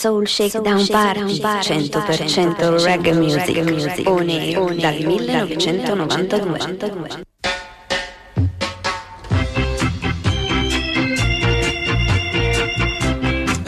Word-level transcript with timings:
Soul 0.00 0.24
Shakedown 0.24 0.86
Party 0.86 1.42
100% 1.42 2.56
reggae 2.86 3.12
music, 3.12 3.58
on 4.06 4.30
air 4.30 4.74
dal 4.80 5.04
1992. 5.04 7.29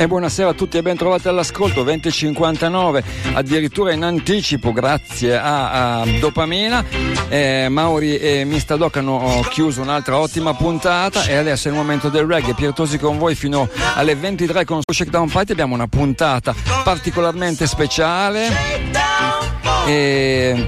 E 0.02 0.08
buonasera 0.08 0.48
a 0.48 0.52
tutti 0.52 0.78
e 0.78 0.82
ben 0.82 0.96
trovati 0.96 1.28
all'ascolto 1.28 1.84
2059, 1.84 3.04
addirittura 3.34 3.92
in 3.92 4.02
anticipo 4.02 4.72
grazie 4.72 5.38
a, 5.38 6.00
a 6.00 6.06
Dopamina. 6.18 6.84
Eh, 7.28 7.68
Mauri 7.70 8.16
e 8.18 8.42
Mista 8.44 8.74
Doc 8.74 8.96
hanno 8.96 9.46
chiuso 9.48 9.80
un'altra 9.80 10.18
ottima 10.18 10.54
puntata 10.54 11.24
e 11.26 11.36
adesso 11.36 11.68
è 11.68 11.70
il 11.70 11.76
momento 11.76 12.08
del 12.08 12.26
reggae. 12.26 12.52
Piertosi 12.52 12.98
con 12.98 13.16
voi 13.16 13.36
fino 13.36 13.68
alle 13.94 14.16
23 14.16 14.64
con 14.64 14.80
Shakedown 14.84 15.30
Party 15.30 15.52
abbiamo 15.52 15.74
una 15.74 15.86
puntata 15.86 16.52
particolarmente 16.82 17.68
speciale. 17.68 18.48
E 19.86 20.66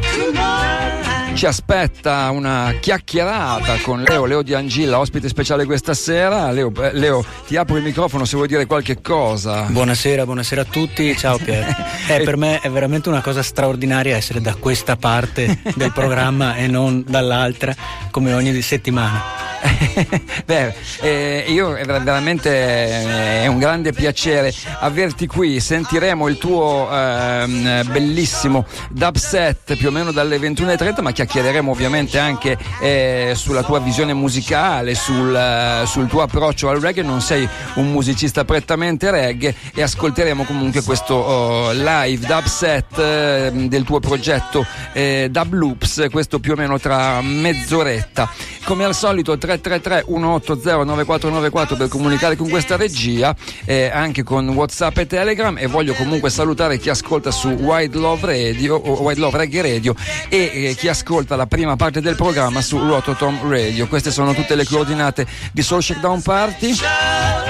ci 1.35 1.47
aspetta 1.47 2.31
una 2.31 2.75
chiacchierata 2.79 3.79
con 3.83 4.03
Leo, 4.03 4.25
Leo 4.25 4.43
Di 4.43 4.55
Angilla, 4.55 5.01
ospite 5.01 5.29
speciale 5.29 5.65
questa 5.65 5.93
sera. 5.93 6.51
Leo, 6.53 6.73
eh, 6.81 6.93
Leo, 6.93 7.25
ti 7.47 7.57
apro 7.57 7.77
il 7.77 7.83
microfono 7.83 8.25
se 8.25 8.37
vuoi 8.37 8.47
dire 8.47 8.67
qualche 8.67 9.01
cosa. 9.01 9.63
Buonasera, 9.63 10.25
buonasera 10.25 10.63
a 10.63 10.65
tutti, 10.65 11.17
ciao 11.17 11.39
Pier. 11.39 11.93
Eh, 12.07 12.23
per 12.23 12.37
me 12.37 12.61
è 12.61 12.69
veramente 12.69 13.09
una 13.09 13.23
cosa 13.23 13.43
straordinaria 13.43 14.15
essere 14.15 14.41
da 14.41 14.55
questa 14.55 14.97
parte 14.97 15.59
del 15.75 15.91
programma 15.93 16.55
e 16.57 16.67
non 16.67 17.03
dall'altra 17.07 17.75
come 18.11 18.35
ogni 18.35 18.61
settimana. 18.61 19.44
Beh, 20.45 20.75
eh, 21.01 21.45
io 21.49 21.71
veramente 21.73 22.51
eh, 22.51 23.43
è 23.43 23.47
un 23.47 23.59
grande 23.59 23.93
piacere 23.93 24.53
averti 24.81 25.27
qui. 25.27 25.61
Sentiremo 25.61 26.29
il 26.29 26.39
tuo 26.39 26.89
eh, 26.91 27.83
bellissimo 27.91 28.67
dubset 28.91 29.77
più 29.77 29.89
o 29.89 29.91
meno 29.91 30.13
dalle 30.13 30.39
21.30, 30.39 31.03
ma 31.03 31.13
chiacchiereremo 31.13 31.71
ovviamente 31.71 32.19
anche 32.19 32.59
eh, 32.81 33.33
sulla 33.35 33.63
tua 33.63 33.81
visione 33.81 34.13
musicale, 34.13 34.95
sul, 34.95 35.35
eh, 35.35 35.87
sul, 35.87 36.09
tuo 36.09 36.23
approccio 36.23 36.69
al 36.69 36.81
reggae. 36.81 37.03
Non 37.03 37.21
sei 37.21 37.49
un 37.75 37.91
musicista 37.91 38.45
prettamente 38.45 39.11
reggae 39.11 39.55
e 39.75 39.83
ascolteremo 39.83 40.45
comunque 40.45 40.83
questo 40.83 41.15
oh, 41.15 41.73
live 41.73 42.27
dubset 42.27 42.99
eh, 42.99 43.51
del 43.55 43.85
tuo 43.85 44.01
progetto 44.01 44.67
Dub 44.95 45.53
Loops, 45.53 46.07
questo 46.11 46.39
più 46.39 46.53
o 46.53 46.57
meno 46.57 46.79
tra 46.79 47.21
mezz'oretta. 47.21 48.29
Come 48.65 48.85
al 48.85 48.95
solito 48.95 49.37
333 49.61 50.05
180 50.07 50.85
9494 50.85 51.77
per 51.77 51.89
comunicare 51.89 52.37
con 52.37 52.49
questa 52.49 52.77
regia 52.77 53.35
eh, 53.65 53.91
anche 53.93 54.23
con 54.23 54.49
Whatsapp 54.49 54.97
e 54.99 55.07
Telegram 55.07 55.57
e 55.59 55.67
voglio 55.67 55.95
comunque 55.95 56.31
salutare 56.31 56.79
chi 56.79 56.91
ascolta 56.91 57.31
su 57.31 57.49
Wide 57.49 57.99
Love 57.99 58.27
Radio 58.27 58.81
Wide 58.81 59.21
Love 59.21 59.39
Reggae 59.39 59.63
Radio 59.63 59.95
e 60.29 60.51
eh, 60.53 60.75
chi 60.75 60.89
ascolta 60.89 61.37
la 61.37 61.47
prima 61.47 61.77
parte 61.77 62.01
del 62.01 62.17
programma 62.17 62.61
su 62.61 62.79
Rototom 62.79 63.49
Radio. 63.49 63.87
Queste 63.87 64.11
sono 64.11 64.35
tutte 64.35 64.55
le 64.55 64.65
coordinate 64.65 65.27
di 65.53 65.63
Soul 65.63 65.83
Shakedown 65.83 66.23
Party. 66.23 66.75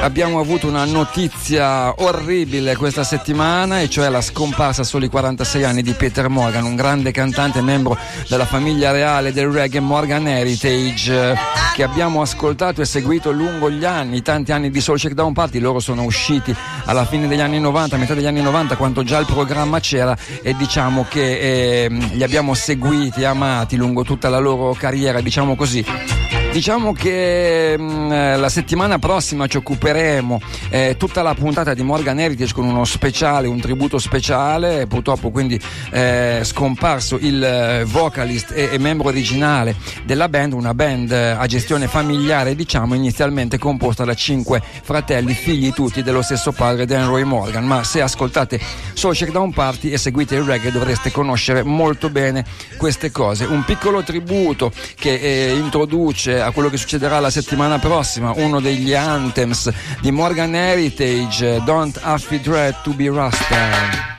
Abbiamo 0.01 0.41
avuto 0.41 0.69
una 0.69 0.85
notizia 0.85 1.95
orribile 2.03 2.77
questa 2.77 3.05
settimana 3.05 3.81
e 3.81 3.89
cioè 3.89 4.09
la 4.09 4.21
scomparsa 4.21 4.83
a 4.83 4.85
soli 4.85 5.09
46 5.09 5.65
anni 5.65 5.83
di 5.83 5.93
Peter 5.93 6.29
Morgan, 6.29 6.65
un 6.65 6.77
grande 6.77 7.11
cantante 7.11 7.61
membro 7.61 7.97
della 8.29 8.45
famiglia 8.45 8.91
reale 8.91 9.33
del 9.33 9.49
reggae 9.49 9.81
Morgan 9.81 10.27
Heritage 10.27 11.35
che 11.75 11.83
abbiamo 11.83 11.94
ascoltato 12.03 12.83
e 12.83 12.85
seguito 12.85 13.31
lungo 13.31 13.71
gli 13.71 13.85
anni, 13.85 14.21
tanti 14.21 14.51
anni 14.51 14.71
di 14.71 14.81
Soul 14.81 14.99
Shakedown 14.99 15.33
Party, 15.33 15.61
loro 15.61 15.79
sono 15.79 16.03
usciti 16.03 16.55
alla 16.87 17.05
fine 17.05 17.29
degli 17.29 17.41
anni 17.41 17.61
90, 17.61 17.95
a 17.95 17.99
metà 17.99 18.15
degli 18.15 18.27
anni 18.27 18.43
90 18.43 18.77
quando 18.77 19.05
già 19.05 19.19
il 19.19 19.27
programma 19.27 19.79
c'era 19.79 20.17
e 20.43 20.55
diciamo 20.57 21.07
che 21.09 21.85
eh, 21.85 21.89
li 21.89 22.23
abbiamo 22.23 22.55
seguiti, 22.55 23.25
amati 23.25 23.77
lungo 23.77 24.03
tutta 24.03 24.29
la 24.29 24.39
loro 24.39 24.75
carriera, 24.75 25.21
diciamo 25.21 25.55
così. 25.55 26.34
Diciamo 26.55 26.93
che 26.93 27.75
mh, 27.77 27.83
mm, 27.83 28.11
la 28.39 28.49
settimana 28.49 29.01
prossima 29.01 29.49
ci 29.49 29.57
occuperemo 29.57 30.41
eh, 30.69 30.95
tutta 30.97 31.21
la 31.21 31.35
puntata 31.35 31.75
di 31.75 31.83
Morgan 31.83 32.21
Heritage 32.21 32.55
con 32.55 32.65
uno 32.65 32.85
speciale, 32.85 33.49
un 33.49 33.59
tributo 33.59 33.99
speciale, 33.99 34.87
purtroppo 34.87 35.33
quindi 35.33 35.61
eh, 35.91 36.43
scomparso 36.45 37.19
il 37.21 37.43
eh, 37.43 37.83
vocalist 37.87 38.53
e, 38.55 38.69
e, 38.71 38.79
membro 38.79 39.09
originale 39.09 39.75
della 40.05 40.29
band, 40.29 40.53
una 40.53 40.75
band 40.75 41.11
eh, 41.11 41.31
a 41.31 41.45
gestione 41.47 41.89
familiare 41.89 42.55
diciamo 42.55 42.95
inizialmente 42.95 43.59
composta 43.59 44.05
da 44.05 44.15
cinque 44.15 44.63
fratelli, 44.63 45.35
figli 45.35 45.73
tutti 45.73 46.05
dello 46.05 46.23
stesso 46.23 46.53
padre 46.53 46.87
Dan 46.87 47.09
Roy 47.09 47.25
Morgan, 47.25 47.67
ma 47.67 47.83
se 47.83 48.01
ascoltate 48.01 48.61
Soul 48.93 49.17
Shakedown 49.17 49.53
Party 49.53 49.91
e 49.91 49.99
seguite 49.99 50.37
il 50.37 50.43
reggae 50.43 50.71
dovreste 50.71 51.11
conoscere 51.11 51.65
molto 51.65 52.11
bene 52.11 52.45
queste 52.77 53.11
cose. 53.11 53.45
Un 53.45 53.65
piccolo 53.65 54.05
tributo 54.05 54.71
che 54.95 55.15
eh, 55.15 55.57
introduce 55.57 56.43
a 56.45 56.51
quello 56.53 56.69
che 56.69 56.77
succederà 56.77 57.21
la 57.21 57.31
settimana 57.31 57.79
prossima, 57.79 58.33
uno 58.37 58.61
degli 58.61 58.93
anthems 58.93 59.71
di 60.01 60.11
Morgan 60.11 60.55
Heritage, 60.55 61.63
Don't 61.65 61.99
Have 62.03 62.41
Dread 62.41 62.83
to 62.83 62.93
be 62.93 63.09
Rasta. 63.09 64.13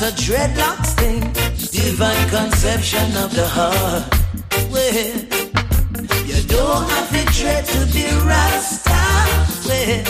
A 0.00 0.12
dreadlocks 0.12 0.87
thing 0.87 0.87
divine 1.90 2.28
conception 2.28 3.16
of 3.16 3.34
the 3.34 3.46
heart. 3.48 4.04
Well, 4.72 5.08
you 6.30 6.38
don't 6.54 6.84
have 6.94 7.08
to 7.16 7.22
dread 7.38 7.64
to 7.74 7.80
be 7.94 8.04
Rasta. 8.28 9.04
Well, 9.66 10.04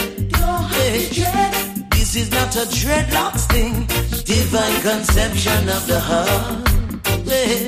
well, 0.75 1.89
this 1.95 2.17
is 2.17 2.33
not 2.33 2.51
a 2.57 2.67
dreadlocks 2.79 3.45
thing, 3.53 3.75
divine 4.25 4.79
conception 4.91 5.69
of 5.69 5.87
the 5.87 6.01
heart. 6.01 6.69
Well, 7.29 7.63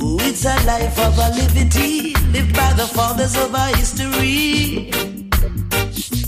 oh, 0.00 0.28
it's 0.28 0.44
a 0.44 0.56
life 0.64 0.96
of 1.06 1.18
a 1.26 1.28
liberty, 1.40 2.14
lived 2.34 2.54
by 2.54 2.72
the 2.74 2.86
fathers 2.86 3.36
of 3.36 3.52
our 3.52 3.74
history. 3.74 4.92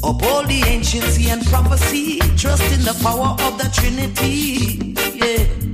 Up 0.03 0.20
all 0.25 0.42
the 0.42 0.60
anciency 0.66 1.31
and 1.31 1.47
prophecy, 1.47 2.19
trust 2.36 2.66
in 2.72 2.82
the 2.82 2.98
power 3.00 3.31
of 3.47 3.59
the 3.59 3.69
Trinity. 3.72 4.97
Yeah. 5.15 5.66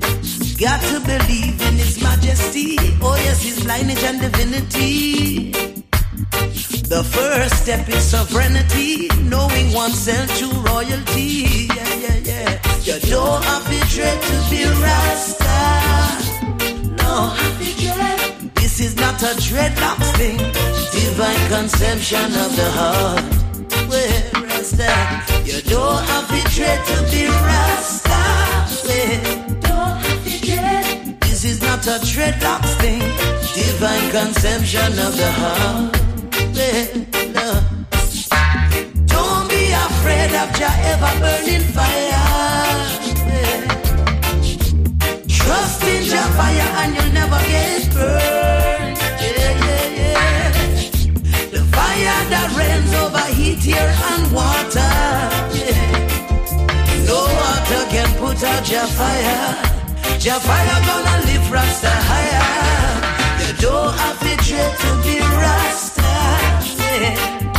Got 0.63 0.81
to 0.81 1.01
believe 1.01 1.61
in 1.61 1.75
His 1.75 2.01
majesty. 2.01 2.77
Oh, 3.03 3.17
yes, 3.17 3.43
His 3.43 3.67
lineage 3.67 4.05
and 4.05 4.21
divinity. 4.21 5.51
The 6.87 7.03
first 7.03 7.65
step 7.65 7.89
is 7.89 8.05
sovereignty, 8.05 9.09
knowing 9.25 9.73
oneself 9.73 10.29
to 10.39 10.47
royalty. 10.71 11.67
Yeah, 11.67 11.95
yeah, 12.05 12.17
yeah. 12.23 12.61
You 12.85 13.01
don't 13.11 13.43
have 13.43 13.67
to 13.67 13.81
dread 13.91 14.23
to 14.23 14.37
be 14.51 14.63
Rasta. 14.87 15.59
No, 17.03 17.35
this 18.55 18.79
is 18.79 18.95
not 18.95 19.21
a 19.21 19.35
dreadlocks 19.43 20.15
thing. 20.17 20.39
Divine 20.95 21.49
conception 21.49 22.27
of 22.39 22.55
the 22.55 22.71
heart. 22.71 23.25
Where 23.91 24.31
Rasta, 24.47 24.95
you 25.45 25.61
don't 25.63 26.05
have 26.05 26.29
to 26.29 26.55
dread 26.55 26.87
to 26.87 27.03
be 27.11 27.27
Rasta. 27.27 28.23
Where 28.87 29.42
not 31.87 32.01
a 32.01 32.05
dreadlocks 32.05 32.75
thing, 32.81 33.01
divine 33.55 34.11
conception 34.11 34.93
of 34.99 35.17
the 35.17 35.31
heart. 35.33 35.93
Don't 39.07 39.49
be 39.49 39.73
afraid 39.73 40.33
of 40.43 40.59
your 40.61 40.75
ever 40.91 41.13
burning 41.21 41.67
fire. 41.75 42.23
Trust 45.29 45.83
in 45.85 46.05
your 46.05 46.29
fire 46.39 46.71
and 46.81 46.95
you'll 46.95 47.13
never 47.13 47.41
get 47.51 47.95
burned. 47.95 48.97
The 51.51 51.63
fire 51.75 52.21
that 52.33 52.49
rains 52.59 52.95
over 52.95 53.27
heat, 53.35 53.67
air, 53.75 53.95
and 54.13 54.33
water. 54.33 54.93
No 57.07 57.19
water 57.41 57.83
can 57.91 58.09
put 58.19 58.43
out 58.45 58.71
your 58.71 58.87
fire. 58.87 59.72
Your 60.25 60.39
fire 60.39 60.81
gonna 60.87 61.27
lift 61.27 61.51
Rasta 61.51 61.91
higher. 61.91 62.47
You 63.43 63.53
don't 63.61 63.93
have 63.93 64.21
to 64.21 64.37
dread 64.47 64.79
to 64.79 64.91
be 65.03 65.19
Rasta. 65.19 66.13
Yeah. 66.79 67.51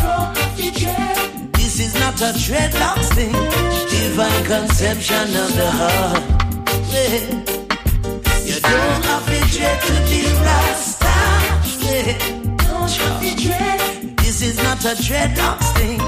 This 1.58 1.80
is 1.82 1.94
not 1.96 2.22
a 2.22 2.32
dreadlocks 2.32 3.10
thing. 3.16 3.34
Divine 3.92 4.46
conception 4.46 5.36
of 5.44 5.50
the 5.58 5.70
heart. 5.80 6.24
You 8.48 8.60
don't 8.62 9.04
have 9.12 9.26
to 9.26 9.40
dread 9.52 9.82
to 9.82 9.96
be 10.08 10.22
Rasta. 10.48 11.16
Yeah. 11.84 12.16
This 14.24 14.42
is 14.42 14.58
not 14.64 14.86
a 14.86 14.96
dreadlocks 14.96 15.70
thing. 15.76 16.00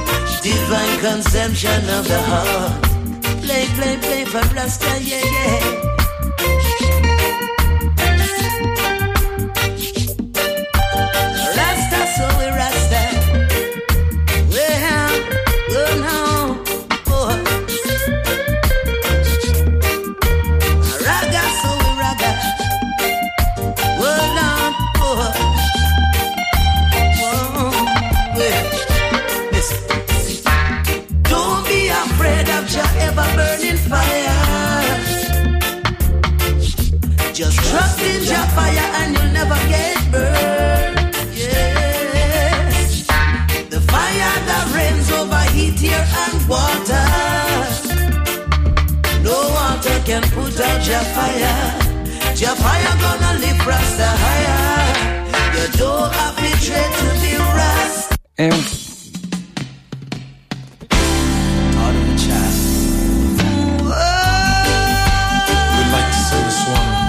Divine 0.41 0.99
consumption 1.01 1.89
of 1.89 2.07
the 2.07 2.21
heart. 2.21 2.81
Play, 3.43 3.65
play, 3.75 3.97
play 3.97 4.23
for 4.23 4.55
Rasta, 4.55 5.03
yeah, 5.03 5.19
yeah. 5.21 5.84
Out 50.59 50.87
your 50.87 51.03
fire. 51.15 51.73
Your 52.35 52.55
fire 52.55 52.95
gonna 52.99 53.39
lift 53.39 53.65
Rasta 53.65 54.05
higher. 54.05 54.93
You 55.55 55.67
don't 55.77 56.11
have 56.13 56.35
to 56.35 56.49
dread 56.65 56.91
to 56.99 57.05
be 57.21 57.37
Rasta. 57.37 58.15
È 58.33 58.43
un 58.45 58.63
Autumn 61.77 62.15
child. 62.17 62.55
We'd 65.77 65.91
like 65.91 66.09
to 66.09 66.17
sing 66.27 66.43
this 66.43 66.67
one 66.67 67.05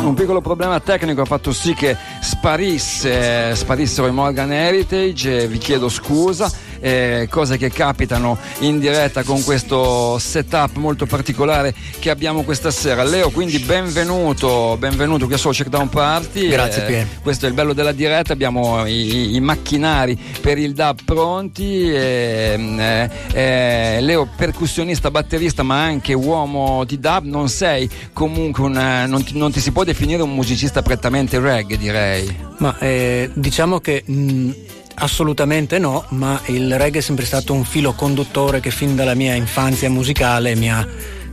the. 0.00 0.06
Un 0.06 0.14
piccolo 0.14 0.40
problema 0.40 0.80
tecnico 0.80 1.20
ha 1.20 1.24
fatto 1.24 1.52
sì 1.52 1.74
che 1.74 1.96
sparisse, 2.20 3.54
sparissero 3.54 4.08
i 4.08 4.12
Morgan 4.12 4.52
Heritage, 4.52 5.42
eh, 5.42 5.46
vi 5.46 5.58
chiedo 5.58 5.88
scusa, 5.88 6.50
eh, 6.80 7.28
cose 7.30 7.56
che 7.56 7.70
capitano 7.70 8.38
in 8.60 8.78
diretta 8.78 9.22
con 9.22 9.42
questo 9.44 10.18
setup 10.18 10.76
molto 10.76 11.06
particolare 11.06 11.74
che 11.98 12.10
abbiamo 12.10 12.42
questa 12.42 12.70
sera. 12.70 13.04
Leo, 13.04 13.30
quindi 13.30 13.58
benvenuto, 13.58 14.76
benvenuto 14.78 15.26
qui 15.26 15.34
a 15.34 15.38
Soul 15.38 15.54
Checkdown 15.54 15.88
Party. 15.88 16.48
Grazie, 16.48 16.82
Pier. 16.82 17.06
Questo 17.22 17.46
è 17.46 17.48
il 17.48 17.54
bello 17.54 17.72
della 17.72 17.92
diretta, 17.92 18.32
abbiamo 18.32 18.86
i, 18.86 19.34
i 19.34 19.40
macchinari 19.40 20.18
per 20.40 20.58
il 20.58 20.72
dub 20.72 20.98
pronti. 21.04 21.92
e, 21.92 22.58
eh, 22.78 23.10
eh, 23.32 24.00
Leo, 24.00 24.28
percussionista, 24.34 25.10
batterista, 25.10 25.62
ma 25.62 25.82
anche 25.82 26.14
uomo 26.14 26.84
di 26.84 26.98
dub, 26.98 27.24
non 27.24 27.48
sei 27.48 27.88
comunque 28.12 28.64
un, 28.64 28.76
eh, 28.76 29.06
non, 29.06 29.22
ti, 29.24 29.36
non 29.36 29.52
ti 29.52 29.60
si 29.60 29.70
può 29.72 29.84
definire 29.84 30.22
un 30.22 30.34
musicista 30.34 30.82
prettamente 30.82 31.38
reggae, 31.38 31.76
direi. 31.76 32.36
Ma 32.58 32.76
eh, 32.78 33.30
diciamo 33.34 33.80
che 33.80 34.02
mh, 34.04 34.50
assolutamente 34.94 35.78
no, 35.78 36.04
ma 36.10 36.40
il 36.46 36.76
reggae 36.78 37.00
è 37.00 37.02
sempre 37.02 37.24
stato 37.24 37.52
un 37.52 37.64
filo 37.64 37.92
conduttore 37.92 38.60
che 38.60 38.70
fin 38.70 38.94
dalla 38.94 39.14
mia 39.14 39.34
infanzia 39.34 39.88
musicale 39.90 40.54
mi 40.54 40.70
ha 40.70 40.86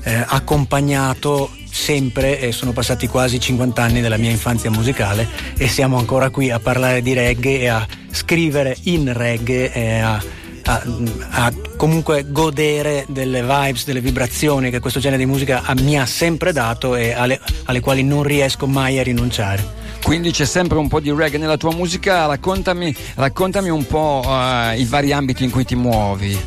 eh, 0.03 0.23
accompagnato 0.25 1.49
sempre 1.69 2.39
e 2.39 2.51
sono 2.51 2.71
passati 2.71 3.07
quasi 3.07 3.39
50 3.39 3.81
anni 3.83 4.01
della 4.01 4.17
mia 4.17 4.31
infanzia 4.31 4.71
musicale 4.71 5.27
e 5.57 5.67
siamo 5.67 5.97
ancora 5.97 6.29
qui 6.29 6.49
a 6.49 6.59
parlare 6.59 7.01
di 7.01 7.13
reggae 7.13 7.59
e 7.59 7.67
a 7.67 7.85
scrivere 8.09 8.75
in 8.83 9.11
reggae 9.13 9.71
e 9.71 9.99
a, 9.99 10.23
a- 10.63 10.83
a 11.29 11.53
comunque 11.75 12.25
godere 12.31 13.05
delle 13.09 13.41
vibes, 13.41 13.85
delle 13.85 14.01
vibrazioni 14.01 14.71
che 14.71 14.79
questo 14.79 14.99
genere 14.99 15.23
di 15.23 15.29
musica 15.29 15.61
mi 15.81 15.99
ha 15.99 16.05
sempre 16.05 16.51
dato 16.51 16.95
e 16.95 17.11
alle, 17.11 17.39
alle 17.65 17.79
quali 17.79 18.03
non 18.03 18.23
riesco 18.23 18.65
mai 18.65 18.97
a 18.99 19.03
rinunciare. 19.03 19.76
Quindi 20.03 20.31
c'è 20.31 20.45
sempre 20.45 20.77
un 20.77 20.87
po' 20.87 20.99
di 20.99 21.11
reggae 21.11 21.37
nella 21.37 21.57
tua 21.57 21.73
musica, 21.73 22.25
raccontami, 22.25 22.95
raccontami 23.15 23.69
un 23.69 23.85
po' 23.85 24.23
eh, 24.25 24.79
i 24.79 24.85
vari 24.85 25.11
ambiti 25.11 25.43
in 25.43 25.51
cui 25.51 25.65
ti 25.65 25.75
muovi. 25.75 26.37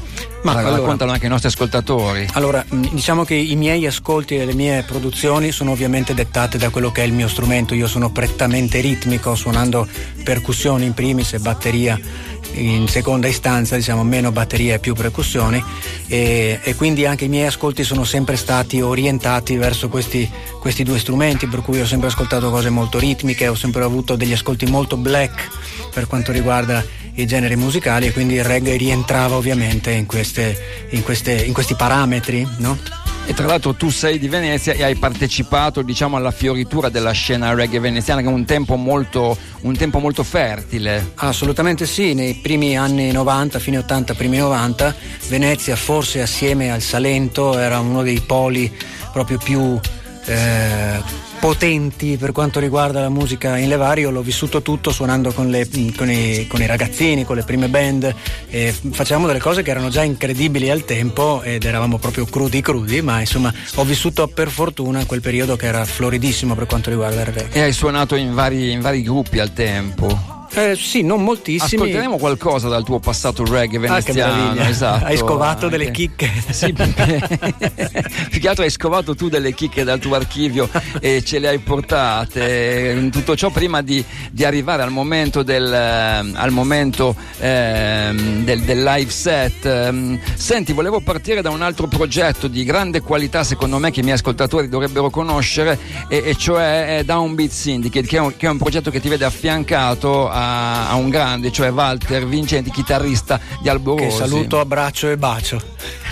Ma 0.43 0.53
allora- 0.53 0.77
raccontalo 0.77 1.11
anche 1.13 1.25
ai 1.25 1.31
nostri 1.31 1.49
ascoltatori. 1.49 2.27
Allora, 2.33 2.65
diciamo 2.69 3.25
che 3.25 3.35
i 3.35 3.57
miei 3.57 3.87
ascolti 3.87 4.37
e 4.37 4.45
le 4.45 4.55
mie 4.55 4.83
produzioni 4.83 5.53
sono 5.53 5.73
ovviamente 5.73 6.15
dettate 6.15 6.59
da 6.59 6.71
quello 6.71 6.91
che 6.91 7.03
è 7.03 7.05
il 7.05 7.13
mio 7.13 7.29
strumento. 7.29 7.75
Io 7.75 7.87
sono 7.87 8.11
prettamente 8.11 8.81
ritmico, 8.81 9.35
suonando 9.35 9.87
percussioni 10.25 10.87
in 10.87 10.95
primis 10.95 11.35
e 11.35 11.39
batteria 11.39 11.99
in 12.55 12.89
seconda 12.89 13.29
istanza, 13.29 13.77
diciamo 13.77 14.03
meno 14.03 14.33
batteria 14.33 14.75
e 14.75 14.79
più 14.79 14.95
percussioni 14.95 15.63
e, 16.07 16.59
e 16.63 16.75
quindi 16.75 17.07
anche 17.07 17.27
i 17.27 17.29
miei 17.29 17.47
ascolti 17.47 17.85
sono 17.85 18.05
sempre 18.05 18.37
stati 18.37 18.81
orientati 18.81 19.57
verso 19.57 19.89
questi, 19.89 20.29
questi 20.59 20.83
due 20.83 20.99
strumenti, 20.99 21.47
per 21.47 21.63
cui 21.63 21.81
ho 21.81 21.87
sempre 21.87 22.09
ascoltato 22.09 22.51
cose 22.51 22.71
molto 22.71 22.99
ritmiche, 22.99 23.49
ho 23.49 23.55
sempre 23.55 23.85
avuto 23.85 24.17
degli 24.17 24.33
ascolti 24.33 24.67
molto 24.67 24.97
black 24.97 25.49
per 25.93 26.07
quanto 26.07 26.33
riguarda 26.33 26.85
i 27.15 27.27
generi 27.27 27.57
musicali 27.57 28.07
e 28.07 28.13
quindi 28.13 28.35
il 28.35 28.45
reggae 28.45 28.77
rientrava 28.77 29.37
ovviamente 29.37 29.91
in, 29.91 30.07
queste, 30.31 30.87
in, 30.91 31.03
queste, 31.03 31.32
in 31.32 31.53
questi 31.53 31.75
parametri, 31.75 32.47
no? 32.59 32.79
E 33.27 33.35
tra 33.35 33.47
l'altro 33.47 33.75
tu 33.75 33.91
sei 33.91 34.19
di 34.19 34.29
Venezia 34.29 34.73
e 34.73 34.82
hai 34.82 34.97
partecipato 34.97 35.82
diciamo, 35.82 36.17
alla 36.17 36.31
fioritura 36.31 36.88
della 36.88 37.12
scena 37.12 37.55
reggae 37.55 37.79
veneziana 37.79 38.23
che 38.23 38.29
è 38.29 38.31
un 38.31 38.44
tempo 38.44 38.77
molto, 38.77 39.37
un 39.61 39.77
tempo 39.77 39.99
molto 39.99 40.25
fertile. 40.25 41.12
Assolutamente 41.17 41.87
sì, 41.87 42.15
nei 42.15 42.35
primi 42.35 42.77
anni 42.77 43.12
90, 43.12 43.59
fine 43.59 43.79
80, 43.79 44.15
primi 44.15 44.38
90, 44.38 44.94
Venezia 45.29 45.77
forse 45.77 46.23
assieme 46.23 46.73
al 46.73 46.81
Salento 46.81 47.56
era 47.59 47.79
uno 47.79 48.03
dei 48.03 48.21
poli 48.21 48.73
proprio 49.12 49.38
più 49.38 49.79
eh, 50.27 51.03
potenti 51.41 52.19
per 52.19 52.33
quanto 52.33 52.61
riguarda 52.61 53.01
la 53.01 53.09
musica 53.09 53.57
in 53.57 53.69
levari, 53.69 54.03
io 54.03 54.11
l'ho 54.11 54.21
vissuto 54.21 54.61
tutto 54.61 54.93
suonando 54.93 55.33
con, 55.33 55.49
le- 55.49 55.67
con 55.97 56.11
i, 56.11 56.47
con 56.47 56.61
i 56.61 56.67
ragazzini, 56.67 57.25
con 57.25 57.37
le 57.37 57.43
prime 57.43 57.69
band, 57.69 58.15
e 58.51 58.75
facevamo 58.91 59.27
delle 59.27 59.41
cose 59.41 59.63
che 59.63 59.71
erano 59.71 59.89
già 59.89 60.03
incredibili 60.03 60.71
al 60.71 60.85
tempo 60.85 61.43
ed 61.43 61.65
eravamo 61.65 61.99
proprio 61.99 62.27
crudi 62.27 62.61
crudi, 62.61 63.01
ma 63.01 63.21
insomma 63.21 63.53
ho 63.77 63.85
vissuto 63.85 64.29
per 64.29 64.51
fortuna 64.51 65.07
quel 65.07 65.23
periodo 65.23 65.57
che 65.57 65.67
era 65.67 65.85
floridissimo 65.85 66.55
per 66.55 66.67
quanto 66.67 66.91
riguarda 66.91 67.21
il 67.21 67.27
reggae. 67.27 67.49
E 67.53 67.63
hai 67.63 67.73
suonato 67.73 68.15
in 68.17 68.35
vari, 68.35 68.71
in 68.71 68.81
vari 68.81 69.03
gruppi 69.03 69.39
al 69.39 69.53
tempo. 69.55 70.40
Eh, 70.52 70.75
sì, 70.76 71.02
non 71.02 71.23
moltissimi. 71.23 71.82
Ascolteremo 71.82 72.17
qualcosa 72.19 72.69
dal 72.69 72.85
tuo 72.85 72.99
passato 72.99 73.44
reggae 73.44 73.76
Ah, 73.76 73.81
veneziano. 74.00 74.35
meraviglia. 74.35 74.69
esatto, 74.69 75.05
Hai 75.05 75.17
scovato 75.17 75.67
anche. 75.67 75.79
delle 75.79 75.91
chicche. 75.91 76.29
Sì, 76.51 76.72
più 76.72 78.41
che 78.41 78.48
altro 78.48 78.65
hai 78.65 78.70
scovato 78.70 79.15
tu 79.15 79.29
delle 79.29 79.55
chicche 79.55 79.84
dal 79.84 79.98
tuo 80.01 80.15
archivio 80.17 80.69
e 81.01 81.22
ce 81.25 81.39
le 81.39 81.48
hai 81.48 81.58
portate. 81.58 83.08
Tutto 83.10 83.36
ciò 83.36 83.51
prima 83.51 83.82
di, 83.82 84.05
di 84.31 84.44
arrivare 84.44 84.82
al 84.82 84.91
momento 84.91 85.43
del, 85.43 85.72
ehm, 85.72 86.34
al 86.36 86.51
momento, 86.51 87.15
ehm, 87.39 88.44
del, 88.44 88.60
del 88.63 88.82
live 88.82 89.10
set. 89.10 89.65
Ehm, 89.65 90.19
Senti, 90.34 90.72
volevo 90.72 91.01
partire 91.01 91.43
da 91.43 91.51
un 91.51 91.63
altro 91.63 91.86
progetto 91.86 92.48
di 92.48 92.65
grande 92.65 93.01
qualità, 93.01 93.44
secondo 93.44 93.79
me, 93.79 93.91
che 93.91 94.01
i 94.01 94.03
miei 94.03 94.17
ascoltatori 94.17 94.69
dovrebbero 94.69 95.10
conoscere, 95.10 95.79
e, 96.08 96.22
e 96.27 96.34
cioè 96.36 96.98
è 96.98 97.05
Downbeat 97.05 97.51
Syndicate, 97.51 98.06
che 98.06 98.17
è, 98.17 98.20
un, 98.20 98.36
che 98.36 98.46
è 98.46 98.51
un 98.51 98.58
progetto 98.58 98.91
che 98.91 99.01
ti 99.01 99.08
vede 99.08 99.25
affiancato 99.25 100.29
a, 100.29 100.40
a 100.41 100.94
un 100.94 101.09
grande, 101.11 101.53
cioè 101.53 101.70
Walter 101.70 102.27
Vincenti, 102.27 102.70
chitarrista 102.70 103.41
di 103.61 103.69
Alborosi. 103.69 104.05
Che 104.05 104.11
saluto, 104.11 104.61
abbraccio 104.61 105.09
e 105.11 105.17
bacio. 105.17 105.61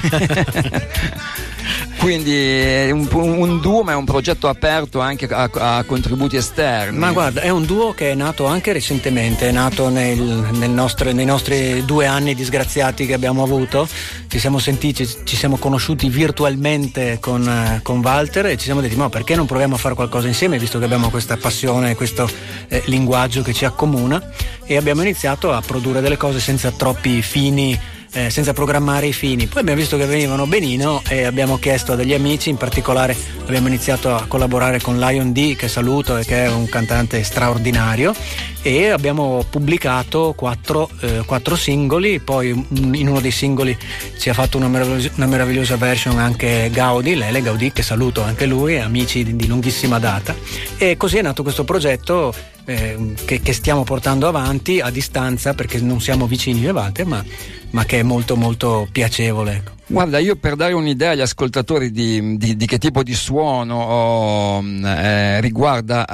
Quindi 1.99 2.33
è 2.33 2.91
un, 2.93 3.09
un 3.13 3.61
duo, 3.61 3.83
ma 3.83 3.93
è 3.93 3.95
un 3.95 4.05
progetto 4.05 4.49
aperto 4.49 5.01
anche 5.01 5.27
a, 5.27 5.51
a 5.53 5.83
contributi 5.85 6.37
esterni. 6.37 6.97
Ma 6.97 7.11
guarda, 7.11 7.41
è 7.41 7.51
un 7.51 7.65
duo 7.65 7.93
che 7.93 8.13
è 8.13 8.15
nato 8.15 8.47
anche 8.47 8.73
recentemente, 8.73 9.49
è 9.49 9.53
nato 9.53 9.89
nel, 9.89 10.19
nel 10.53 10.71
nostre- 10.71 11.13
nei 11.13 11.25
nostri 11.25 11.85
due 11.85 12.07
anni 12.07 12.35
disgraziati 12.35 13.05
che 13.05 13.15
abbiamo 13.15 13.43
avuto. 13.43 13.89
Ci 14.29 14.39
siamo 14.39 14.59
sentiti, 14.59 15.07
ci 15.25 15.37
siamo 15.37 15.57
conosciuti 15.57 16.09
virtualmente 16.09 17.19
con, 17.21 17.47
eh, 17.47 17.81
con 17.83 17.99
Walter 17.99 18.47
e 18.47 18.57
ci 18.57 18.65
siamo 18.65 18.81
detti: 18.81 18.95
ma 18.97 19.09
perché 19.09 19.35
non 19.35 19.47
proviamo 19.47 19.75
a 19.75 19.79
fare 19.79 19.95
qualcosa 19.97 20.29
insieme, 20.29 20.59
visto 20.59 20.79
che 20.79 20.85
abbiamo 20.85 21.11
questa 21.11 21.37
passione, 21.37 21.97
questo 21.97 22.31
eh, 22.69 22.83
linguaggio 22.87 23.43
che 23.43 23.53
ci 23.53 23.65
accomuna? 23.65 24.23
E 24.65 24.77
abbiamo 24.77 25.03
iniziato 25.03 25.53
a 25.53 25.61
produrre 25.61 26.01
delle 26.01 26.17
cose 26.17 26.39
senza 26.39 26.71
troppi 26.71 27.23
fini. 27.23 27.97
Eh, 28.13 28.31
senza 28.31 28.53
programmare 28.53 29.07
i 29.07 29.13
fini. 29.13 29.47
Poi 29.47 29.61
abbiamo 29.61 29.81
visto 29.81 29.97
che 29.97 30.07
venivano 30.07 30.47
benino 30.47 31.03
e 31.09 31.25
abbiamo 31.25 31.59
chiesto 31.59 31.93
a 31.93 31.97
degli 31.97 32.15
amici, 32.15 32.51
in 32.51 32.57
particolare 32.57 33.17
abbiamo 33.47 33.69
iniziato 33.69 34.15
a 34.15 34.25
collaborare 34.27 34.81
con 34.81 34.99
Lion 34.99 35.33
D, 35.33 35.57
che 35.57 35.69
saluto 35.69 36.17
e 36.17 36.25
che 36.25 36.45
è 36.45 36.49
un 36.49 36.69
cantante 36.69 37.23
straordinario, 37.23 38.15
e 38.61 38.89
abbiamo 38.89 39.45
pubblicato 39.49 40.35
quattro, 40.37 40.91
eh, 41.01 41.23
quattro 41.25 41.57
singoli, 41.57 42.21
poi 42.21 42.49
in 42.51 43.09
uno 43.09 43.21
dei 43.21 43.31
singoli 43.31 43.77
ci 44.19 44.29
ha 44.29 44.35
fatto 44.35 44.59
una 44.59 44.69
meravigliosa, 44.69 45.11
una 45.15 45.27
meravigliosa 45.27 45.77
version 45.77 46.19
anche 46.19 46.69
Gaudi, 46.73 47.15
Lele 47.15 47.41
Gaudi, 47.41 47.73
che 47.73 47.83
saluto 47.83 48.23
anche 48.23 48.47
lui, 48.47 48.79
amici 48.79 49.23
di, 49.23 49.37
di 49.37 49.47
lunghissima 49.47 49.99
data, 49.99 50.35
e 50.77 50.97
così 50.97 51.19
è 51.19 51.23
nato 51.23 51.43
questo 51.43 51.65
progetto 51.65 52.35
eh, 52.69 53.15
che, 53.25 53.41
che, 53.41 53.53
stiamo 53.55 53.83
portando 53.83 54.29
avanti 54.29 54.81
a 54.81 54.91
distanza 54.91 55.55
perché 55.55 55.81
non 55.81 56.03
siamo 56.03 56.27
vicini 56.27 56.69
Walter, 56.69 57.07
ma, 57.07 57.25
ma 57.71 57.85
che 57.87 58.01
è 58.01 58.03
molto 58.03 58.37
molto 58.37 58.87
piacevole. 58.93 59.78
Guarda, 59.91 60.19
io 60.19 60.37
per 60.37 60.55
dare 60.55 60.75
un'idea 60.75 61.13
agli 61.13 61.23
ascoltatori 61.23 61.91
di, 61.91 62.37
di, 62.37 62.57
di 62.57 62.67
che 62.67 62.77
tipo 62.77 63.03
di 63.03 63.15
suono 63.15 63.83
oh, 63.83 64.63
eh, 64.63 65.41
riguarda 65.41 66.05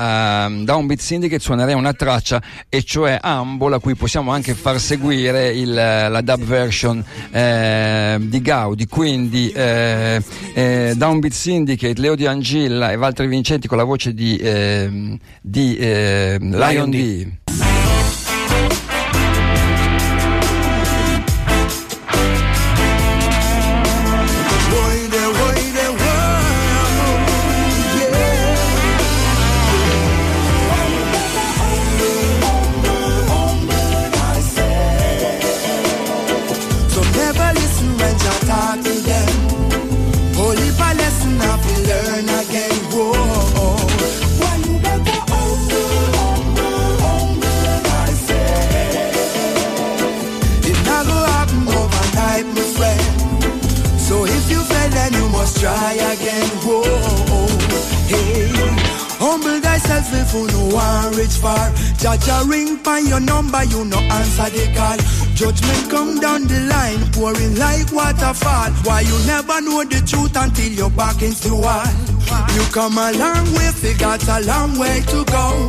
eh, 0.46 0.62
Downbeat 0.62 1.00
Syndicate 1.00 1.42
suonerei 1.42 1.74
una 1.74 1.92
traccia 1.92 2.40
e 2.68 2.84
cioè 2.84 3.18
Humble 3.20 3.74
a 3.74 3.78
cui 3.80 3.96
possiamo 3.96 4.30
anche 4.30 4.54
far 4.54 4.78
seguire 4.78 5.48
il, 5.48 5.74
la 5.74 6.20
dub 6.20 6.44
version 6.44 7.04
eh, 7.32 8.16
di 8.20 8.40
Gaudi, 8.40 8.86
quindi 8.86 9.50
eh, 9.50 10.22
eh, 10.54 10.92
Downbeat 10.96 11.32
Syndicate, 11.32 12.00
Leo 12.00 12.14
Di 12.14 12.26
Angilla 12.26 12.92
e 12.92 12.96
Valtteri 12.96 13.26
Vincenti 13.26 13.66
con 13.66 13.76
la 13.76 13.84
voce 13.84 14.14
di, 14.14 14.36
ehm, 14.40 15.18
di 15.40 15.76
eh, 15.76 16.38
Lion 16.40 16.90
D. 16.90 17.24
D. 17.24 17.73
try 55.64 55.94
again. 56.12 56.48
Whoa, 56.60 56.84
hey. 58.12 58.52
Humble 59.16 59.60
thyself 59.60 60.12
if 60.12 60.34
you 60.34 60.46
no 60.52 60.74
one 60.76 61.16
reach 61.16 61.36
far. 61.40 61.72
Judge 61.96 62.28
a 62.28 62.44
ring 62.44 62.76
by 62.82 62.98
your 62.98 63.20
number, 63.20 63.64
you 63.64 63.84
no 63.86 63.96
answer 63.96 64.50
the 64.52 64.64
call. 64.76 64.98
Judgment 65.32 65.90
come 65.90 66.20
down 66.20 66.42
the 66.44 66.60
line, 66.68 67.00
pouring 67.12 67.56
like 67.56 67.90
waterfall. 67.92 68.70
Why 68.84 69.00
you 69.00 69.16
never 69.26 69.58
know 69.62 69.82
the 69.84 70.04
truth 70.04 70.36
until 70.36 70.70
you're 70.70 70.90
back 70.90 71.22
into 71.22 71.48
the 71.48 71.56
wall. 71.56 71.88
You 72.52 72.64
come 72.76 72.98
a 72.98 73.12
long 73.16 73.46
way, 73.56 73.94
got 73.96 74.20
a 74.28 74.44
long 74.44 74.78
way 74.78 75.00
to 75.12 75.24
go. 75.24 75.68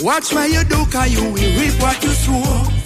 Watch 0.00 0.32
where 0.34 0.48
you 0.48 0.64
do, 0.64 0.84
cause 0.90 1.10
you 1.14 1.22
will 1.22 1.52
reap 1.60 1.80
what 1.80 2.02
you 2.02 2.10
sow. 2.10 2.77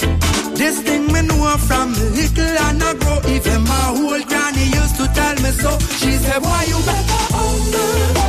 This 0.54 0.80
thing 0.82 1.06
me 1.12 1.22
know 1.22 1.56
from 1.68 1.92
little 1.92 2.56
and 2.66 2.82
I 2.82 2.94
grow. 2.94 3.18
Even 3.34 3.62
my 3.62 3.84
whole 3.96 4.22
granny 4.30 4.66
used 4.80 4.96
to 4.96 5.06
tell 5.18 5.34
me 5.44 5.50
so. 5.62 5.70
She 6.00 6.12
said, 6.24 6.42
Why 6.42 6.64
you 6.70 6.78
better 6.88 7.24
humble. 7.34 8.22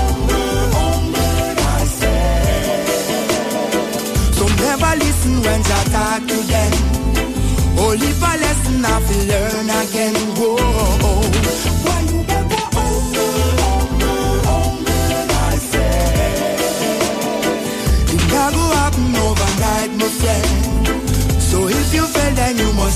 So 4.38 4.46
never 4.64 4.94
listen 5.04 5.36
when 5.46 5.62
I 5.62 5.84
talk 5.96 6.22
to 6.32 6.38
them. 6.52 6.72
Only 7.78 8.12
for 8.20 8.36
lesson 8.44 8.86
I 8.86 9.00
feel 9.08 9.24
learn 9.32 9.70
again. 9.82 10.16
Whoa. 10.38 11.13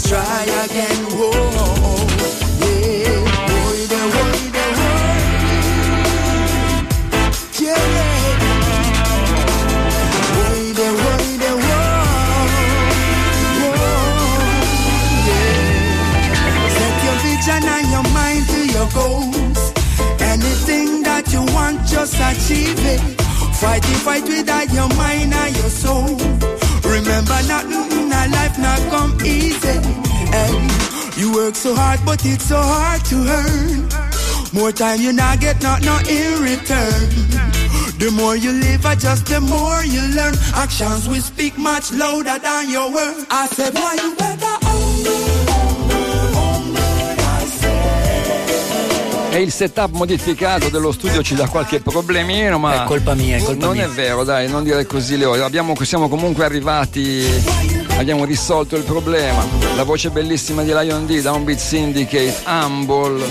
Try 0.05 0.43
again. 0.65 0.97
Whoa, 1.17 1.31
yeah, 2.61 3.19
boy, 3.47 3.79
the 3.91 4.01
the. 4.55 4.65
Yeah. 7.63 7.87
Boy, 10.33 10.61
the 10.77 10.87
the 11.41 11.51
boy. 11.63 11.87
yeah. 15.27 15.57
Set 16.77 16.97
your 17.05 17.17
vision 17.25 17.63
and 17.75 17.87
your 17.93 18.05
mind 18.13 18.43
to 18.51 18.59
your 18.75 18.89
goals. 18.93 19.61
Anything 20.21 20.87
that 21.03 21.25
you 21.33 21.41
want, 21.55 21.77
just 21.87 22.15
achieve 22.15 22.85
it. 22.85 23.01
Fight 23.55 23.83
it, 23.89 23.97
fight 24.05 24.23
with 24.23 24.49
your 24.73 24.89
mind 24.95 25.33
and 25.33 25.55
your 25.55 25.69
soul. 25.69 26.66
Remember, 27.17 27.47
nothing 27.47 27.99
in 27.99 28.09
life 28.09 28.59
not 28.59 28.79
come 28.91 29.17
easy. 29.25 29.79
Hey, 30.29 30.53
you 31.17 31.33
work 31.33 31.55
so 31.55 31.73
hard, 31.73 31.99
but 32.05 32.23
it's 32.23 32.43
so 32.43 32.57
hard 32.61 33.03
to 33.05 33.15
earn. 33.15 33.89
More 34.53 34.71
time 34.71 35.01
you 35.01 35.11
not 35.13 35.39
get, 35.39 35.59
not 35.63 35.81
no 35.81 35.97
in 36.07 36.43
return. 36.43 37.09
The 37.97 38.13
more 38.15 38.35
you 38.35 38.51
live, 38.51 38.85
I 38.85 38.93
just 38.93 39.25
the 39.25 39.41
more 39.41 39.83
you 39.83 40.01
learn. 40.13 40.35
Actions 40.53 41.09
will 41.09 41.21
speak 41.21 41.57
much 41.57 41.91
louder 41.91 42.37
than 42.37 42.69
your 42.69 42.93
words. 42.93 43.25
I 43.31 43.47
said, 43.47 43.73
why 43.73 43.95
you 43.95 44.15
better 44.15 44.66
e 49.37 49.41
il 49.41 49.51
setup 49.51 49.91
modificato 49.91 50.69
dello 50.69 50.91
studio 50.91 51.21
ci 51.21 51.35
dà 51.35 51.47
qualche 51.47 51.79
problemino, 51.79 52.57
ma 52.57 52.83
è 52.83 52.87
colpa 52.87 53.13
mia, 53.13 53.37
è 53.37 53.39
colpa 53.39 53.67
non 53.67 53.75
mia. 53.75 53.85
è 53.85 53.87
vero, 53.87 54.23
dai, 54.23 54.49
non 54.49 54.63
dire 54.63 54.83
così 54.87 55.15
Leo. 55.15 55.33
Abbiamo, 55.45 55.75
siamo 55.83 56.09
comunque 56.09 56.43
arrivati, 56.43 57.23
abbiamo 57.99 58.25
risolto 58.25 58.75
il 58.75 58.81
problema. 58.81 59.45
La 59.75 59.83
voce 59.83 60.09
bellissima 60.09 60.63
di 60.63 60.73
Lion 60.73 61.05
D, 61.05 61.21
Downbeat 61.21 61.59
Syndicate, 61.59 62.35
Humble. 62.47 63.25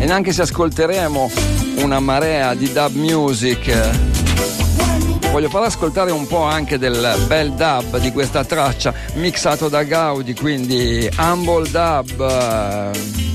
E 0.00 0.04
neanche 0.04 0.32
se 0.32 0.42
ascolteremo 0.42 1.30
una 1.76 2.00
marea 2.00 2.54
di 2.54 2.72
dub 2.72 2.96
music 2.96 4.07
voglio 5.38 5.50
far 5.50 5.62
ascoltare 5.62 6.10
un 6.10 6.26
po' 6.26 6.42
anche 6.42 6.78
del 6.78 7.14
bel 7.28 7.52
dub 7.52 7.98
di 7.98 8.10
questa 8.10 8.44
traccia 8.44 8.92
mixato 9.14 9.68
da 9.68 9.84
Gaudi, 9.84 10.34
quindi 10.34 11.08
Humble 11.16 11.70
Dub. 11.70 13.27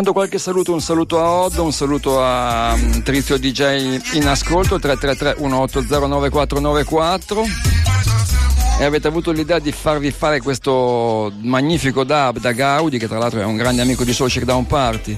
Intanto 0.00 0.18
qualche 0.18 0.38
saluto, 0.38 0.72
un 0.72 0.80
saluto 0.80 1.20
a 1.20 1.30
Odd, 1.30 1.58
un 1.58 1.72
saluto 1.74 2.24
a 2.24 2.72
um, 2.72 3.02
Trizio 3.02 3.36
DJ 3.36 4.00
in 4.14 4.26
ascolto 4.28 4.78
333 4.78 5.36
180 5.38 6.06
9494 6.06 7.44
e 8.78 8.84
avete 8.84 9.08
avuto 9.08 9.30
l'idea 9.30 9.58
di 9.58 9.70
farvi 9.72 10.10
fare 10.10 10.40
questo 10.40 11.30
magnifico 11.42 12.04
dub 12.04 12.38
da 12.38 12.52
Gaudi 12.52 12.96
che 12.96 13.08
tra 13.08 13.18
l'altro 13.18 13.40
è 13.40 13.44
un 13.44 13.56
grande 13.56 13.82
amico 13.82 14.02
di 14.02 14.14
Soul 14.14 14.30
Down 14.30 14.66
Party. 14.66 15.14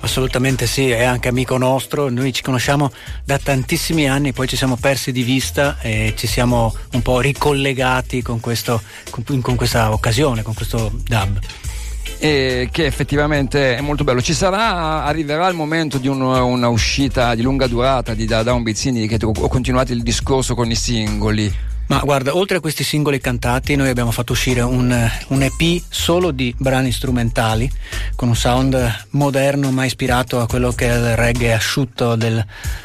Assolutamente 0.00 0.66
sì, 0.66 0.90
è 0.90 1.04
anche 1.04 1.28
amico 1.28 1.56
nostro, 1.56 2.10
noi 2.10 2.30
ci 2.34 2.42
conosciamo 2.42 2.92
da 3.24 3.38
tantissimi 3.38 4.10
anni, 4.10 4.34
poi 4.34 4.46
ci 4.46 4.56
siamo 4.56 4.76
persi 4.76 5.10
di 5.10 5.22
vista 5.22 5.78
e 5.80 6.12
ci 6.18 6.26
siamo 6.26 6.76
un 6.92 7.00
po' 7.00 7.20
ricollegati 7.20 8.20
con, 8.20 8.40
questo, 8.40 8.82
con, 9.08 9.40
con 9.40 9.56
questa 9.56 9.90
occasione, 9.90 10.42
con 10.42 10.52
questo 10.52 10.92
dub 11.06 11.40
e 12.18 12.68
che 12.70 12.86
effettivamente 12.86 13.76
è 13.76 13.80
molto 13.80 14.04
bello. 14.04 14.20
Ci 14.20 14.34
sarà, 14.34 15.04
arriverà 15.04 15.48
il 15.48 15.54
momento 15.54 15.98
di 15.98 16.08
un, 16.08 16.20
una 16.20 16.68
uscita 16.68 17.34
di 17.34 17.42
lunga 17.42 17.66
durata 17.66 18.14
di 18.14 18.26
da, 18.26 18.42
da 18.42 18.52
un 18.52 18.62
Bizzini 18.62 19.06
che 19.06 19.18
ho 19.24 19.48
continuato 19.48 19.92
il 19.92 20.02
discorso 20.02 20.54
con 20.54 20.70
i 20.70 20.74
singoli. 20.74 21.67
Ma 21.88 22.00
guarda, 22.00 22.36
oltre 22.36 22.58
a 22.58 22.60
questi 22.60 22.84
singoli 22.84 23.18
cantati, 23.18 23.74
noi 23.74 23.88
abbiamo 23.88 24.10
fatto 24.10 24.32
uscire 24.32 24.60
un, 24.60 25.10
un, 25.28 25.42
EP 25.42 25.82
solo 25.88 26.32
di 26.32 26.54
brani 26.58 26.92
strumentali, 26.92 27.70
con 28.14 28.28
un 28.28 28.36
sound 28.36 29.06
moderno 29.10 29.70
ma 29.70 29.86
ispirato 29.86 30.38
a 30.38 30.46
quello 30.46 30.72
che 30.72 30.86
è 30.86 30.94
il 30.94 31.16
reggae 31.16 31.54
asciutto 31.54 32.14
del, 32.14 32.44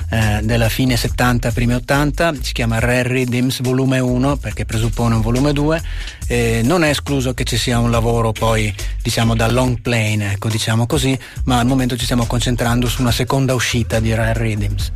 eh, 0.09 0.39
della 0.43 0.69
fine 0.69 0.95
70, 0.95 1.51
primi 1.51 1.73
80. 1.73 2.35
Si 2.39 2.53
chiama 2.53 2.79
Rare 2.79 3.03
Rhythms 3.03 3.61
Volume 3.61 3.99
1 3.99 4.37
perché 4.37 4.63
presuppone 4.63 5.15
un 5.15 5.21
volume 5.21 5.51
2. 5.51 5.81
Eh, 6.27 6.61
non 6.63 6.85
è 6.85 6.89
escluso 6.89 7.33
che 7.33 7.43
ci 7.43 7.57
sia 7.57 7.79
un 7.79 7.91
lavoro 7.91 8.31
poi, 8.31 8.73
diciamo, 9.01 9.35
da 9.35 9.51
long 9.51 9.81
plane, 9.81 10.31
ecco, 10.31 10.47
diciamo 10.47 10.85
così, 10.85 11.17
ma 11.43 11.59
al 11.59 11.65
momento 11.65 11.97
ci 11.97 12.05
stiamo 12.05 12.25
concentrando 12.25 12.87
su 12.87 13.01
una 13.01 13.11
seconda 13.11 13.53
uscita 13.53 13.99
di 13.99 14.13
Rare 14.13 14.39
Rhythms. 14.39 14.91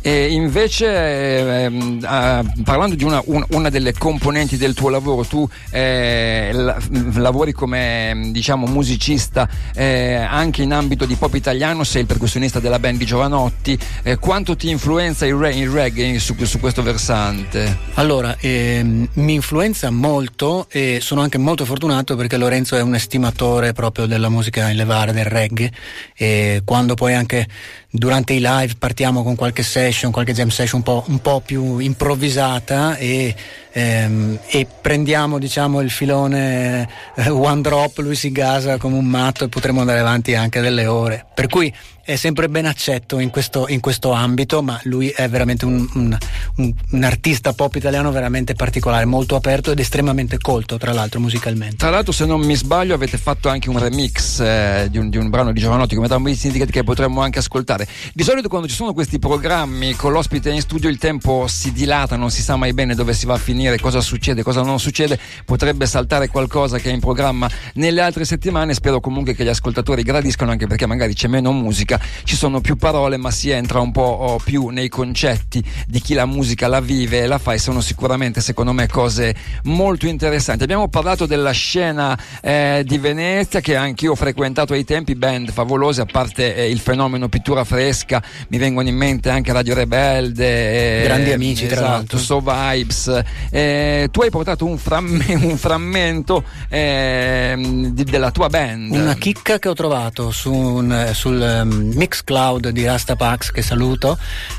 E 0.00 0.32
invece, 0.32 1.64
ehm, 1.64 2.04
eh, 2.04 2.62
parlando 2.62 2.94
di 2.94 3.04
una, 3.04 3.20
un, 3.26 3.44
una, 3.50 3.68
delle 3.68 3.92
componenti 3.92 4.56
del 4.56 4.72
tuo 4.72 4.88
lavoro, 4.90 5.24
tu 5.24 5.48
eh, 5.70 6.50
la, 6.52 6.78
lavori 7.14 7.52
come 7.52 8.28
diciamo, 8.30 8.66
musicista 8.66 9.48
eh, 9.74 10.14
anche 10.14 10.62
in 10.62 10.72
ambito 10.72 11.04
di 11.04 11.16
pop 11.16 11.34
italiano, 11.34 11.82
sei 11.82 12.02
il 12.02 12.06
percussionista 12.06 12.60
della 12.60 12.78
band 12.78 12.98
di 12.98 13.04
Giovanotti. 13.04 13.78
Eh, 14.04 14.16
quanto 14.18 14.56
ti 14.56 14.70
influenza 14.70 15.26
il, 15.26 15.34
re, 15.34 15.54
il 15.54 15.68
reggae 15.68 16.18
su, 16.20 16.36
su, 16.44 16.60
questo 16.60 16.82
versante? 16.82 17.76
Allora, 17.94 18.36
ehm, 18.38 19.08
mi 19.14 19.34
influenza 19.34 19.90
molto 19.90 20.68
e 20.70 21.00
sono 21.02 21.22
anche 21.22 21.38
molto 21.38 21.64
fortunato 21.64 22.14
perché 22.14 22.36
Lorenzo 22.36 22.76
è 22.76 22.82
un 22.82 22.94
estimatore 22.94 23.72
proprio 23.72 24.06
della 24.06 24.28
musica 24.28 24.68
in 24.70 24.76
levare, 24.76 25.12
del 25.12 25.26
reggae. 25.26 25.72
E 26.14 26.62
quando 26.64 26.94
poi 26.94 27.14
anche 27.14 27.46
durante 27.90 28.34
i 28.34 28.40
live 28.40 28.74
partiamo 28.78 29.22
con 29.22 29.34
qualche 29.34 29.62
session, 29.62 30.12
qualche 30.12 30.32
jam 30.32 30.48
session 30.48 30.80
un 30.80 30.82
po', 30.82 31.04
un 31.08 31.20
po 31.20 31.40
più 31.44 31.78
improvvisata 31.78 32.96
e, 32.96 33.34
ehm, 33.72 34.38
e 34.46 34.66
prendiamo 34.80 35.38
diciamo, 35.38 35.80
il 35.80 35.90
filone 35.90 36.88
eh, 37.16 37.30
one 37.30 37.62
drop, 37.62 37.98
lui 37.98 38.14
si 38.14 38.30
gasa 38.30 38.76
come 38.76 38.96
un 38.96 39.06
matto 39.06 39.44
e 39.44 39.48
potremo 39.48 39.80
andare 39.80 40.00
avanti 40.00 40.34
anche 40.34 40.60
delle 40.60 40.86
ore. 40.86 41.24
Per 41.34 41.46
cui 41.46 41.72
è 42.08 42.16
sempre 42.16 42.48
ben 42.48 42.64
accetto 42.64 43.18
in 43.18 43.28
questo, 43.28 43.68
in 43.68 43.80
questo 43.80 44.12
ambito, 44.12 44.62
ma 44.62 44.80
lui 44.84 45.10
è 45.10 45.28
veramente 45.28 45.66
un, 45.66 45.86
un, 45.92 46.16
un, 46.56 46.72
un, 46.92 47.04
artista 47.04 47.52
pop 47.52 47.74
italiano 47.74 48.10
veramente 48.10 48.54
particolare, 48.54 49.04
molto 49.04 49.36
aperto 49.36 49.72
ed 49.72 49.78
estremamente 49.78 50.38
colto, 50.38 50.78
tra 50.78 50.94
l'altro 50.94 51.20
musicalmente. 51.20 51.76
Tra 51.76 51.90
l'altro, 51.90 52.12
se 52.12 52.24
non 52.24 52.40
mi 52.40 52.56
sbaglio, 52.56 52.94
avete 52.94 53.18
fatto 53.18 53.50
anche 53.50 53.68
un 53.68 53.78
remix 53.78 54.40
eh, 54.40 54.88
di, 54.90 55.06
di, 55.10 55.18
un, 55.18 55.28
brano 55.28 55.52
di 55.52 55.60
Giovanotti 55.60 55.96
come 55.96 56.08
Down 56.08 56.34
Syndicate 56.34 56.72
che 56.72 56.82
potremmo 56.82 57.20
anche 57.20 57.40
ascoltare. 57.40 57.86
Di 58.14 58.22
solito 58.22 58.48
quando 58.48 58.68
ci 58.68 58.74
sono 58.74 58.94
questi 58.94 59.18
programmi 59.18 59.92
con 59.92 60.10
l'ospite 60.12 60.48
in 60.48 60.62
studio 60.62 60.88
il 60.88 60.96
tempo 60.96 61.46
si 61.46 61.72
dilata, 61.72 62.16
non 62.16 62.30
si 62.30 62.40
sa 62.40 62.56
mai 62.56 62.72
bene 62.72 62.94
dove 62.94 63.12
si 63.12 63.26
va 63.26 63.34
a 63.34 63.38
finire, 63.38 63.78
cosa 63.78 64.00
succede, 64.00 64.42
cosa 64.42 64.62
non 64.62 64.80
succede, 64.80 65.18
potrebbe 65.44 65.84
saltare 65.84 66.28
qualcosa 66.28 66.78
che 66.78 66.88
è 66.88 66.92
in 66.94 67.00
programma 67.00 67.50
nelle 67.74 68.00
altre 68.00 68.24
settimane, 68.24 68.72
spero 68.72 68.98
comunque 68.98 69.34
che 69.34 69.44
gli 69.44 69.48
ascoltatori 69.48 70.02
gradiscano 70.02 70.50
anche 70.52 70.66
perché 70.66 70.86
magari 70.86 71.12
c'è 71.12 71.28
meno 71.28 71.52
musica 71.52 71.96
ci 72.24 72.36
sono 72.36 72.60
più 72.60 72.76
parole 72.76 73.16
ma 73.16 73.30
si 73.30 73.50
entra 73.50 73.80
un 73.80 73.92
po' 73.92 74.02
oh, 74.02 74.38
più 74.42 74.68
nei 74.68 74.88
concetti 74.88 75.64
di 75.86 76.00
chi 76.00 76.14
la 76.14 76.26
musica 76.26 76.68
la 76.68 76.80
vive 76.80 77.20
e 77.20 77.26
la 77.26 77.38
fa 77.38 77.54
e 77.54 77.58
sono 77.58 77.80
sicuramente 77.80 78.40
secondo 78.40 78.72
me 78.72 78.86
cose 78.88 79.34
molto 79.64 80.06
interessanti. 80.06 80.62
Abbiamo 80.62 80.88
parlato 80.88 81.26
della 81.26 81.50
scena 81.50 82.18
eh, 82.40 82.82
di 82.84 82.98
Venezia 82.98 83.60
che 83.60 83.76
anch'io 83.76 84.12
ho 84.12 84.14
frequentato 84.14 84.72
ai 84.72 84.84
tempi, 84.84 85.14
band 85.14 85.50
favolose, 85.50 86.00
a 86.00 86.06
parte 86.06 86.54
eh, 86.54 86.70
il 86.70 86.78
fenomeno 86.78 87.28
pittura 87.28 87.64
fresca, 87.64 88.22
mi 88.48 88.58
vengono 88.58 88.88
in 88.88 88.96
mente 88.96 89.30
anche 89.30 89.52
Radio 89.52 89.74
Rebelde. 89.74 91.02
Eh, 91.02 91.04
Grandi 91.04 91.32
amici, 91.32 91.64
esatto, 91.64 91.80
tra 91.80 91.90
l'altro. 91.90 92.18
So 92.18 92.40
Vibes. 92.40 93.22
Eh, 93.50 94.08
tu 94.10 94.22
hai 94.22 94.30
portato 94.30 94.64
un, 94.64 94.78
framme, 94.78 95.34
un 95.34 95.56
frammento 95.56 96.44
ehm, 96.68 97.88
di, 97.88 98.04
della 98.04 98.30
tua 98.30 98.48
band. 98.48 98.92
Una 98.92 99.14
chicca 99.14 99.58
che 99.58 99.68
ho 99.68 99.74
trovato 99.74 100.30
su 100.30 100.52
un, 100.52 101.10
sul 101.12 101.40
um, 101.62 101.87
Mixcloud 101.94 102.68
di 102.68 102.84
Rastapax, 102.84 103.50
che 103.50 103.62
saluto, 103.62 104.18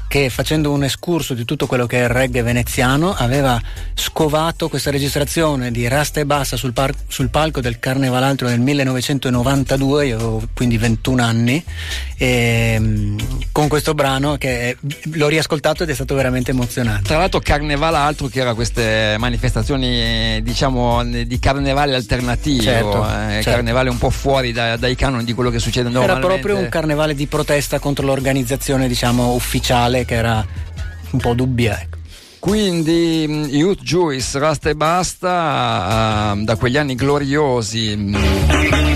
che 0.10 0.32
facendo 0.32 0.72
un 0.72 0.84
escurso 0.84 1.36
di 1.36 1.46
tutto 1.46 1.68
quello 1.68 1.86
che 1.86 2.00
è 2.00 2.04
il 2.06 2.10
reggae 2.10 2.42
veneziano 2.42 3.14
aveva 3.16 3.62
scovato 3.94 4.68
questa 4.68 4.90
registrazione 4.90 5.70
di 5.70 5.88
Rasta 5.88 6.20
e 6.20 6.26
Bassa 6.26 6.58
sul, 6.58 6.74
par- 6.74 6.96
sul 7.08 7.30
palco 7.30 7.62
del 7.62 7.78
Carnevalaltro 7.78 8.48
nel 8.48 8.60
1992, 8.60 10.08
io 10.08 10.16
avevo 10.16 10.42
quindi 10.56 10.80
21 10.80 11.22
anni, 11.22 11.64
e, 12.18 12.78
mm, 12.80 13.18
con 13.52 13.68
questo 13.68 13.94
brano 13.94 14.38
che 14.38 14.78
l'ho 15.14 15.28
riascoltato 15.28 15.84
ed 15.84 15.90
è 15.92 15.94
stato 15.94 16.16
veramente 16.16 16.50
emozionante. 16.52 17.04
Tra 17.04 17.20
l'altro 17.20 17.40
Carnevalaltro 17.40 18.28
che 18.28 18.40
era 18.40 18.56
queste 18.56 19.16
manifestazioni 19.20 20.42
diciamo 20.42 21.04
di 21.06 21.38
carnevale 21.38 21.94
alternativo, 21.94 22.64
certo, 22.64 23.06
eh, 23.06 23.34
certo. 23.34 23.52
carnevale 23.52 23.92
un 23.92 24.00
po' 24.00 24.10
fuori 24.10 24.52
da, 24.54 24.76
dai 24.76 24.96
canoni 24.96 25.24
di 25.24 25.34
quello 25.34 25.52
che 25.52 25.60
succede 25.60 25.90
normalmente. 25.90 26.26
Era 26.26 26.36
proprio 26.36 26.58
un 26.58 26.68
carnevale 26.68 27.14
di 27.14 27.28
protesta 27.28 27.78
contro 27.78 28.08
l'organizzazione 28.08 28.88
diciamo 28.88 29.34
ufficiale 29.34 29.98
che 30.06 30.16
era 30.16 30.46
un 31.12 31.20
po' 31.20 31.34
dubbia. 31.34 31.80
Ecco. 31.80 31.98
Quindi 32.40 33.26
mm, 33.28 33.44
Youth 33.50 33.82
Juice, 33.82 34.40
Rasta 34.40 34.70
e 34.70 34.76
Basta, 34.76 36.34
uh, 36.34 36.44
da 36.44 36.56
quegli 36.56 36.78
anni 36.78 36.96
gloriosi. 36.96 38.89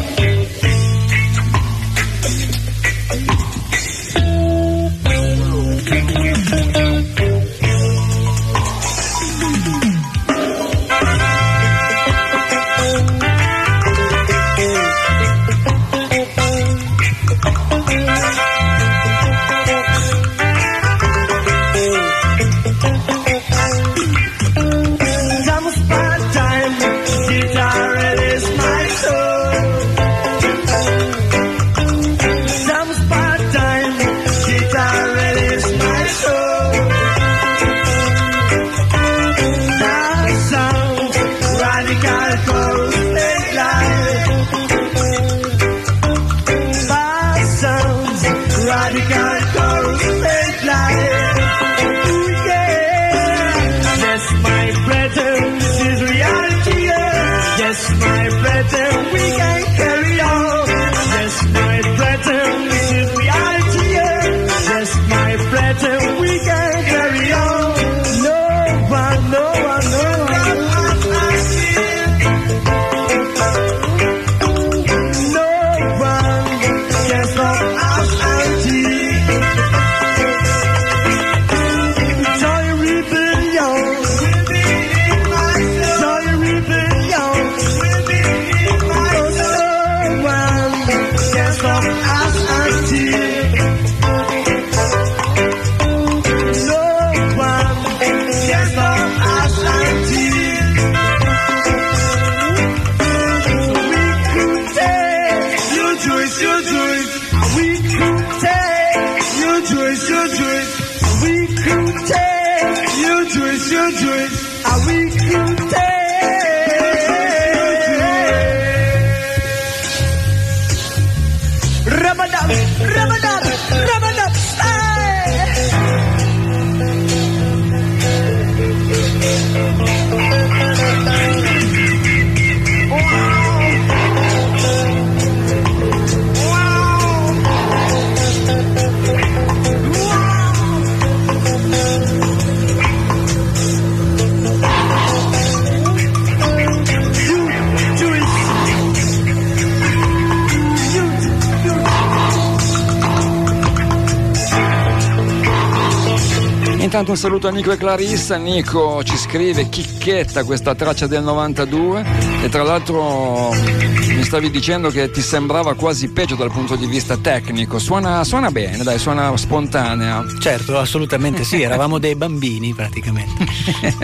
Intanto 156.94 157.14
un 157.14 157.18
saluto 157.18 157.48
a 157.48 157.52
Nico 157.52 157.72
e 157.72 157.78
Clarissa. 157.78 158.36
Nico 158.36 159.04
ci 159.04 159.18
scrive 159.18 159.68
chicchetta 159.68 160.44
questa 160.44 160.76
traccia 160.76 161.08
del 161.08 161.24
92 161.24 162.06
e 162.44 162.50
tra 162.50 162.62
l'altro 162.62 163.50
mi 163.50 164.24
stavi 164.24 164.52
dicendo 164.52 164.92
che 164.92 165.10
ti 165.10 165.22
sembrava 165.24 165.74
quasi 165.74 166.10
peggio 166.10 166.36
dal 166.36 166.52
punto 166.52 166.76
di 166.76 166.86
vista 166.86 167.18
tecnico. 167.18 167.80
Suona, 167.80 168.24
suona 168.24 168.52
bene, 168.52 168.84
dai, 168.84 169.00
suona 169.00 169.36
spontanea. 169.36 170.24
Certo, 170.40 170.78
assolutamente 170.78 171.44
sì, 171.44 171.64
eravamo 171.64 171.98
dei 171.98 172.14
bambini 172.14 172.76
praticamente. 172.76 173.44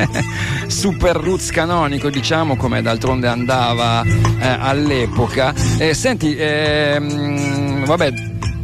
Super 0.65 1.15
roots 1.15 1.51
canonico, 1.51 2.09
diciamo, 2.09 2.55
come 2.55 2.81
d'altronde 2.81 3.27
andava 3.27 4.01
eh, 4.03 4.47
all'epoca. 4.47 5.53
Eh, 5.77 5.93
senti, 5.93 6.35
ehm, 6.35 7.85
vabbè, 7.85 8.13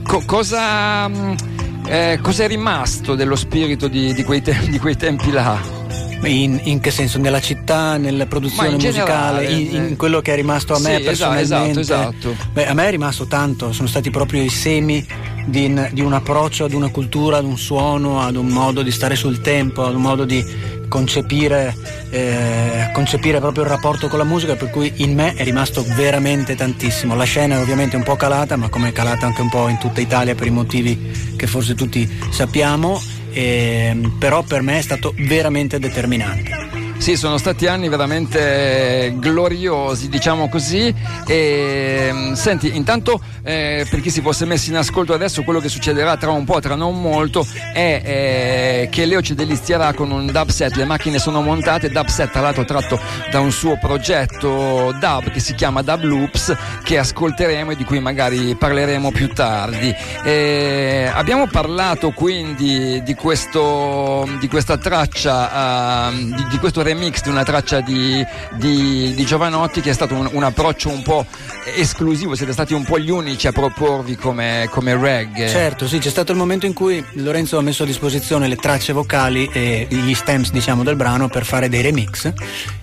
co- 0.01 0.23
cosa... 0.25 1.53
Eh, 1.87 2.19
cos'è 2.21 2.47
rimasto 2.47 3.15
dello 3.15 3.35
spirito 3.35 3.87
di, 3.87 4.13
di, 4.13 4.23
quei, 4.23 4.41
te- 4.41 4.67
di 4.69 4.79
quei, 4.79 4.95
tempi 4.95 5.31
là? 5.31 5.59
In, 6.23 6.59
in, 6.63 6.79
che 6.79 6.91
senso? 6.91 7.19
Nella 7.19 7.39
città, 7.39 7.97
nella 7.97 8.25
produzione 8.25 8.69
in 8.69 8.75
musicale, 8.75 9.45
generale, 9.45 9.51
in, 9.51 9.75
in, 9.75 9.91
eh. 9.91 9.95
quello 9.95 10.21
che 10.21 10.33
è 10.33 10.35
rimasto 10.35 10.73
a 10.73 10.79
me 10.79 10.97
Sì, 10.97 11.03
personalmente? 11.03 11.79
esatto, 11.81 12.29
esatto. 12.31 12.35
Beh, 12.51 12.67
a 12.67 12.73
me 12.73 12.87
è 12.87 12.89
rimasto 12.89 13.25
tanto, 13.25 13.71
sono 13.71 13.87
stati 13.87 14.09
proprio 14.09 14.41
i 14.41 14.49
semi 14.49 15.05
di, 15.45 15.71
di 15.91 16.01
un 16.01 16.13
approccio 16.13 16.65
ad 16.65 16.73
una 16.73 16.89
cultura, 16.89 17.37
ad 17.37 17.45
un 17.45 17.57
suono, 17.57 18.21
ad 18.21 18.35
un 18.35 18.47
modo 18.47 18.81
di 18.81 18.91
stare 18.91 19.15
sul 19.15 19.41
tempo, 19.41 19.85
ad 19.85 19.93
un 19.93 20.01
modo 20.01 20.25
di 20.25 20.43
concepire, 20.87 21.75
eh, 22.09 22.89
concepire 22.93 23.39
proprio 23.39 23.63
il 23.63 23.69
rapporto 23.69 24.07
con 24.07 24.17
la 24.17 24.25
musica, 24.25 24.55
per 24.55 24.69
cui 24.69 24.91
in 24.97 25.13
me 25.13 25.33
è 25.33 25.43
rimasto 25.43 25.83
veramente 25.95 26.55
tantissimo. 26.55 27.15
La 27.15 27.23
scena 27.23 27.55
è 27.55 27.61
ovviamente 27.61 27.95
un 27.95 28.03
po' 28.03 28.15
calata, 28.15 28.55
ma 28.55 28.69
come 28.69 28.89
è 28.89 28.91
calata 28.91 29.25
anche 29.25 29.41
un 29.41 29.49
po' 29.49 29.67
in 29.67 29.77
tutta 29.77 30.01
Italia 30.01 30.35
per 30.35 30.47
i 30.47 30.51
motivi 30.51 31.33
che 31.35 31.47
forse 31.47 31.75
tutti 31.75 32.09
sappiamo, 32.31 33.01
ehm, 33.31 34.15
però 34.19 34.43
per 34.43 34.61
me 34.61 34.79
è 34.79 34.81
stato 34.81 35.13
veramente 35.17 35.79
determinante. 35.79 36.64
Sì, 36.97 37.17
sono 37.17 37.37
stati 37.37 37.67
anni 37.67 37.87
veramente 37.87 39.13
gloriosi, 39.17 40.09
diciamo 40.09 40.49
così. 40.49 40.93
E, 41.27 42.09
mm, 42.11 42.33
senti, 42.33 42.75
intanto 42.75 43.21
eh, 43.43 43.85
per 43.89 44.01
chi 44.01 44.09
si 44.09 44.21
fosse 44.21 44.45
messo 44.45 44.69
in 44.69 44.77
ascolto 44.77 45.13
adesso, 45.13 45.43
quello 45.43 45.59
che 45.59 45.69
succederà 45.69 46.17
tra 46.17 46.31
un 46.31 46.45
po', 46.45 46.59
tra 46.59 46.75
non 46.75 46.99
molto, 46.99 47.45
è 47.73 48.01
eh, 48.03 48.89
che 48.89 49.05
Leo 49.05 49.21
ci 49.21 49.35
delizierà 49.35 49.93
con 49.93 50.09
un 50.09 50.25
dub 50.25 50.49
set. 50.49 50.75
Le 50.75 50.85
macchine 50.85 51.19
sono 51.19 51.41
montate, 51.41 51.89
dub 51.89 52.07
set 52.07 52.31
tra 52.31 52.41
l'altro 52.41 52.65
tratto 52.65 52.99
da 53.29 53.39
un 53.39 53.51
suo 53.51 53.77
progetto 53.77 54.95
dub 54.99 55.29
che 55.29 55.39
si 55.39 55.53
chiama 55.53 55.81
Dub 55.81 56.01
Loops, 56.01 56.55
che 56.83 56.97
ascolteremo 56.97 57.71
e 57.71 57.75
di 57.75 57.83
cui 57.83 57.99
magari 57.99 58.55
parleremo 58.55 59.11
più 59.11 59.27
tardi. 59.29 59.93
E 60.23 61.11
abbiamo 61.13 61.47
parlato 61.47 62.11
quindi 62.11 63.03
di, 63.03 63.13
questo, 63.13 64.27
di 64.39 64.47
questa 64.47 64.77
traccia, 64.77 66.07
uh, 66.09 66.13
di, 66.13 66.47
di 66.49 66.57
questo 66.57 66.81
remix 66.85 67.21
di 67.23 67.29
una 67.29 67.43
traccia 67.43 67.81
di, 67.81 68.23
di, 68.53 69.13
di 69.15 69.25
Giovanotti 69.25 69.81
che 69.81 69.89
è 69.89 69.93
stato 69.93 70.13
un, 70.13 70.29
un, 70.31 70.43
approccio 70.43 70.89
un 70.89 71.01
po' 71.01 71.25
esclusivo, 71.75 72.35
siete 72.35 72.53
stati 72.53 72.73
un 72.73 72.83
po' 72.83 72.99
gli 72.99 73.09
unici 73.09 73.47
a 73.47 73.51
proporvi 73.51 74.15
come, 74.15 74.67
come 74.69 74.95
reggae. 74.95 75.49
Certo, 75.49 75.87
sì, 75.87 75.97
c'è 75.97 76.09
stato 76.09 76.31
il 76.31 76.37
momento 76.37 76.65
in 76.65 76.73
cui 76.73 77.03
Lorenzo 77.13 77.57
ha 77.57 77.61
messo 77.61 77.83
a 77.83 77.85
disposizione 77.85 78.47
le 78.47 78.55
tracce 78.55 78.93
vocali 78.93 79.49
e 79.51 79.87
gli 79.89 80.13
stems 80.13 80.51
diciamo 80.51 80.83
del 80.83 80.95
brano 80.95 81.27
per 81.27 81.43
fare 81.43 81.67
dei 81.67 81.81
remix 81.81 82.31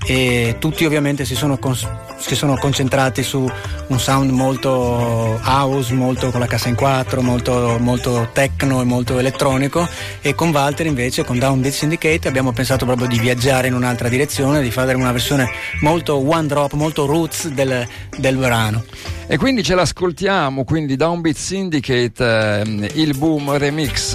e 0.04 0.56
tutti 0.58 0.84
ovviamente 0.84 1.24
si 1.24 1.36
sono, 1.36 1.58
cons- 1.58 1.88
si 2.18 2.34
sono 2.34 2.56
concentrati 2.56 3.22
su 3.22 3.48
un 3.86 4.00
sound 4.00 4.30
molto 4.30 5.40
house, 5.44 5.92
molto 5.92 6.30
con 6.30 6.40
la 6.40 6.46
cassa 6.46 6.68
in 6.68 6.74
quattro, 6.74 7.22
molto, 7.22 7.76
molto 7.78 8.30
techno 8.32 8.80
e 8.80 8.84
molto 8.84 9.18
elettronico 9.18 9.88
e 10.20 10.34
con 10.34 10.50
Walter 10.50 10.86
invece 10.86 11.24
con 11.24 11.38
Down 11.38 11.60
Beat 11.60 11.74
Syndicate 11.74 12.26
abbiamo 12.26 12.52
pensato 12.52 12.84
proprio 12.84 13.06
di 13.06 13.18
viaggiare 13.18 13.68
in 13.68 13.74
un'altra 13.92 14.08
direzione, 14.08 14.62
di 14.62 14.70
fare 14.70 14.94
una 14.94 15.12
versione 15.12 15.50
molto 15.80 16.16
one 16.16 16.46
drop, 16.46 16.72
molto 16.72 17.04
roots 17.04 17.48
del, 17.48 17.86
del 18.16 18.36
brano. 18.36 18.84
E 19.26 19.36
quindi 19.36 19.62
ce 19.62 19.74
l'ascoltiamo, 19.74 20.64
quindi 20.64 20.96
Downbeat 20.96 21.36
Syndicate, 21.36 22.62
eh, 22.64 22.90
il 22.94 23.16
boom 23.16 23.56
remix. 23.56 24.14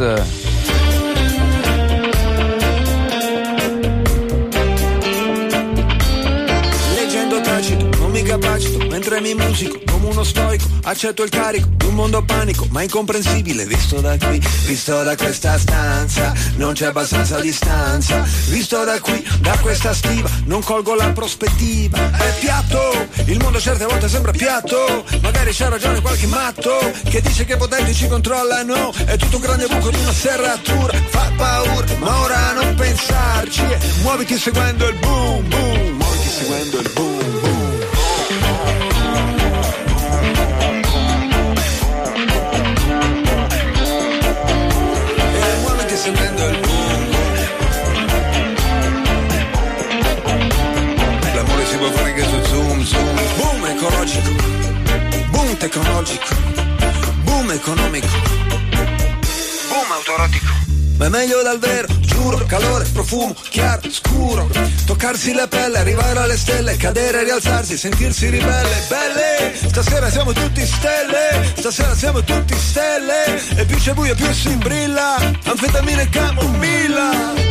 Leggendo 6.96 7.42
tacito, 7.42 7.90
non 8.00 8.12
mi 8.12 8.24
capacito, 8.24 8.88
mentre 8.88 9.22
mi 9.22 9.36
musico 9.36 9.87
come 10.08 10.12
uno 10.12 10.24
stoico, 10.24 10.65
accetto 10.84 11.24
il 11.24 11.30
carico 11.30 11.67
di 11.76 11.86
un 11.86 11.93
mondo 11.93 12.24
panico, 12.24 12.67
ma 12.72 12.82
incomprensibile, 12.82 13.65
visto 13.65 14.00
da 14.00 14.17
qui, 14.17 14.39
visto 14.65 15.04
da 15.04 15.15
questa 15.15 15.58
stanza, 15.58 16.34
non 16.56 16.74
c'è 16.74 16.86
abbastanza 16.86 17.39
distanza, 17.39 18.24
visto 18.48 18.84
da 18.84 19.00
qui, 19.00 19.26
da 19.39 19.58
questa 19.60 19.93
stiva, 19.93 20.30
non 20.46 20.63
colgo 20.63 20.96
la 20.96 21.12
prospettiva, 21.12 22.12
è 22.17 22.34
piatto, 22.39 23.08
il 23.26 23.39
mondo 23.39 23.60
certe 23.60 23.86
volte 23.86 24.08
sembra 24.08 24.32
piatto, 24.32 25.04
magari 25.22 25.52
c'ha 25.54 25.70
ragione 25.70 26.02
qualche 26.02 26.28
matto, 26.28 26.91
che 27.10 27.22
dice 27.22 27.46
che 27.46 27.54
i 27.54 27.58
potenti 27.58 27.93
ci 27.93 28.08
controllano, 28.08 28.93
è 29.06 29.17
tutto 29.17 29.36
un 29.38 29.41
grande 29.41 29.67
buco 29.67 29.89
di 29.89 30.00
una 30.00 30.13
serratura, 30.13 30.98
fa 31.10 31.32
paura, 31.36 31.86
ma 32.00 32.22
ora 32.22 32.54
non 32.54 32.76
pensarci, 32.76 33.65
muoviti 34.02 34.38
seguendo 34.38 34.88
il 34.88 34.98
boom 35.00 35.48
boom, 35.48 35.96
muoviti 35.98 36.30
seguendo 36.30 36.80
il 36.80 36.91
boom 36.93 37.37
seguendo 46.08 46.48
il 46.48 46.60
boom 46.60 47.06
L'amore 51.36 51.65
si 51.65 51.78
può 51.78 51.91
fare 51.91 52.10
anche 52.10 52.24
su 52.24 52.43
zoom 52.46 52.84
zoom. 52.84 53.20
Boom 53.36 53.65
ecologico 53.65 54.30
Boom 55.30 55.58
tecnologico. 55.58 56.36
Boom 57.24 57.52
economico. 57.52 58.08
Boom 59.70 59.91
autorotico 59.91 60.67
ma 60.98 61.06
è 61.06 61.10
meglio 61.10 61.42
dal 61.44 61.60
vero, 61.60 61.88
giuro, 62.00 62.44
calore, 62.46 62.86
profumo, 62.92 63.36
chiaro, 63.50 63.82
scuro. 63.90 64.50
Toccarsi 64.86 65.34
la 65.34 65.48
pelle, 65.48 65.78
arrivare 65.78 66.20
alle 66.20 66.38
stelle, 66.38 66.76
cadere, 66.78 67.24
rialzarsi, 67.24 67.78
sentirsi 67.78 68.30
ribelle, 68.30 68.86
belle. 68.90 69.54
Stasera 69.56 70.10
siamo 70.10 70.34
tutti 70.34 70.66
stelle, 70.66 71.54
stasera 71.56 71.96
siamo 71.96 72.24
tutti 72.24 72.56
stelle. 72.58 73.42
E 73.56 73.66
più 73.66 73.78
c'è 73.78 73.94
buio 73.94 74.16
più 74.16 74.32
si 74.34 74.56
brilla, 74.56 75.16
anfetamina 75.44 76.02
e 76.02 76.10
camomilla 76.10 77.48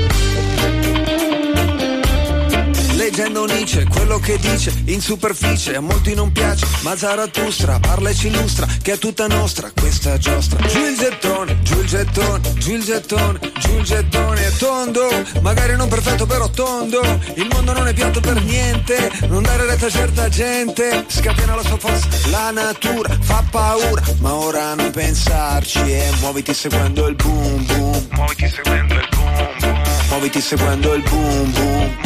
Leggendo 2.96 3.44
Nietzsche, 3.44 3.84
quello 3.84 4.18
che 4.18 4.38
dice 4.38 4.72
in 4.86 5.02
superficie 5.02 5.76
a 5.76 5.80
molti 5.80 6.14
non 6.14 6.32
piace, 6.32 6.66
ma 6.80 6.96
Zarathustra 6.96 7.78
parla 7.78 8.08
e 8.08 8.14
ci 8.14 8.28
illustra 8.28 8.66
che 8.80 8.94
è 8.94 8.98
tutta 8.98 9.26
nostra 9.26 9.70
questa 9.78 10.16
giostra. 10.16 10.66
Giù 10.66 10.78
il 10.78 10.96
gettone, 10.96 11.58
giù 11.60 11.78
il 11.78 11.86
gettone, 11.86 12.54
giù 12.54 12.72
il 12.72 12.82
gettone, 12.82 13.38
giù 13.58 13.76
il 13.76 13.84
gettone 13.84 14.46
è 14.46 14.50
tondo, 14.52 15.08
magari 15.42 15.76
non 15.76 15.88
perfetto 15.88 16.24
però 16.24 16.48
tondo, 16.48 17.02
il 17.34 17.46
mondo 17.52 17.74
non 17.74 17.86
è 17.86 17.92
piatto 17.92 18.20
per 18.20 18.42
niente, 18.42 19.12
non 19.28 19.42
dare 19.42 19.66
retta 19.66 19.86
a 19.86 19.90
certa 19.90 20.28
gente, 20.30 21.04
scatena 21.06 21.54
la 21.54 21.62
sua 21.62 21.76
forza, 21.76 22.08
la 22.30 22.50
natura 22.50 23.14
fa 23.20 23.44
paura, 23.50 24.02
ma 24.20 24.34
ora 24.34 24.74
non 24.74 24.90
pensarci 24.90 25.80
e 25.80 26.10
muoviti 26.20 26.54
seguendo 26.54 27.06
il 27.08 27.14
boom 27.14 27.66
boom, 27.66 28.06
muoviti 28.12 28.48
seguendo 28.48 28.94
il 28.94 29.08
boom 29.10 29.58
boom, 29.60 29.82
muoviti 30.08 30.40
seguendo 30.40 30.94
il 30.94 31.02
boom 31.02 31.52
boom, 31.52 31.96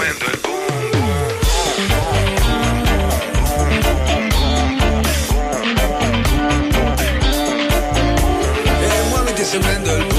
muoviti 0.00 0.14
seguendo 0.14 0.30
il 0.30 0.40
boom 0.40 0.58
E 8.82 9.02
muoviti 9.08 9.44
seguendo 9.44 9.96
il 9.96 10.04
boom 10.04 10.06
boom, 10.06 10.08
muoviti 10.08 10.08
seguendo 10.08 10.08
il 10.08 10.09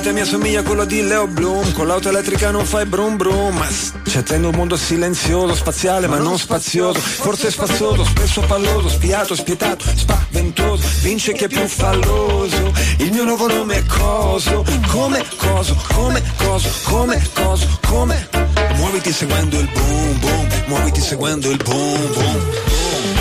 te 0.00 0.12
mi 0.12 0.20
assomiglia 0.20 0.60
a 0.60 0.62
quello 0.62 0.84
di 0.84 1.00
Leo 1.02 1.26
Bloom. 1.26 1.72
Con 1.72 1.86
l'auto 1.86 2.08
elettrica 2.08 2.50
non 2.50 2.64
fai 2.64 2.84
brum 2.86 3.16
brum. 3.16 3.56
Ma 3.56 3.66
c'è 4.04 4.22
tendo 4.22 4.48
un 4.48 4.54
mondo 4.54 4.76
silenzioso, 4.76 5.54
spaziale 5.54 6.06
ma 6.06 6.18
non 6.18 6.38
spazioso. 6.38 6.98
Forse 6.98 7.50
spazioso, 7.50 8.04
spesso 8.04 8.40
palloso, 8.42 8.88
spiato, 8.88 9.34
spietato, 9.34 9.84
spaventoso. 9.94 10.82
Vince 11.02 11.32
chi 11.32 11.44
è 11.44 11.48
più 11.48 11.66
falloso. 11.66 12.72
Il 12.98 13.12
mio 13.12 13.24
nuovo 13.24 13.46
nome 13.46 13.76
è 13.76 13.84
Coso. 13.86 14.64
Come 14.88 15.24
coso, 15.36 15.76
come 15.94 16.22
coso, 16.36 16.68
come 16.84 17.28
coso, 17.32 17.78
come. 17.86 18.28
Muoviti 18.74 19.12
seguendo 19.12 19.58
il 19.58 19.68
boom 19.72 20.18
boom. 20.18 20.48
Muoviti 20.66 21.00
seguendo 21.00 21.50
il 21.50 21.60
boom 21.62 22.12
boom 22.12 23.15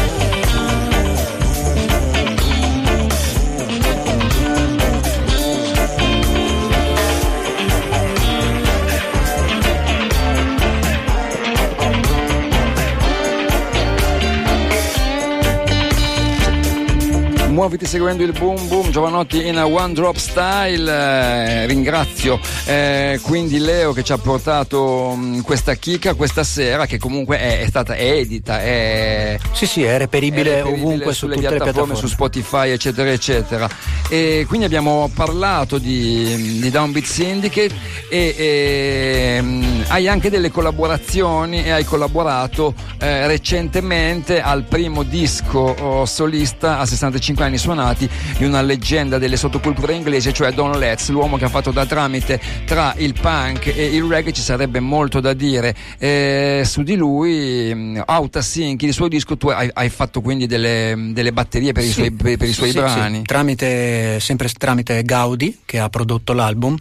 muoviti 17.65 17.85
seguendo 17.87 18.23
il 18.23 18.31
boom 18.31 18.67
boom 18.67 18.91
Giovanotti 18.91 19.47
in 19.47 19.57
One 19.57 19.93
Drop 19.93 20.15
Style 20.17 20.91
eh, 20.91 21.65
ringrazio 21.65 22.39
eh, 22.65 23.19
quindi 23.23 23.57
Leo 23.57 23.91
che 23.91 24.03
ci 24.03 24.11
ha 24.11 24.17
portato 24.19 25.15
mh, 25.15 25.41
questa 25.41 25.73
chicca 25.73 26.13
questa 26.13 26.43
sera 26.43 26.85
che 26.85 26.99
comunque 26.99 27.39
è, 27.39 27.61
è 27.61 27.67
stata 27.67 27.97
edita 27.97 28.61
è, 28.61 29.37
sì 29.51 29.65
sì 29.65 29.83
è 29.83 29.97
reperibile, 29.97 30.51
è 30.51 30.55
reperibile 30.57 30.85
ovunque 30.85 31.13
su 31.13 31.25
sulle 31.25 31.35
le 31.35 31.41
piattaforme, 31.41 31.71
piattaforme. 31.71 31.95
su 31.95 32.07
Spotify 32.07 32.69
eccetera 32.69 33.11
eccetera. 33.11 33.69
E 34.09 34.45
quindi 34.47 34.65
abbiamo 34.65 35.09
parlato 35.13 35.77
di, 35.77 36.59
di 36.59 36.69
Downbeat 36.69 37.05
Syndicate 37.05 37.73
e, 38.09 38.35
e 38.37 39.41
mh, 39.41 39.85
hai 39.87 40.07
anche 40.07 40.29
delle 40.29 40.51
collaborazioni 40.51 41.63
e 41.63 41.71
hai 41.71 41.83
collaborato 41.83 42.73
eh, 42.99 43.27
recentemente 43.27 44.41
al 44.41 44.63
primo 44.63 45.03
disco 45.03 45.59
oh, 45.59 46.05
solista 46.05 46.79
a 46.79 46.85
65 46.85 47.43
anni 47.43 47.54
suonati 47.57 48.09
di 48.37 48.45
una 48.45 48.61
leggenda 48.61 49.17
delle 49.17 49.37
sottoculture 49.37 49.93
inglesi, 49.93 50.33
cioè 50.33 50.51
Don 50.51 50.77
Letts, 50.77 51.09
l'uomo 51.09 51.37
che 51.37 51.45
ha 51.45 51.49
fatto 51.49 51.71
da 51.71 51.85
tramite 51.85 52.39
tra 52.65 52.93
il 52.97 53.13
punk 53.19 53.67
e 53.67 53.85
il 53.85 54.03
reggae, 54.03 54.31
ci 54.31 54.41
sarebbe 54.41 54.79
molto 54.79 55.19
da 55.19 55.33
dire 55.33 55.75
eh, 55.97 56.63
su 56.65 56.83
di 56.83 56.95
lui. 56.95 58.01
Auta 58.05 58.41
Sinchi, 58.41 58.85
il 58.85 58.93
suo 58.93 59.07
disco, 59.07 59.37
tu 59.37 59.47
hai, 59.49 59.69
hai 59.73 59.89
fatto 59.89 60.21
quindi 60.21 60.45
delle, 60.47 61.11
delle 61.11 61.31
batterie 61.31 61.71
per, 61.71 61.83
Sì, 61.83 61.89
i 61.89 61.93
suoi, 61.93 62.11
per, 62.11 62.37
per 62.37 62.47
i 62.47 62.53
suoi 62.53 62.71
sì, 62.71 62.77
brani. 62.77 63.17
sì. 63.17 63.23
Tramite, 63.23 64.19
sempre 64.19 64.49
tramite 64.49 65.03
Gaudi 65.03 65.59
che 65.65 65.79
ha 65.79 65.89
prodotto 65.89 66.33
l'album. 66.33 66.77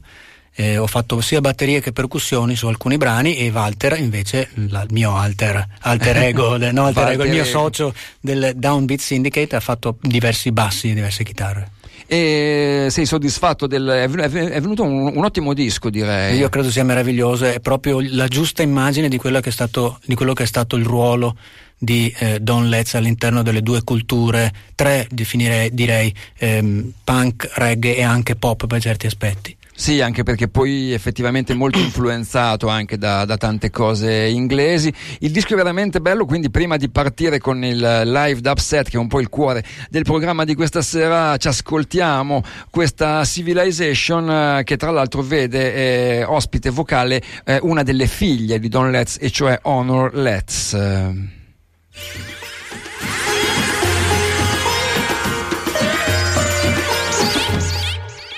Eh, 0.56 0.78
ho 0.78 0.86
fatto 0.86 1.20
sia 1.20 1.40
batterie 1.40 1.80
che 1.80 1.92
percussioni 1.92 2.54
su 2.56 2.66
alcuni 2.66 2.96
brani 2.96 3.36
e 3.36 3.50
Walter 3.50 3.98
invece 3.98 4.48
la- 4.68 4.82
il 4.82 4.92
mio 4.92 5.16
alter, 5.16 5.66
alter 5.80 6.16
ego, 6.22 6.56
no, 6.56 6.86
alter 6.86 7.08
ego, 7.08 7.24
il 7.24 7.30
mio 7.30 7.44
socio 7.44 7.94
del 8.20 8.52
Downbeat 8.56 9.00
Syndicate 9.00 9.56
ha 9.56 9.60
fatto 9.60 9.98
diversi 10.00 10.52
bassi 10.52 10.90
e 10.90 10.94
diverse 10.94 11.24
chitarre. 11.24 11.70
E 12.06 12.88
sei 12.90 13.06
soddisfatto 13.06 13.66
del. 13.66 13.86
È 13.88 14.08
ven- 14.08 14.20
è 14.24 14.28
ven- 14.28 14.50
è 14.50 14.60
venuto 14.60 14.82
un, 14.82 15.16
un 15.16 15.24
ottimo 15.24 15.54
disco, 15.54 15.88
direi. 15.88 16.36
Io 16.36 16.50
credo 16.50 16.70
sia 16.70 16.84
meraviglioso, 16.84 17.46
è 17.46 17.60
proprio 17.60 17.98
la 18.00 18.28
giusta 18.28 18.62
immagine 18.62 19.08
di, 19.08 19.16
quello 19.16 19.40
che 19.40 19.48
è 19.48 19.52
stato, 19.52 19.98
di 20.04 20.14
quello 20.14 20.34
che 20.34 20.42
è 20.42 20.46
stato 20.46 20.76
il 20.76 20.84
ruolo 20.84 21.36
di 21.78 22.14
eh, 22.18 22.40
Don 22.40 22.68
Letts 22.68 22.94
all'interno 22.94 23.42
delle 23.42 23.62
due 23.62 23.82
culture, 23.82 24.52
tre 24.74 25.06
definirei, 25.10 25.72
direi, 25.74 26.14
ehm, 26.38 26.92
punk, 27.02 27.50
reggae 27.54 27.96
e 27.96 28.02
anche 28.02 28.36
pop 28.36 28.66
per 28.66 28.80
certi 28.80 29.06
aspetti. 29.06 29.56
Sì, 29.76 30.00
anche 30.00 30.22
perché 30.22 30.46
poi 30.46 30.92
effettivamente 30.92 31.52
molto 31.52 31.78
influenzato 31.78 32.68
anche 32.68 32.96
da, 32.96 33.24
da 33.24 33.36
tante 33.36 33.70
cose 33.70 34.26
inglesi. 34.26 34.94
Il 35.18 35.32
disco 35.32 35.54
è 35.54 35.56
veramente 35.56 36.00
bello, 36.00 36.26
quindi 36.26 36.48
prima 36.48 36.76
di 36.76 36.88
partire 36.88 37.38
con 37.38 37.62
il 37.64 37.76
live 37.76 38.40
dubset, 38.40 38.88
che 38.88 38.96
è 38.96 39.00
un 39.00 39.08
po' 39.08 39.20
il 39.20 39.28
cuore 39.28 39.64
del 39.90 40.04
programma 40.04 40.44
di 40.44 40.54
questa 40.54 40.80
sera, 40.80 41.36
ci 41.38 41.48
ascoltiamo 41.48 42.42
questa 42.70 43.24
Civilization 43.24 44.30
eh, 44.30 44.62
che 44.64 44.76
tra 44.76 44.92
l'altro 44.92 45.22
vede 45.22 45.74
eh, 45.74 46.24
ospite 46.24 46.70
vocale 46.70 47.20
eh, 47.44 47.58
una 47.62 47.82
delle 47.82 48.06
figlie 48.06 48.60
di 48.60 48.68
Don 48.68 48.92
Letts, 48.92 49.18
e 49.20 49.28
cioè 49.30 49.58
Honor 49.62 50.14
Letts. 50.14 50.78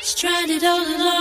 Stranded 0.00 0.62
all 0.62 0.82
alone. 0.82 1.15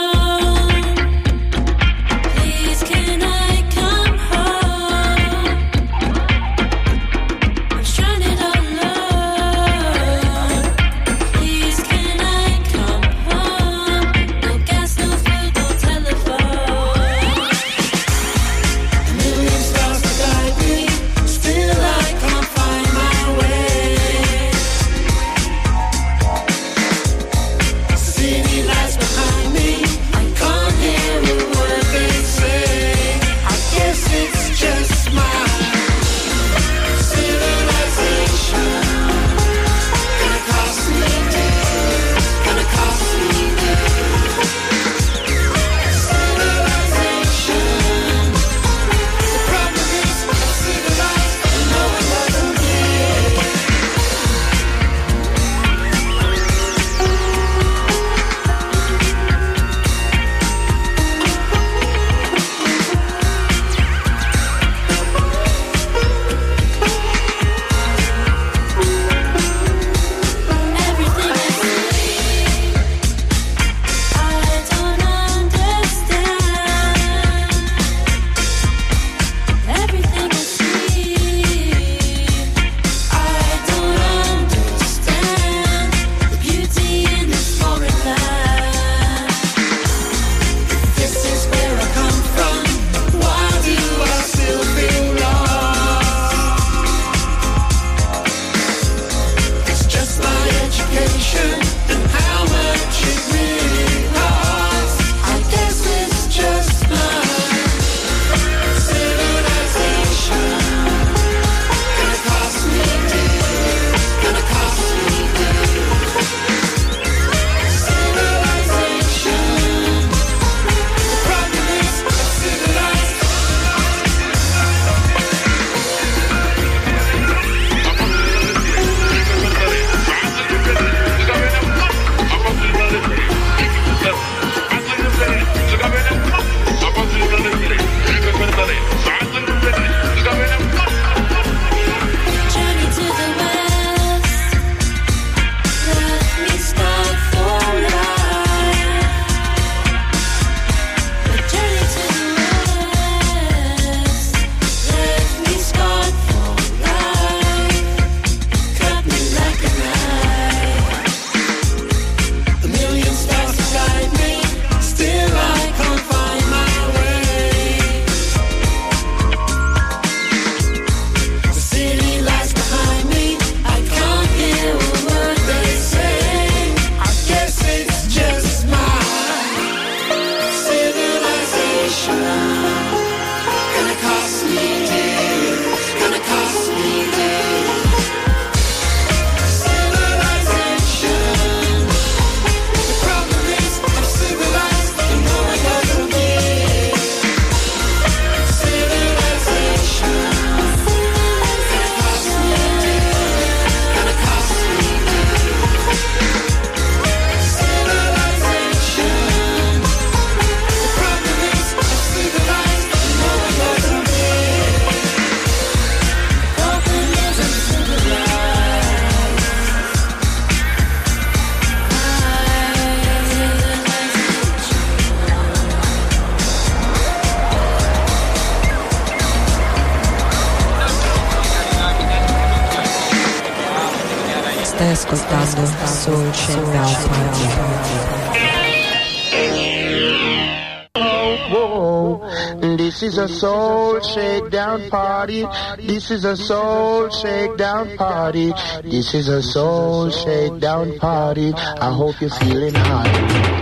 Soul 243.35 243.99
shakedown 244.01 244.89
party. 244.89 245.45
This 245.77 246.11
is 246.11 246.25
a 246.25 246.37
soul 246.37 247.09
shakedown 247.09 247.97
party. 247.97 248.53
This 248.83 249.13
is 249.13 249.27
a 249.27 249.43
soul 249.43 250.09
shakedown 250.09 250.97
party. 250.99 251.53
I 251.53 251.91
hope 251.91 252.19
you're 252.21 252.29
feeling 252.29 252.75
hot. 252.75 253.54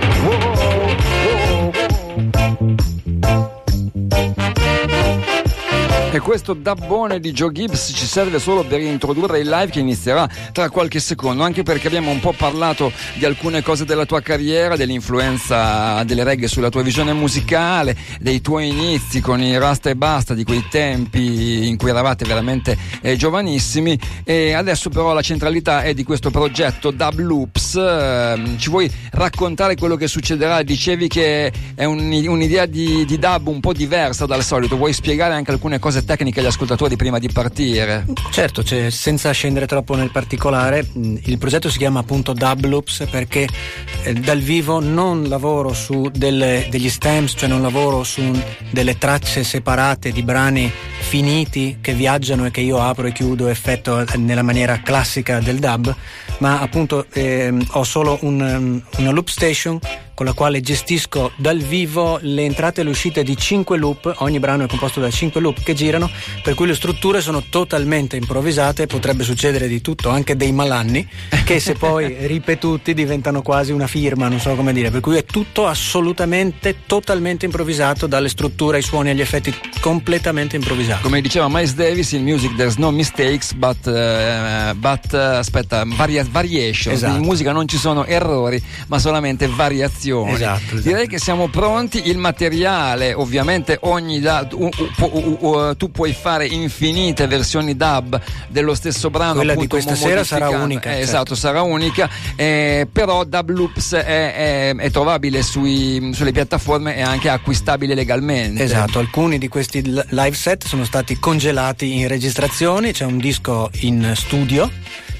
Questo 6.23 6.53
dabbone 6.53 7.19
di 7.19 7.33
Joe 7.33 7.51
Gibbs 7.51 7.91
ci 7.93 8.05
serve 8.05 8.39
solo 8.39 8.63
per 8.63 8.79
introdurre 8.79 9.39
il 9.39 9.49
live 9.49 9.69
che 9.69 9.81
inizierà 9.81 10.27
tra 10.53 10.69
qualche 10.69 11.01
secondo, 11.01 11.43
anche 11.43 11.63
perché 11.63 11.87
abbiamo 11.87 12.11
un 12.11 12.21
po' 12.21 12.31
parlato 12.31 12.93
di 13.15 13.25
alcune 13.25 13.61
cose 13.61 13.83
della 13.83 14.05
tua 14.05 14.21
carriera, 14.21 14.77
dell'influenza 14.77 16.01
delle 16.05 16.23
reggae 16.23 16.47
sulla 16.47 16.69
tua 16.69 16.81
visione 16.81 17.11
musicale, 17.11 17.95
dei 18.21 18.39
tuoi 18.39 18.69
inizi 18.69 19.19
con 19.19 19.41
i 19.41 19.57
Rasta 19.57 19.89
e 19.89 19.97
Basta, 19.97 20.33
di 20.33 20.45
quei 20.45 20.65
tempi 20.69 21.67
in 21.67 21.75
cui 21.75 21.89
eravate 21.89 22.23
veramente 22.25 22.77
eh, 23.01 23.17
giovanissimi. 23.17 23.99
E 24.23 24.53
adesso 24.53 24.89
però 24.89 25.13
la 25.13 25.21
centralità 25.21 25.83
è 25.83 25.93
di 25.93 26.05
questo 26.05 26.31
progetto 26.31 26.91
Dub 26.91 27.19
Loops. 27.19 27.75
Ehm, 27.75 28.57
ci 28.57 28.69
vuoi 28.69 28.89
raccontare 29.23 29.75
quello 29.75 29.95
che 29.95 30.07
succederà? 30.07 30.61
Dicevi 30.63 31.07
che 31.07 31.51
è 31.75 31.85
un- 31.85 32.11
un'idea 32.27 32.65
di, 32.65 33.05
di 33.05 33.17
dub 33.17 33.47
un 33.47 33.59
po' 33.59 33.73
diversa 33.73 34.25
dal 34.25 34.43
solito, 34.43 34.75
vuoi 34.77 34.93
spiegare 34.93 35.33
anche 35.33 35.51
alcune 35.51 35.79
cose 35.79 36.03
tecniche 36.03 36.39
agli 36.41 36.45
ascoltatori 36.45 36.95
prima 36.95 37.19
di 37.19 37.29
partire? 37.29 38.05
Certo, 38.31 38.63
cioè, 38.63 38.89
senza 38.89 39.31
scendere 39.31 39.65
troppo 39.65 39.95
nel 39.95 40.11
particolare, 40.11 40.85
il 40.93 41.37
progetto 41.37 41.69
si 41.69 41.77
chiama 41.77 41.99
appunto 41.99 42.33
Dub 42.33 42.65
Loops 42.65 43.07
perché 43.09 43.47
eh, 44.03 44.13
dal 44.13 44.39
vivo 44.39 44.79
non 44.79 45.23
lavoro 45.29 45.73
su 45.73 46.09
delle- 46.13 46.67
degli 46.69 46.89
stamps, 46.89 47.33
cioè 47.37 47.47
non 47.49 47.61
lavoro 47.61 48.03
su 48.03 48.21
delle 48.69 48.97
tracce 48.97 49.43
separate 49.43 50.11
di 50.11 50.21
brani 50.23 50.71
finiti 51.13 51.77
che 51.79 51.93
viaggiano 51.93 52.47
e 52.47 52.49
che 52.49 52.61
io 52.61 52.81
apro 52.81 53.05
e 53.05 53.11
chiudo 53.11 53.47
effetto 53.47 53.99
eh, 53.99 54.17
nella 54.17 54.41
maniera 54.41 54.81
classica 54.81 55.39
del 55.39 55.59
dub, 55.59 55.95
ma 56.39 56.59
appunto 56.59 57.05
ehm, 57.13 57.63
ho 57.73 57.83
solo 57.83 58.17
un, 58.21 58.41
um, 58.41 58.81
una 58.97 59.11
loop 59.11 59.27
station 59.27 59.77
con 60.13 60.25
la 60.25 60.33
quale 60.33 60.61
gestisco 60.61 61.31
dal 61.35 61.59
vivo 61.59 62.19
le 62.21 62.43
entrate 62.43 62.81
e 62.81 62.83
le 62.83 62.89
uscite 62.91 63.23
di 63.23 63.35
5 63.35 63.77
loop, 63.77 64.13
ogni 64.19 64.39
brano 64.39 64.63
è 64.63 64.67
composto 64.67 64.99
da 64.99 65.09
5 65.09 65.41
loop 65.41 65.63
che 65.63 65.73
girano, 65.73 66.09
per 66.43 66.53
cui 66.53 66.67
le 66.67 66.75
strutture 66.75 67.21
sono 67.21 67.43
totalmente 67.49 68.15
improvvisate, 68.15 68.87
potrebbe 68.87 69.23
succedere 69.23 69.67
di 69.67 69.81
tutto, 69.81 70.09
anche 70.09 70.35
dei 70.35 70.51
malanni, 70.51 71.07
che 71.43 71.59
se 71.59 71.73
poi 71.73 72.15
ripetuti 72.27 72.93
diventano 72.93 73.41
quasi 73.41 73.71
una 73.71 73.87
firma, 73.87 74.27
non 74.27 74.39
so 74.39 74.53
come 74.55 74.73
dire, 74.73 74.91
per 74.91 75.01
cui 75.01 75.17
è 75.17 75.25
tutto 75.25 75.67
assolutamente, 75.67 76.85
totalmente 76.85 77.45
improvvisato, 77.45 78.07
dalle 78.07 78.29
strutture 78.29 78.77
ai 78.77 78.83
suoni 78.83 79.09
agli 79.09 79.21
effetti 79.21 79.53
completamente 79.79 80.55
improvvisati. 80.55 81.01
Come 81.01 81.21
diceva 81.21 81.47
Miles 81.49 81.73
Davis, 81.73 82.11
in 82.11 82.23
music 82.23 82.55
there's 82.55 82.75
no 82.75 82.91
mistakes, 82.91 83.53
but, 83.53 83.87
eh, 83.87 84.73
but, 84.75 85.13
eh, 85.13 85.17
aspetta, 85.17 85.83
varia- 85.85 86.25
variation. 86.29 86.93
Esatto. 86.93 87.15
In 87.15 87.23
musica 87.23 87.51
non 87.51 87.67
ci 87.67 87.77
sono 87.77 88.05
errori, 88.05 88.61
ma 88.87 88.99
solamente 88.99 89.47
variazioni. 89.47 90.02
Esatto, 90.11 90.61
esatto. 90.75 90.81
Direi 90.81 91.07
che 91.07 91.19
siamo 91.19 91.47
pronti. 91.47 92.07
Il 92.09 92.17
materiale, 92.17 93.13
ovviamente, 93.13 93.77
ogni 93.81 94.19
da- 94.19 94.47
u- 94.51 94.69
u- 94.99 95.37
u- 95.39 95.75
tu 95.75 95.91
puoi 95.91 96.13
fare 96.13 96.45
infinite 96.45 97.27
versioni 97.27 97.75
dub 97.75 98.19
dello 98.47 98.73
stesso 98.75 99.09
brano. 99.09 99.35
Quella 99.35 99.53
di 99.53 99.63
appunto, 99.65 99.75
questa 99.75 99.95
sera 99.95 100.23
sarà 100.23 100.49
unica, 100.63 100.89
Eh, 100.89 100.93
certo. 100.93 101.03
Esatto, 101.09 101.35
sarà 101.35 101.61
unica. 101.61 102.09
eh, 102.35 102.87
però 102.91 103.23
Dub 103.23 103.49
Loops 103.49 103.93
è, 103.93 104.01
è- 104.71 104.75
è 104.75 104.91
trovabile 104.91 105.41
sui- 105.43 106.11
sulle 106.13 106.31
piattaforme 106.31 106.95
e 106.97 107.01
anche 107.01 107.29
acquistabile 107.29 107.93
legalmente. 107.95 108.63
Esatto, 108.63 108.99
alcuni 108.99 109.37
di 109.37 109.47
questi 109.47 109.81
live 109.83 110.33
set 110.35 110.65
sono 110.67 110.83
stati 110.85 111.17
congelati 111.19 111.97
in 111.99 112.07
registrazioni, 112.07 112.91
c'è 112.91 113.05
un 113.05 113.17
disco 113.17 113.69
in 113.81 114.13
studio, 114.15 114.69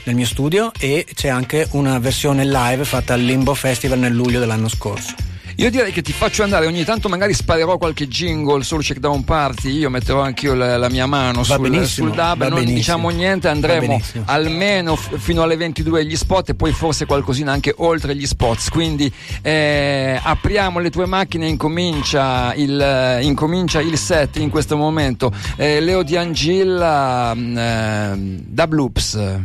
nel 0.05 0.15
mio 0.15 0.25
studio, 0.25 0.71
e 0.79 1.05
c'è 1.13 1.29
anche 1.29 1.67
una 1.71 1.99
versione 1.99 2.45
live 2.45 2.83
fatta 2.85 3.13
al 3.13 3.21
Limbo 3.21 3.53
Festival 3.53 3.99
nel 3.99 4.13
luglio 4.13 4.39
dell'anno 4.39 4.67
scorso. 4.67 5.15
Io 5.57 5.69
direi 5.69 5.91
che 5.91 6.01
ti 6.01 6.13
faccio 6.13 6.41
andare, 6.41 6.65
ogni 6.65 6.83
tanto 6.83 7.09
magari 7.09 7.33
sparerò 7.33 7.77
qualche 7.77 8.07
jingle 8.07 8.63
sul 8.63 8.81
Checkdown 8.81 9.23
Party, 9.23 9.69
io 9.69 9.89
metterò 9.89 10.21
anch'io 10.21 10.55
la, 10.55 10.77
la 10.77 10.89
mia 10.89 11.05
mano 11.05 11.43
Va 11.43 11.55
sul, 11.55 11.85
sul 11.85 12.11
dub, 12.11 12.47
non 12.47 12.65
diciamo 12.65 13.09
niente, 13.09 13.49
andremo 13.49 14.01
almeno 14.25 14.95
f- 14.95 15.15
fino 15.19 15.43
alle 15.43 15.55
22 15.55 16.05
gli 16.05 16.15
spot 16.15 16.49
e 16.49 16.55
poi 16.55 16.71
forse 16.71 17.05
qualcosina 17.05 17.51
anche 17.51 17.71
oltre 17.77 18.15
gli 18.15 18.25
spots, 18.25 18.69
quindi 18.69 19.11
eh, 19.43 20.19
apriamo 20.21 20.79
le 20.79 20.89
tue 20.89 21.05
macchine, 21.05 21.47
incomincia 21.47 22.53
il, 22.55 22.81
eh, 22.81 23.23
incomincia 23.23 23.79
il 23.79 23.97
set 23.97 24.37
in 24.37 24.49
questo 24.49 24.75
momento. 24.75 25.31
Eh, 25.55 25.79
Leo 25.81 26.01
Di 26.01 26.17
Angilla, 26.17 27.31
mm, 27.35 27.57
eh, 27.57 28.13
Dub 28.47 28.73
Loops. 28.73 29.41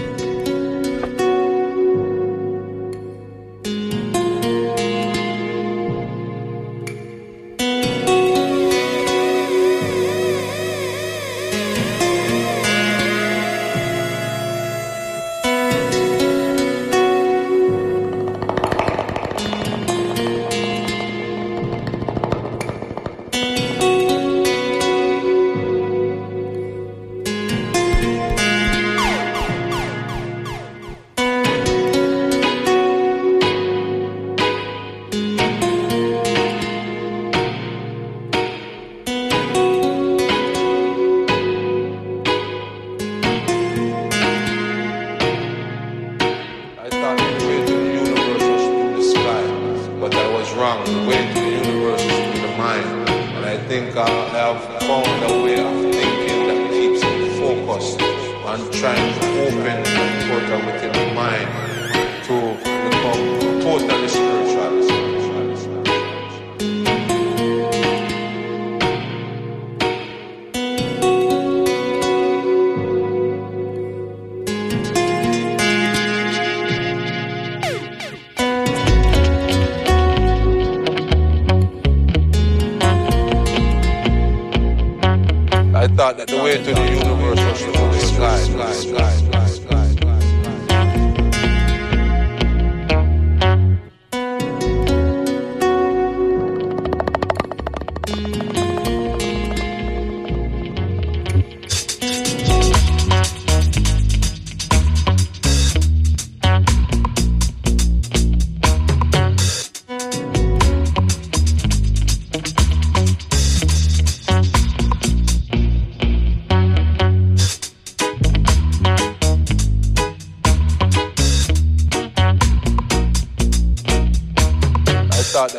Bye. 0.00 0.29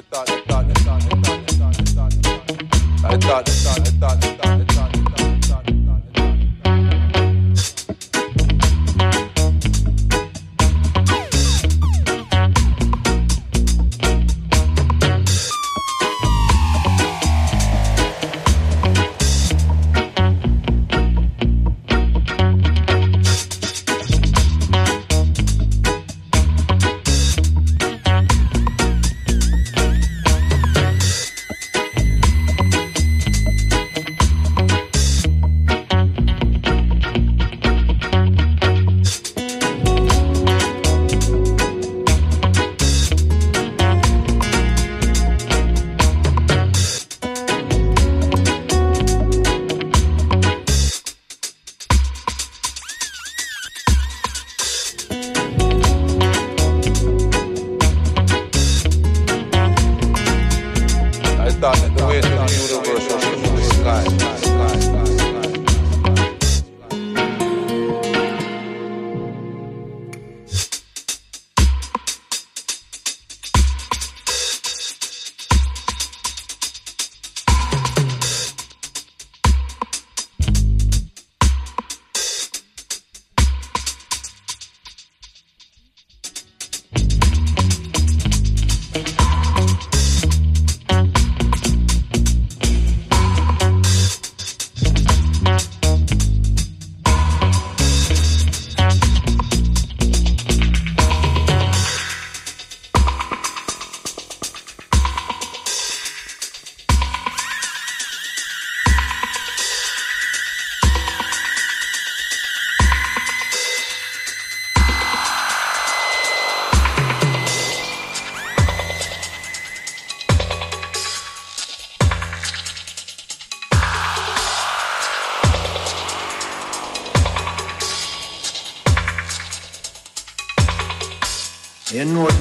Thought 0.10 0.31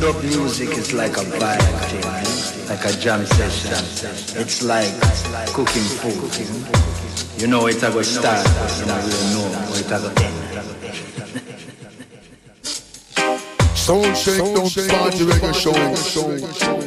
dub 0.00 0.22
music 0.24 0.70
is 0.78 0.94
like 0.94 1.16
a 1.18 1.24
vibe 1.36 1.60
thing, 1.90 2.68
like 2.68 2.84
a 2.86 2.92
jam 2.98 3.26
session. 3.26 3.72
It's 4.40 4.62
like 4.62 4.90
cooking 5.52 5.88
food. 6.00 6.32
You 7.38 7.46
know, 7.46 7.66
it's 7.66 7.82
a 7.82 7.90
good 7.90 8.06
start, 8.06 8.46
you 8.78 8.86
don't 8.86 9.04
know 9.34 9.74
it's 9.76 9.90
a 9.90 9.98
go 10.00 10.08
end. 10.24 10.36
Soul 13.76 14.14
shake, 14.14 14.54
don't 14.54 14.68
start 14.68 15.18
your 15.18 15.28
reggae 15.28 15.54
show. 15.54 16.79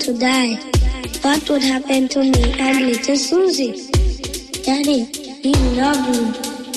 To 0.00 0.18
die. 0.18 0.54
What 1.22 1.48
would 1.48 1.62
happen 1.62 2.08
to 2.08 2.20
me 2.20 2.52
and 2.58 2.86
little 2.86 3.16
Susie? 3.16 3.90
Daddy, 4.62 5.08
we 5.44 5.52
love 5.76 6.02
you. 6.14 6.32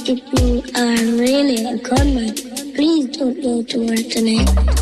If 0.10 0.22
you 0.40 0.64
are 0.76 1.20
really 1.20 1.66
a 1.66 1.78
gunman, 1.78 2.34
please 2.76 3.18
don't 3.18 3.42
go 3.42 3.64
to 3.64 3.88
work 3.88 4.08
tonight. 4.10 4.77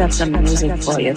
got 0.00 0.14
some 0.14 0.32
music 0.32 0.82
for 0.82 0.98
you. 0.98 1.14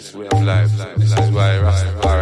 this 0.00 0.14
way 0.14 0.26
of 0.28 0.42
life. 0.42 0.70
This 0.96 1.12
is 1.12 1.30
why 1.30 1.58
Rastafari. 1.60 2.19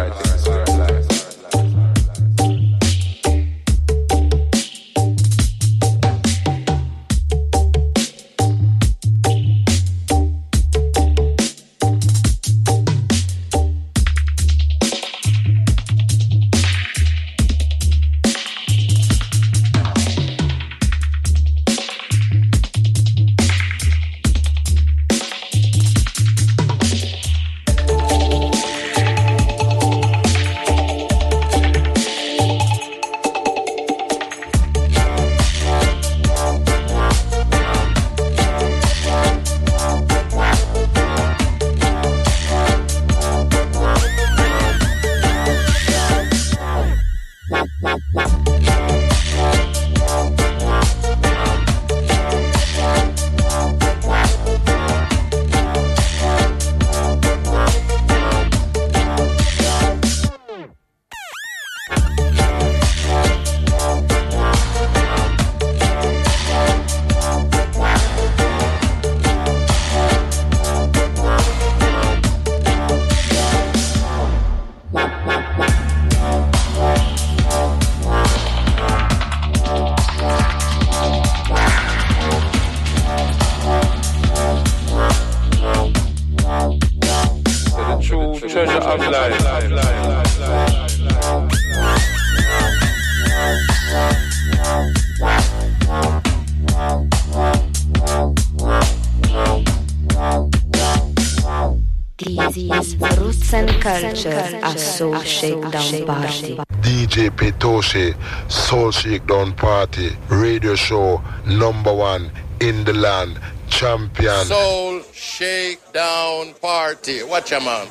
Soul 104.99 105.19
shakedown 105.21 106.05
party. 106.05 106.57
DJ 106.81 107.29
Petoshe, 107.29 108.13
Soul 108.51 108.91
Shakedown 108.91 109.53
Party, 109.53 110.09
radio 110.27 110.75
show 110.75 111.21
number 111.45 111.93
one 111.93 112.29
in 112.59 112.83
the 112.83 112.91
land, 112.91 113.39
champion. 113.69 114.43
Soul 114.45 115.01
Shakedown 115.13 116.53
Party. 116.55 117.23
Watch 117.23 117.53
a 117.53 117.61
man. 117.61 117.87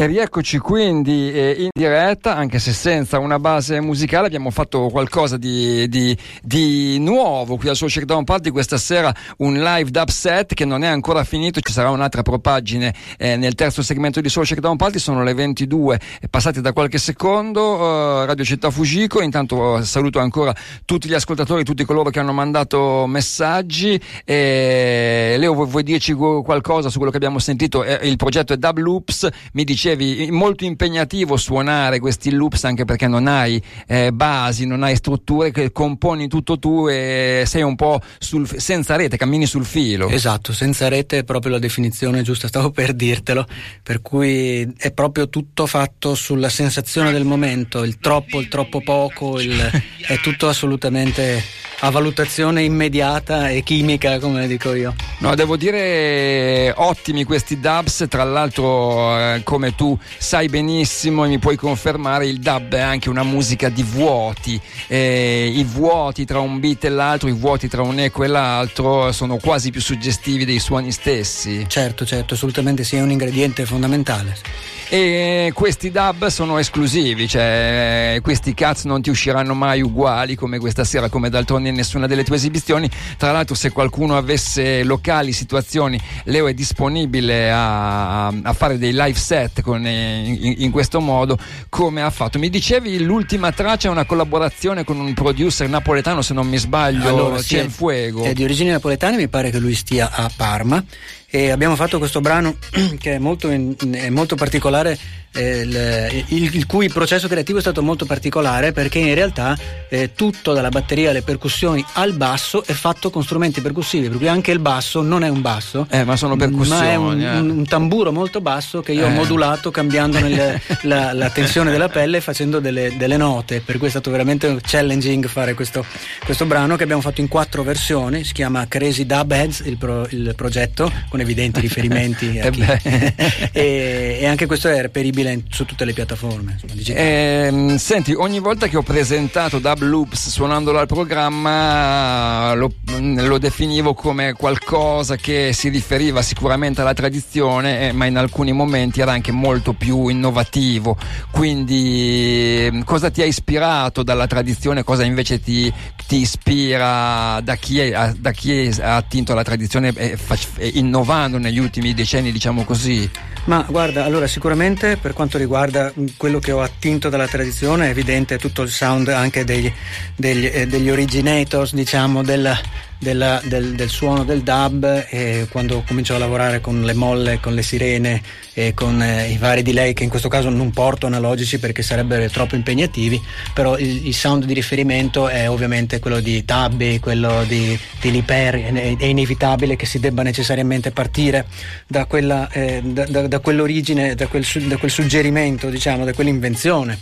E 0.00 0.06
rieccoci 0.06 0.56
quindi 0.56 1.30
eh, 1.30 1.56
in 1.58 1.68
diretta, 1.74 2.34
anche 2.34 2.58
se 2.58 2.72
senza 2.72 3.18
una 3.18 3.38
base 3.38 3.82
musicale, 3.82 4.28
abbiamo 4.28 4.50
fatto 4.50 4.88
qualcosa 4.88 5.36
di, 5.36 5.86
di- 5.90 6.16
di 6.42 6.98
nuovo 6.98 7.58
qui 7.58 7.68
al 7.68 7.76
Soul 7.76 7.90
Shakedown 7.90 8.24
Party. 8.24 8.48
Questa 8.48 8.78
sera, 8.78 9.14
un 9.40 9.60
live 9.60 9.90
dub 9.90 10.08
set 10.08 10.54
che 10.54 10.64
non 10.64 10.84
è 10.84 10.86
ancora 10.86 11.22
finito, 11.22 11.60
ci 11.60 11.70
sarà 11.70 11.90
un'altra 11.90 12.22
propagine 12.22 12.94
eh, 13.18 13.36
nel 13.36 13.54
terzo 13.54 13.82
segmento 13.82 14.22
di 14.22 14.30
Soul 14.30 14.46
Shakedown 14.46 14.78
Party, 14.78 14.98
sono 14.98 15.22
le 15.22 15.34
22, 15.34 16.00
eh, 16.22 16.28
passate 16.30 16.62
da 16.62 16.72
qualche 16.72 16.96
secondo, 16.96 18.22
eh, 18.22 18.24
Radio 18.24 18.44
Città 18.44 18.70
Fugico, 18.70 19.20
intanto 19.20 19.76
eh, 19.76 19.84
saluto 19.84 20.18
ancora 20.18 20.54
tutti 20.86 21.08
gli 21.08 21.14
ascoltatori, 21.14 21.62
tutti 21.62 21.84
coloro 21.84 22.08
che 22.08 22.20
hanno 22.20 22.32
mandato 22.32 23.04
messaggi, 23.06 24.00
e 24.24 25.34
Leo 25.36 25.52
vuoi, 25.52 25.66
vuoi 25.66 25.82
dirci 25.82 26.14
qualcosa 26.14 26.88
su 26.88 26.96
quello 26.96 27.10
che 27.10 27.18
abbiamo 27.18 27.38
sentito? 27.38 27.84
Eh, 27.84 28.08
il 28.08 28.16
progetto 28.16 28.54
è 28.54 28.56
Dub 28.56 28.78
Loops, 28.78 29.28
mi 29.52 29.64
dicevi 29.96 30.30
molto 30.30 30.64
impegnativo 30.64 31.36
suonare 31.36 31.98
questi 31.98 32.30
loops 32.30 32.64
anche 32.64 32.84
perché 32.84 33.06
non 33.06 33.26
hai 33.26 33.62
eh, 33.86 34.12
basi, 34.12 34.66
non 34.66 34.82
hai 34.82 34.96
strutture, 34.96 35.50
che 35.50 35.72
componi 35.72 36.28
tutto 36.28 36.58
tu 36.58 36.86
e 36.88 37.44
sei 37.46 37.62
un 37.62 37.76
po' 37.76 38.00
sul, 38.18 38.48
senza 38.48 38.96
rete, 38.96 39.16
cammini 39.16 39.46
sul 39.46 39.64
filo. 39.64 40.08
Esatto, 40.08 40.52
senza 40.52 40.88
rete 40.88 41.18
è 41.18 41.24
proprio 41.24 41.52
la 41.52 41.58
definizione 41.58 42.22
giusta, 42.22 42.48
stavo 42.48 42.70
per 42.72 42.92
dirtelo, 42.92 43.46
per 43.82 44.00
cui 44.02 44.70
è 44.76 44.92
proprio 44.92 45.28
tutto 45.28 45.66
fatto 45.66 46.14
sulla 46.14 46.48
sensazione 46.48 47.12
del 47.12 47.24
momento, 47.24 47.84
il 47.84 47.98
troppo, 47.98 48.40
il 48.40 48.48
troppo 48.48 48.80
poco, 48.80 49.40
il- 49.40 49.70
è 50.06 50.18
tutto 50.20 50.48
assolutamente 50.48 51.42
a 51.80 51.90
valutazione 51.90 52.62
immediata 52.62 53.48
e 53.48 53.62
chimica, 53.62 54.18
come 54.18 54.46
dico 54.46 54.74
io. 54.74 54.94
No, 55.18 55.34
devo 55.34 55.56
dire 55.56 56.72
ottimi 56.76 57.24
questi 57.24 57.58
dubs, 57.60 58.06
tra 58.08 58.24
l'altro 58.24 59.18
eh, 59.18 59.42
come 59.44 59.74
tu 59.74 59.98
sai 60.18 60.48
benissimo 60.48 61.24
e 61.24 61.28
mi 61.28 61.38
puoi 61.38 61.56
confermare, 61.56 62.26
il 62.26 62.38
dub 62.38 62.74
è 62.74 62.80
anche 62.80 63.08
una 63.08 63.22
musica 63.22 63.68
di 63.68 63.82
vuoti, 63.82 64.60
eh, 64.88 65.50
i 65.54 65.64
vuoti 65.64 66.24
tra 66.24 66.40
un 66.40 66.60
beat 66.60 66.84
e 66.84 66.88
l'altro, 66.90 67.28
i 67.28 67.32
vuoti 67.32 67.68
tra 67.68 67.82
un 67.82 67.98
eco 67.98 68.24
e 68.24 68.26
l'altro 68.26 69.12
sono 69.12 69.36
quasi 69.36 69.70
più 69.70 69.80
suggestivi 69.80 70.44
dei 70.44 70.58
suoni 70.58 70.92
stessi. 70.92 71.64
Certo, 71.68 72.04
certo, 72.04 72.34
assolutamente 72.34 72.84
sì, 72.84 72.96
è 72.96 73.02
un 73.02 73.10
ingrediente 73.10 73.64
fondamentale. 73.64 74.78
E 74.92 75.52
questi 75.54 75.92
dub 75.92 76.26
sono 76.26 76.58
esclusivi, 76.58 77.28
cioè 77.28 78.14
eh, 78.16 78.20
questi 78.22 78.54
cazzo 78.54 78.88
non 78.88 79.00
ti 79.00 79.08
usciranno 79.08 79.54
mai 79.54 79.82
uguali 79.82 80.34
come 80.34 80.58
questa 80.58 80.82
sera, 80.82 81.08
come 81.08 81.30
d'altronde 81.30 81.68
in 81.68 81.76
nessuna 81.76 82.08
delle 82.08 82.24
tue 82.24 82.34
esibizioni. 82.34 82.90
Tra 83.16 83.30
l'altro, 83.30 83.54
se 83.54 83.70
qualcuno 83.70 84.16
avesse 84.16 84.82
locali, 84.82 85.30
situazioni, 85.32 85.96
Leo 86.24 86.48
è 86.48 86.54
disponibile 86.54 87.52
a, 87.52 88.26
a 88.26 88.52
fare 88.52 88.78
dei 88.78 88.90
live 88.90 89.14
set 89.14 89.60
con, 89.60 89.86
eh, 89.86 90.24
in, 90.26 90.54
in 90.58 90.70
questo 90.72 90.98
modo, 90.98 91.38
come 91.68 92.02
ha 92.02 92.10
fatto. 92.10 92.40
Mi 92.40 92.50
dicevi 92.50 92.98
l'ultima 92.98 93.52
traccia 93.52 93.86
è 93.86 93.92
una 93.92 94.04
collaborazione 94.04 94.82
con 94.82 94.98
un 94.98 95.14
producer 95.14 95.68
napoletano, 95.68 96.20
se 96.20 96.34
non 96.34 96.48
mi 96.48 96.58
sbaglio, 96.58 97.06
Allora, 97.10 97.38
sì, 97.38 97.54
è- 97.54 97.58
Cienfuego. 97.60 98.24
È 98.24 98.32
di 98.32 98.42
origini 98.42 98.70
napoletane, 98.70 99.16
mi 99.16 99.28
pare 99.28 99.50
che 99.50 99.60
lui 99.60 99.74
stia 99.74 100.10
a 100.10 100.28
Parma 100.34 100.82
e 101.30 101.50
abbiamo 101.50 101.76
fatto 101.76 101.98
questo 101.98 102.20
brano 102.20 102.56
che 102.98 103.14
è 103.14 103.18
molto, 103.18 103.48
in- 103.50 103.74
è 103.92 104.08
molto 104.10 104.34
particolare, 104.34 104.98
eh, 105.32 105.60
il, 105.60 106.24
il- 106.28 106.54
il 106.56 106.66
cui 106.66 106.88
processo 106.88 107.28
creativo 107.28 107.58
è 107.58 107.60
stato 107.60 107.82
molto 107.82 108.04
particolare 108.04 108.72
perché 108.72 108.98
in 108.98 109.14
realtà 109.14 109.56
eh, 109.88 110.10
tutto 110.14 110.52
dalla 110.52 110.70
batteria 110.70 111.10
alle 111.10 111.22
percussioni 111.22 111.84
al 111.94 112.14
basso 112.14 112.64
è 112.64 112.72
fatto 112.72 113.10
con 113.10 113.22
strumenti 113.22 113.60
percussivi, 113.60 114.08
per 114.08 114.16
cui 114.18 114.26
anche 114.28 114.50
il 114.50 114.58
basso 114.58 115.02
non 115.02 115.22
è 115.22 115.28
un 115.28 115.40
basso, 115.40 115.86
Eh, 115.88 116.02
ma 116.04 116.16
sono 116.16 116.34
percussioni. 116.36 116.80
ma 116.80 116.90
è 116.90 116.94
un, 116.96 117.20
eh. 117.20 117.38
un- 117.38 117.50
un 117.50 117.64
tamburo 117.66 118.10
molto 118.12 118.40
basso 118.40 118.80
che 118.80 118.92
io 118.92 119.06
ho 119.06 119.10
Eh. 119.10 119.14
modulato 119.14 119.70
cambiando 119.70 120.18
nel- 120.18 120.60
la, 120.82 121.12
la 121.12 121.30
tensione 121.30 121.70
della 121.70 121.88
pelle 121.88 122.20
facendo 122.20 122.58
delle, 122.58 122.94
delle 122.96 123.16
note, 123.16 123.60
per 123.60 123.78
cui 123.78 123.86
è 123.86 123.90
stato 123.90 124.10
veramente 124.10 124.58
challenging 124.64 125.26
fare 125.28 125.54
questo, 125.54 125.84
questo 126.24 126.44
brano 126.46 126.74
che 126.76 126.82
abbiamo 126.82 127.02
fatto 127.02 127.20
in 127.20 127.28
quattro 127.28 127.62
versioni, 127.62 128.24
si 128.24 128.32
chiama 128.32 128.66
Crazy 128.66 129.06
Dub 129.06 129.30
Heads 129.30 129.60
il, 129.66 129.76
pro- 129.76 130.06
il 130.10 130.32
progetto, 130.34 130.90
con 131.08 131.19
evidenti 131.22 131.60
riferimenti 131.60 132.38
Eh 132.38 132.48
e, 133.52 134.18
e 134.20 134.26
anche 134.26 134.46
questo 134.46 134.68
è 134.68 134.80
reperibile 134.80 135.42
su 135.50 135.64
tutte 135.64 135.84
le 135.84 135.92
piattaforme. 135.92 136.58
insomma. 136.62 136.98
Ehm, 136.98 137.76
senti, 137.76 138.12
ogni 138.12 138.38
volta 138.40 138.66
che 138.68 138.76
ho 138.76 138.82
presentato 138.82 139.58
Dub 139.58 139.80
Loops 139.80 140.28
suonandolo 140.30 140.78
al 140.78 140.86
programma 140.86 142.54
lo, 142.54 142.72
lo 142.98 143.38
definivo 143.38 143.94
come 143.94 144.32
qualcosa 144.32 145.16
che 145.16 145.52
si 145.52 145.68
riferiva 145.68 146.22
sicuramente 146.22 146.80
alla 146.80 146.94
tradizione, 146.94 147.88
eh, 147.88 147.92
ma 147.92 148.06
in 148.06 148.16
alcuni 148.16 148.52
momenti 148.52 149.00
era 149.00 149.12
anche 149.12 149.32
molto 149.32 149.72
più 149.72 150.08
innovativo. 150.08 150.96
Quindi, 151.30 152.66
ehm, 152.66 152.84
cosa 152.84 153.10
ti 153.10 153.22
ha 153.22 153.24
ispirato 153.26 154.02
dalla 154.02 154.26
tradizione? 154.26 154.82
Cosa 154.84 155.04
invece 155.04 155.40
ti, 155.40 155.72
ti 156.06 156.16
ispira 156.16 157.40
da 157.42 157.54
chi, 157.56 157.80
è- 157.80 158.12
da 158.16 158.30
chi 158.32 158.70
ha 158.80 158.96
attinto 158.96 159.32
alla 159.32 159.42
tradizione 159.44 159.92
eh, 159.96 160.16
fac- 160.16 160.58
eh, 160.58 160.70
innovando 161.10 161.38
negli 161.38 161.58
ultimi 161.58 161.92
decenni, 161.92 162.30
diciamo 162.30 162.64
così? 162.64 163.08
Ma 163.46 163.66
guarda, 163.68 164.04
allora 164.04 164.28
sicuramente 164.28 164.96
per 164.96 165.12
quanto 165.12 165.38
riguarda 165.38 165.90
mh, 165.92 166.04
quello 166.16 166.38
che 166.38 166.52
ho 166.52 166.62
attinto 166.62 167.08
dalla 167.08 167.26
tradizione 167.26 167.86
è 167.86 167.90
evidente 167.90 168.38
tutto 168.38 168.62
il 168.62 168.70
sound 168.70 169.08
anche 169.08 169.44
degli, 169.44 169.72
degli, 170.14 170.46
eh, 170.46 170.68
degli 170.68 170.88
originators, 170.88 171.74
diciamo, 171.74 172.22
del, 172.22 172.36
della- 172.36 172.60
del, 173.00 173.72
del 173.74 173.88
suono 173.88 174.24
del 174.24 174.42
dub 174.42 175.06
e 175.08 175.46
quando 175.50 175.82
comincio 175.86 176.14
a 176.14 176.18
lavorare 176.18 176.60
con 176.60 176.82
le 176.82 176.92
molle, 176.92 177.40
con 177.40 177.54
le 177.54 177.62
sirene 177.62 178.22
e 178.52 178.74
con 178.74 179.00
eh, 179.02 179.30
i 179.30 179.38
vari 179.38 179.62
delay 179.62 179.94
che 179.94 180.04
in 180.04 180.10
questo 180.10 180.28
caso 180.28 180.50
non 180.50 180.70
porto 180.70 181.06
analogici 181.06 181.58
perché 181.58 181.82
sarebbero 181.82 182.28
troppo 182.28 182.56
impegnativi, 182.56 183.20
però 183.54 183.78
il, 183.78 184.06
il 184.06 184.14
sound 184.14 184.44
di 184.44 184.52
riferimento 184.52 185.28
è 185.28 185.48
ovviamente 185.48 185.98
quello 185.98 186.20
di 186.20 186.44
Tabby, 186.44 186.98
quello 186.98 187.44
di, 187.46 187.78
di 188.00 188.10
Liper, 188.10 188.54
è, 188.56 188.96
è 188.98 189.04
inevitabile 189.06 189.76
che 189.76 189.86
si 189.86 189.98
debba 189.98 190.22
necessariamente 190.22 190.90
partire 190.90 191.46
da, 191.86 192.04
quella, 192.04 192.50
eh, 192.50 192.82
da, 192.84 193.06
da- 193.06 193.26
da 193.26 193.38
quell'origine, 193.38 194.14
da 194.14 194.26
quel, 194.26 194.44
da 194.66 194.76
quel 194.76 194.90
suggerimento, 194.90 195.70
diciamo, 195.70 196.04
da 196.04 196.12
quell'invenzione. 196.12 196.98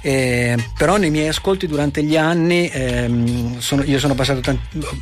Eh, 0.00 0.56
però 0.78 0.96
nei 0.96 1.10
miei 1.10 1.28
ascolti 1.28 1.66
durante 1.66 2.04
gli 2.04 2.16
anni 2.16 2.68
ehm, 2.68 3.58
sono- 3.58 3.82
io 3.82 3.98
sono 3.98 4.14
passato 4.14 4.40
tant- 4.40 4.60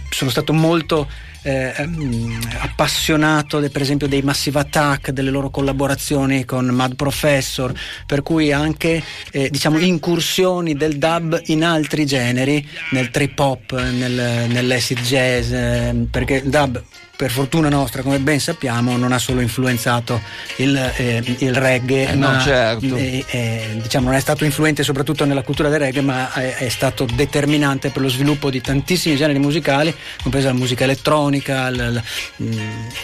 sono 0.08 0.30
stato 0.38 0.52
molto 0.52 1.08
eh, 1.42 1.72
ehm, 1.76 2.38
appassionato 2.60 3.60
de- 3.60 3.70
per 3.70 3.82
esempio 3.82 4.06
dei 4.06 4.22
Massive 4.22 4.60
Attack, 4.60 5.10
delle 5.10 5.30
loro 5.30 5.50
collaborazioni 5.50 6.44
con 6.44 6.66
Mad 6.66 6.94
Professor, 6.94 7.72
per 8.06 8.22
cui 8.22 8.52
anche 8.52 9.02
eh, 9.32 9.48
diciamo 9.50 9.78
incursioni 9.78 10.74
del 10.74 10.98
dub 10.98 11.40
in 11.46 11.64
altri 11.64 12.06
generi, 12.06 12.66
nel 12.90 13.10
trip 13.10 13.38
hop, 13.38 13.72
nel, 13.80 14.48
nell'acid 14.48 15.00
jazz, 15.00 15.50
eh, 15.50 16.06
perché 16.10 16.34
il 16.34 16.50
dub 16.50 16.82
per 17.18 17.32
fortuna 17.32 17.68
nostra, 17.68 18.02
come 18.02 18.20
ben 18.20 18.38
sappiamo, 18.38 18.96
non 18.96 19.10
ha 19.10 19.18
solo 19.18 19.40
influenzato 19.40 20.20
il, 20.58 20.76
eh, 20.76 21.20
il 21.38 21.52
reggae, 21.52 22.10
Eh, 22.10 22.14
no, 22.14 22.30
ma 22.30 22.38
certo. 22.40 22.94
eh, 22.94 23.24
eh, 23.28 23.78
diciamo, 23.82 24.06
non 24.06 24.14
è 24.14 24.20
stato 24.20 24.44
influente 24.44 24.84
soprattutto 24.84 25.24
nella 25.24 25.42
cultura 25.42 25.68
del 25.68 25.80
reggae, 25.80 26.00
ma 26.00 26.32
è, 26.32 26.54
è 26.58 26.68
stato 26.68 27.08
determinante 27.12 27.90
per 27.90 28.02
lo 28.02 28.08
sviluppo 28.08 28.50
di 28.50 28.60
tantissimi 28.60 29.16
generi 29.16 29.40
musicali, 29.40 29.92
compresa 30.22 30.46
la 30.46 30.54
musica 30.54 30.84
elettronica, 30.84 31.68
l- 31.70 31.94
l- 31.94 32.02
mm, 32.44 32.58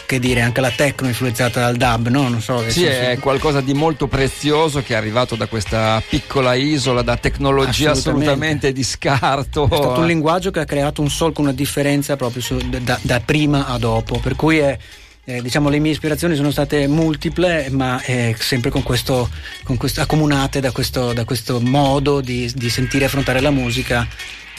che 0.07 0.21
dire, 0.21 0.43
anche 0.43 0.61
la 0.61 0.71
techno 0.71 1.09
influenzata 1.09 1.59
dal 1.69 1.75
dub, 1.75 2.07
no? 2.07 2.29
Non 2.29 2.41
so. 2.41 2.63
Sì, 2.69 2.85
è 2.85 3.19
qualcosa 3.19 3.61
di 3.63 3.75
molto 3.75 4.07
prezioso 4.07 4.81
che 4.81 4.95
è 4.95 4.97
arrivato 4.97 5.35
da 5.35 5.47
questa 5.47 6.01
piccola 6.09 6.55
isola, 6.55 7.03
da 7.03 7.17
tecnologia 7.17 7.91
Assolutamente. 7.91 8.31
assolutamente 8.31 8.73
di 8.73 8.85
scarto. 8.85 9.65
È 9.69 9.75
stato 9.75 9.99
un 9.99 10.07
linguaggio 10.07 10.53
che 10.53 10.61
ha 10.61 10.65
creato 10.65 11.01
un 11.03 11.11
solco, 11.11 11.41
una 11.41 11.53
differenza 11.53 12.15
proprio 12.15 12.41
su- 12.43 12.59
da, 12.81 12.97
da 13.03 13.19
prima 13.19 13.67
a 13.67 13.77
dopo, 13.77 14.03
per 14.21 14.37
cui 14.37 14.59
è, 14.59 14.77
eh, 15.25 15.43
diciamo, 15.43 15.69
le 15.69 15.79
mie 15.79 15.93
ispirazioni 15.93 16.35
sono 16.35 16.51
state 16.51 16.87
multiple, 16.87 17.69
ma 17.71 18.01
eh, 18.03 18.35
sempre 18.39 18.71
con 18.71 18.83
questo, 18.83 19.29
con 19.63 19.77
questo- 19.77 20.01
accomunate 20.01 20.61
da 20.61 20.71
questo, 20.71 21.13
da 21.13 21.25
questo 21.25 21.61
modo 21.61 22.21
di, 22.21 22.51
di 22.55 22.69
sentire 22.69 23.07
affrontare 23.07 23.41
la 23.41 23.51
musica 23.51 24.07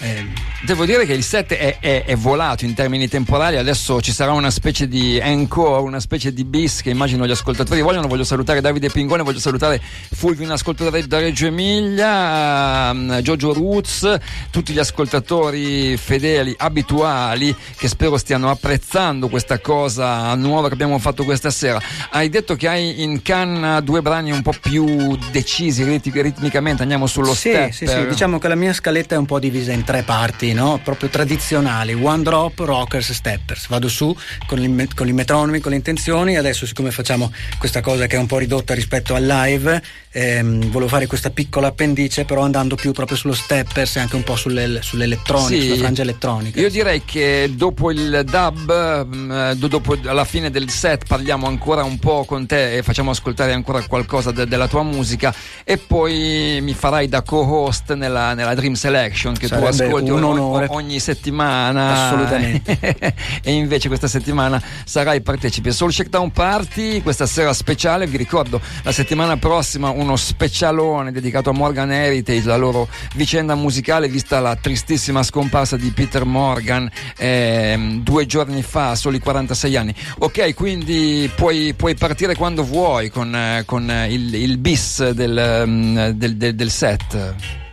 Eh, 0.02 0.26
Devo 0.66 0.86
dire 0.86 1.06
che 1.06 1.14
il 1.14 1.24
set 1.24 1.54
è, 1.54 1.78
è- 1.80 2.04
è 2.06 2.16
volato 2.16 2.66
in 2.66 2.74
termini 2.74 3.08
temporali, 3.08 3.58
adesso 3.58 4.02
ci 4.02 4.12
sarà 4.12 4.32
una 4.34 4.50
specie 4.50 4.88
di 4.88 5.20
encore, 5.22 5.82
una 5.84 6.00
specie 6.00 6.34
di 6.34 6.44
bis 6.44 6.82
che 6.82 6.90
immagino 6.90 7.26
gli 7.28 7.32
ascoltatori 7.32 7.82
vogliono. 7.82 8.08
Voglio 8.08 8.24
salutare 8.24 8.62
Davide 8.62 8.90
Pingone, 8.90 9.22
voglio 9.24 9.40
salutare 9.40 9.80
Fulvio, 10.12 10.44
un 10.46 10.52
ascoltatore 10.52 11.06
da 11.08 11.20
Reggio 11.20 11.46
Emilia, 11.46 12.90
ehm, 12.90 13.22
Giorgio 13.22 13.54
Ruz, 13.54 14.18
tutti 14.50 14.74
gli 14.74 14.80
ascoltatori 14.80 15.96
fedeli, 15.98 16.54
abituali, 16.58 17.56
che 17.78 17.88
spero 17.88 18.18
stiano 18.18 18.50
apprezzando 18.50 19.30
questa 19.30 19.60
cosa 19.60 20.34
nuova 20.36 20.68
che 20.68 20.74
abbiamo 20.74 20.98
fatto 21.00 21.24
questa 21.24 21.52
sera. 21.52 21.80
Hai 22.10 22.30
detto 22.30 22.56
che 22.56 22.68
hai 22.68 23.02
in 23.04 23.22
canna 23.22 23.80
due 23.82 24.02
brani 24.02 24.32
un 24.32 24.42
po' 24.42 24.54
più 24.60 25.16
decisi 25.32 25.84
rit- 25.84 26.10
ritmicamente, 26.12 26.82
andiamo 26.82 27.06
sullo 27.08 27.34
sì, 27.34 27.50
step. 27.50 27.72
sì, 27.72 27.86
sì, 27.88 28.08
diciamo 28.08 28.40
che 28.40 28.48
la 28.48 28.56
mia 28.56 28.74
scaletta 28.74 29.16
è 29.16 29.18
un 29.18 29.26
po' 29.26 29.38
divisa 29.40 29.72
in 29.72 29.84
tre 29.86 30.04
parti, 30.04 30.52
no? 30.52 30.82
proprio 30.84 31.08
tradizionali, 31.08 31.94
one 31.94 32.24
drop, 32.24 32.60
rockers, 32.60 33.14
steppers. 33.14 33.68
Vado 33.68 33.88
su 33.88 34.14
con, 34.46 34.60
il 34.60 34.90
con 34.94 35.08
i 35.08 35.14
metronomi, 35.14 35.60
con 35.62 35.72
le 35.72 35.78
intenzioni, 35.78 36.36
adesso 36.36 36.66
siccome 36.66 36.92
facciamo 36.92 37.32
questa 37.58 37.80
cosa 37.80 38.08
che 38.08 38.18
è 38.18 38.20
un 38.20 38.26
po' 38.26 38.40
ridotta 38.40 38.74
rispetto 38.74 39.16
al 39.16 39.26
live, 39.26 39.82
ehm, 40.18 40.70
volevo 40.72 40.88
fare 40.88 41.08
questa 41.08 41.30
piccola 41.30 41.68
appendice, 41.68 42.24
però 42.24 42.42
andando 42.44 42.76
più 42.76 42.94
proprio 42.94 43.18
sullo 43.18 43.34
steppers 43.34 43.98
e 43.98 44.00
anche 44.00 44.16
un 44.16 44.24
po' 44.24 44.38
sulle- 44.38 44.82
sull'elettronica, 44.82 45.62
Sì. 45.62 45.68
sulla 45.68 45.76
frangia 45.76 46.02
elettronica. 46.04 46.60
Io 46.62 46.70
direi 46.70 47.02
che 47.04 47.52
dopo 47.54 47.92
il 47.92 48.22
dub, 48.26 49.06
mm, 49.14 49.52
do- 49.54 49.68
dopo, 49.68 49.98
alla 50.06 50.24
fine 50.24 50.50
del 50.50 50.70
set, 50.70 51.06
parliamo 51.06 51.48
ancora 51.48 51.84
un 51.84 52.00
po' 52.00 52.24
con 52.24 52.46
te 52.46 52.78
e 52.78 52.82
facciamo 52.84 53.12
ascoltare 53.12 53.52
ancora 53.52 53.82
qualcosa 53.86 54.32
de- 54.32 54.48
della 54.48 54.70
tua 54.70 54.84
musica 54.84 55.34
e 55.66 55.78
poi 55.78 56.60
mi 56.62 56.74
farai 56.74 57.10
da 57.10 57.22
co-host 57.22 57.94
nella, 57.94 58.34
nella 58.34 58.54
Dream 58.56 58.74
Selection 58.76 59.34
che 59.36 59.48
Sarebbe 59.48 59.76
tu 59.76 59.84
ascolti 59.84 60.10
un 60.12 60.24
ogni, 60.24 60.66
ogni 60.70 61.00
settimana. 61.00 62.06
Assolutamente. 62.08 62.78
e 63.44 63.52
invece 63.52 63.90
questa 63.90 64.08
settimana 64.08 64.62
sarai 64.86 65.20
partecipe. 65.22 65.72
Soul 65.72 65.92
Shakedown 65.92 66.32
Party, 66.32 67.02
questa 67.02 67.26
sera 67.26 67.52
speciale, 67.54 68.08
vi 68.08 68.16
ricordo 68.18 68.62
la 68.84 68.92
settimana 68.94 69.36
prossima 69.38 69.90
uno 70.06 70.16
specialone 70.16 71.12
dedicato 71.12 71.50
a 71.50 71.54
Morgan 71.54 71.92
Heritage, 71.92 72.46
la 72.46 72.56
loro 72.58 72.88
vicenda 73.16 73.56
musicale 73.56 74.08
vista 74.08 74.40
la 74.40 74.56
tristissima 74.56 75.24
scomparsa 75.24 75.78
di 75.78 75.90
Peter 75.90 76.26
Morgan 76.26 76.90
ehm, 77.18 78.02
due 78.04 78.26
giorni 78.28 78.62
fa, 78.62 78.92
a 78.92 78.96
soli 78.96 79.20
46 79.20 79.76
anni. 79.76 79.94
Ok, 80.20 80.54
quindi 80.54 81.30
puoi, 81.36 81.74
puoi 81.74 81.96
partire 81.96 82.36
quando 82.36 82.64
vuoi 82.64 83.10
con, 83.10 83.36
eh, 83.36 83.64
con, 83.66 83.90
il, 84.08 84.34
il 84.36 84.58
bis 84.60 85.10
del, 85.10 85.64
mm, 85.68 85.98
del- 86.10 86.38
del- 86.38 86.56
del 86.56 86.70
set. 86.72 87.65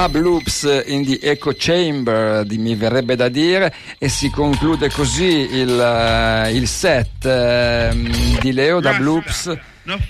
Dub 0.00 0.16
Loops 0.16 0.82
in 0.86 1.04
the 1.04 1.18
Echo 1.20 1.52
Chamber, 1.54 2.42
di- 2.46 2.56
mi 2.56 2.74
verrebbe 2.74 3.16
da 3.16 3.28
dire, 3.28 3.70
e 3.98 4.08
si 4.08 4.30
conclude 4.30 4.90
così 4.90 5.46
il, 5.52 5.78
eh, 5.78 6.54
il 6.54 6.66
set 6.66 7.26
ehm, 7.26 8.38
di 8.40 8.52
Leo 8.54 8.80
Dub 8.80 8.98
Loops. 8.98 9.58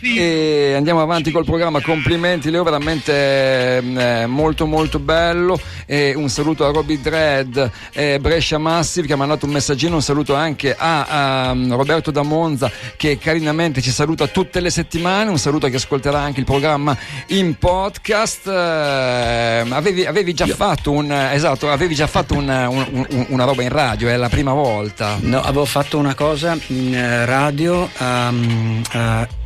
E 0.03 0.75
andiamo 0.77 1.01
avanti 1.01 1.31
col 1.31 1.45
programma. 1.45 1.81
Complimenti, 1.81 2.51
Leo, 2.51 2.63
veramente 2.63 3.77
ehm, 3.77 3.99
eh, 3.99 4.27
molto 4.27 4.67
molto 4.67 4.99
bello. 4.99 5.59
E 5.87 6.13
un 6.15 6.29
saluto 6.29 6.67
a 6.67 6.71
Roby 6.73 7.01
Dredd 7.01 7.59
e 7.93 8.19
Brescia 8.21 8.59
Massive 8.59 9.07
che 9.07 9.13
ha 9.13 9.17
mandato 9.17 9.47
un 9.47 9.53
messaggino. 9.53 9.95
Un 9.95 10.03
saluto 10.03 10.35
anche 10.35 10.75
a, 10.77 11.05
a, 11.49 11.51
um, 11.53 11.75
Roberto 11.75 12.11
da 12.11 12.23
Monza 12.23 12.71
che 12.97 13.19
carinamente 13.19 13.81
ci 13.81 13.91
saluta 13.91 14.27
tutte 14.27 14.61
le 14.61 14.71
settimane. 14.71 15.31
Un 15.31 15.39
saluto 15.39 15.67
a 15.67 15.69
chi 15.69 15.77
ascolterà 15.77 16.19
anche 16.21 16.41
il 16.41 16.47
programma 16.47 16.97
in 17.29 17.55
podcast. 17.57 18.47
Eh, 18.49 19.65
avevi, 19.71 20.05
avevi 20.05 20.35
già 20.35 20.47
fatto 20.47 20.91
un 20.93 21.11
esatto, 21.13 21.71
avevi 21.71 21.95
già 21.95 22.07
fatto 22.07 22.35
un- 22.35 22.49
un- 22.49 23.07
un- 23.11 23.27
una 23.29 23.45
roba 23.45 23.63
in 23.63 23.69
radio, 23.69 24.09
è 24.09 24.17
la 24.17 24.29
prima 24.29 24.53
volta. 24.53 25.17
No, 25.21 25.41
avevo 25.41 25.65
fatto 25.65 25.97
una 25.99 26.15
cosa 26.15 26.57
in 26.69 26.95
eh, 26.95 27.25
radio. 27.25 27.89
ehm, 27.99 28.83
eh, 28.93 29.39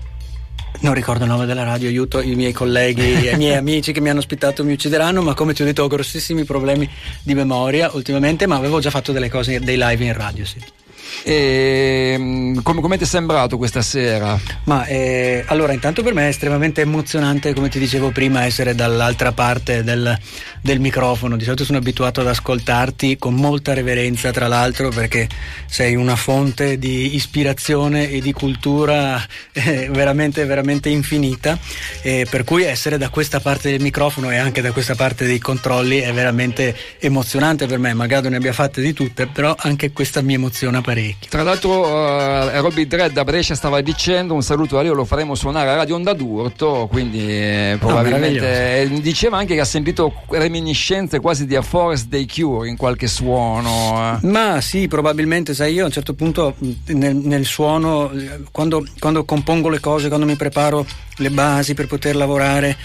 non 0.80 0.94
ricordo 0.94 1.24
il 1.24 1.30
nome 1.30 1.46
della 1.46 1.64
radio, 1.64 1.88
aiuto 1.88 2.20
i 2.20 2.34
miei 2.34 2.52
colleghi 2.52 3.28
e 3.28 3.32
i 3.32 3.36
miei 3.36 3.56
amici 3.56 3.92
che 3.92 4.00
mi 4.00 4.10
hanno 4.10 4.18
ospitato 4.18 4.64
mi 4.64 4.72
uccideranno, 4.72 5.22
ma 5.22 5.34
come 5.34 5.54
ti 5.54 5.62
ho 5.62 5.64
detto 5.64 5.82
ho 5.82 5.88
grossissimi 5.88 6.44
problemi 6.44 6.88
di 7.22 7.34
memoria 7.34 7.90
ultimamente, 7.92 8.46
ma 8.46 8.56
avevo 8.56 8.80
già 8.80 8.90
fatto 8.90 9.12
delle 9.12 9.28
cose, 9.28 9.60
dei 9.60 9.76
live 9.78 10.04
in 10.04 10.12
radio, 10.12 10.44
sì. 10.44 10.83
E, 11.22 12.16
mm, 12.18 12.58
come, 12.62 12.80
come 12.80 12.96
ti 12.96 13.04
è 13.04 13.06
sembrato 13.06 13.56
questa 13.56 13.82
sera? 13.82 14.38
Ma 14.64 14.84
eh, 14.86 15.44
allora, 15.46 15.72
intanto 15.72 16.02
per 16.02 16.14
me 16.14 16.24
è 16.24 16.28
estremamente 16.28 16.80
emozionante, 16.80 17.54
come 17.54 17.68
ti 17.68 17.78
dicevo 17.78 18.10
prima, 18.10 18.44
essere 18.44 18.74
dall'altra 18.74 19.32
parte 19.32 19.82
del, 19.82 20.18
del 20.60 20.80
microfono. 20.80 21.36
Di 21.36 21.44
solito 21.44 21.64
sono 21.64 21.78
abituato 21.78 22.20
ad 22.20 22.26
ascoltarti 22.26 23.16
con 23.16 23.34
molta 23.34 23.74
reverenza, 23.74 24.30
tra 24.30 24.48
l'altro, 24.48 24.90
perché 24.90 25.28
sei 25.66 25.94
una 25.94 26.16
fonte 26.16 26.78
di 26.78 27.14
ispirazione 27.14 28.10
e 28.10 28.20
di 28.20 28.32
cultura 28.32 29.22
eh, 29.52 29.88
veramente, 29.90 30.44
veramente 30.44 30.88
infinita. 30.88 31.58
E 32.02 32.26
per 32.28 32.44
cui 32.44 32.64
essere 32.64 32.98
da 32.98 33.08
questa 33.08 33.40
parte 33.40 33.70
del 33.70 33.80
microfono 33.80 34.30
e 34.30 34.36
anche 34.36 34.60
da 34.60 34.72
questa 34.72 34.94
parte 34.94 35.26
dei 35.26 35.38
controlli 35.38 35.98
è 35.98 36.12
veramente 36.12 36.76
emozionante 36.98 37.66
per 37.66 37.78
me. 37.78 37.94
Magari 37.94 38.28
ne 38.28 38.36
abbia 38.36 38.52
fatte 38.52 38.80
di 38.80 38.92
tutte, 38.92 39.26
però 39.26 39.54
anche 39.58 39.92
questa 39.92 40.22
mi 40.22 40.34
emoziona 40.34 40.80
parecchio. 40.80 41.03
Tra 41.28 41.42
l'altro, 41.42 41.86
uh, 41.86 42.60
Robby 42.60 42.86
Dredd 42.86 43.16
a 43.16 43.24
Brescia 43.24 43.54
stava 43.54 43.80
dicendo 43.80 44.34
un 44.34 44.42
saluto 44.42 44.78
a 44.78 44.82
Leo, 44.82 44.94
lo 44.94 45.04
faremo 45.04 45.34
suonare 45.34 45.70
a 45.70 45.74
Radio 45.74 45.96
Onda 45.96 46.12
d'Urto. 46.12 46.86
Quindi, 46.90 47.20
eh, 47.20 47.76
probabilmente 47.78 48.82
eh, 48.82 49.00
diceva 49.00 49.38
anche 49.38 49.54
che 49.54 49.60
ha 49.60 49.64
sentito 49.64 50.12
reminiscenze 50.28 51.20
quasi 51.20 51.46
di 51.46 51.56
A 51.56 51.62
Forest 51.62 52.06
Day 52.08 52.26
Cure 52.26 52.68
in 52.68 52.76
qualche 52.76 53.06
suono. 53.06 54.18
eh. 54.22 54.26
Ma 54.26 54.60
sì, 54.60 54.88
probabilmente, 54.88 55.54
sai, 55.54 55.72
io 55.74 55.82
a 55.82 55.86
un 55.86 55.92
certo 55.92 56.14
punto 56.14 56.54
nel, 56.86 57.16
nel 57.16 57.44
suono, 57.44 58.10
eh, 58.12 58.40
quando, 58.50 58.86
quando 58.98 59.24
compongo 59.24 59.68
le 59.68 59.80
cose, 59.80 60.08
quando 60.08 60.26
mi 60.26 60.36
preparo 60.36 60.86
le 61.16 61.30
basi 61.30 61.74
per 61.74 61.86
poter 61.86 62.16
lavorare, 62.16 62.76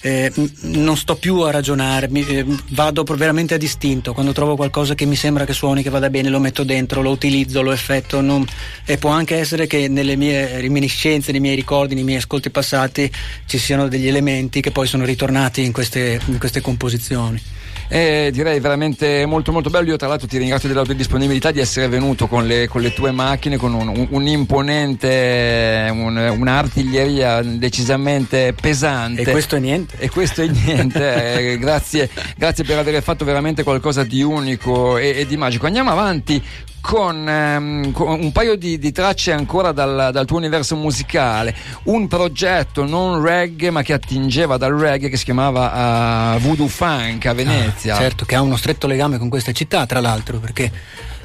eh, 0.00 0.32
non 0.60 0.96
sto 0.96 1.16
più 1.16 1.40
a 1.40 1.50
ragionare, 1.50 2.08
mi- 2.08 2.24
eh, 2.26 2.44
vado 2.70 3.02
veramente 3.02 3.54
a 3.54 3.56
distinto. 3.56 4.12
Quando 4.12 4.32
trovo 4.32 4.54
qualcosa 4.54 4.94
che 4.94 5.04
mi 5.06 5.16
sembra 5.16 5.44
che 5.44 5.52
suoni, 5.52 5.82
che 5.82 5.90
vada 5.90 6.08
bene, 6.10 6.28
lo 6.28 6.38
metto 6.38 6.62
dentro, 6.64 7.02
lo 7.02 7.10
utilizzo, 7.10 7.62
lo 7.62 7.72
effetto. 7.72 8.20
non- 8.20 8.46
E 8.84 8.96
può 8.96 9.10
anche 9.10 9.36
essere 9.36 9.66
che 9.66 9.88
nelle 9.88 10.16
mie 10.16 10.60
reminiscenze, 10.60 11.32
nei 11.32 11.40
miei 11.40 11.56
ricordi, 11.56 11.94
nei 11.94 12.04
miei 12.04 12.18
ascolti 12.18 12.50
passati 12.50 13.10
ci 13.46 13.58
siano 13.58 13.88
degli 13.88 14.06
elementi 14.08 14.60
che 14.60 14.70
poi 14.70 14.86
sono 14.86 15.04
ritornati 15.04 15.64
in 15.64 15.72
queste, 15.72 16.20
in 16.26 16.38
queste 16.38 16.60
composizioni. 16.60 17.40
E 17.90 18.28
direi 18.32 18.60
veramente 18.60 19.24
molto 19.26 19.50
molto 19.52 19.70
bello. 19.70 19.88
Io 19.88 19.96
tra 19.96 20.08
l'altro 20.08 20.26
ti 20.28 20.36
ringrazio 20.38 20.68
della 20.68 20.84
tua 20.84 20.94
disponibilità 20.94 21.50
di 21.50 21.60
essere 21.60 21.88
venuto 21.88 22.26
con 22.26 22.46
le, 22.46 22.68
con 22.68 22.82
le 22.82 22.92
tue 22.92 23.10
macchine, 23.12 23.56
con 23.56 23.72
un, 23.74 23.88
un- 23.88 24.06
un 24.10 24.26
imponente, 24.26 25.88
un- 25.90 26.34
un'artiglieria 26.38 27.42
decisamente 27.42 28.54
pesante. 28.58 29.22
E 29.22 29.30
questo 29.30 29.56
è 29.56 29.58
niente. 29.58 29.96
E 29.98 30.08
questo 30.10 30.42
è 30.42 30.46
niente. 30.48 30.96
Eh, 31.38 31.58
grazie, 31.58 32.08
grazie 32.36 32.64
per 32.64 32.78
aver 32.78 33.02
fatto 33.02 33.24
veramente 33.24 33.62
qualcosa 33.62 34.02
di 34.04 34.22
unico 34.22 34.96
e, 34.98 35.14
e 35.20 35.26
di 35.26 35.36
magico. 35.36 35.66
Andiamo 35.66 35.90
avanti. 35.90 36.42
Con, 36.80 37.90
con 37.92 38.20
un 38.20 38.32
paio 38.32 38.56
di, 38.56 38.78
di 38.78 38.92
tracce 38.92 39.32
ancora 39.32 39.72
dal, 39.72 40.10
dal 40.12 40.24
tuo 40.24 40.38
universo 40.38 40.74
musicale, 40.76 41.54
un 41.84 42.08
progetto 42.08 42.86
non 42.86 43.20
reggae 43.20 43.70
ma 43.70 43.82
che 43.82 43.92
attingeva 43.92 44.56
dal 44.56 44.72
reggae 44.72 45.10
che 45.10 45.16
si 45.16 45.24
chiamava 45.24 46.36
eh, 46.36 46.38
Voodoo 46.38 46.68
Funk 46.68 47.26
a 47.26 47.34
Venezia. 47.34 47.96
Certo, 47.96 48.24
che 48.24 48.36
ha 48.36 48.40
uno 48.40 48.56
stretto 48.56 48.86
legame 48.86 49.18
con 49.18 49.28
questa 49.28 49.52
città, 49.52 49.84
tra 49.86 50.00
l'altro, 50.00 50.38
perché 50.38 50.70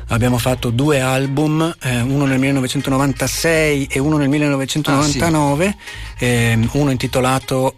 abbiamo 0.08 0.38
fatto 0.38 0.70
due 0.70 1.00
album, 1.00 1.76
eh, 1.82 2.02
uno 2.02 2.26
nel 2.26 2.40
1996 2.40 3.86
e 3.86 4.00
uno 4.00 4.18
nel 4.18 4.30
1999, 4.30 5.76
ehm, 6.18 6.70
uno 6.74 6.92
intitolato 6.92 7.76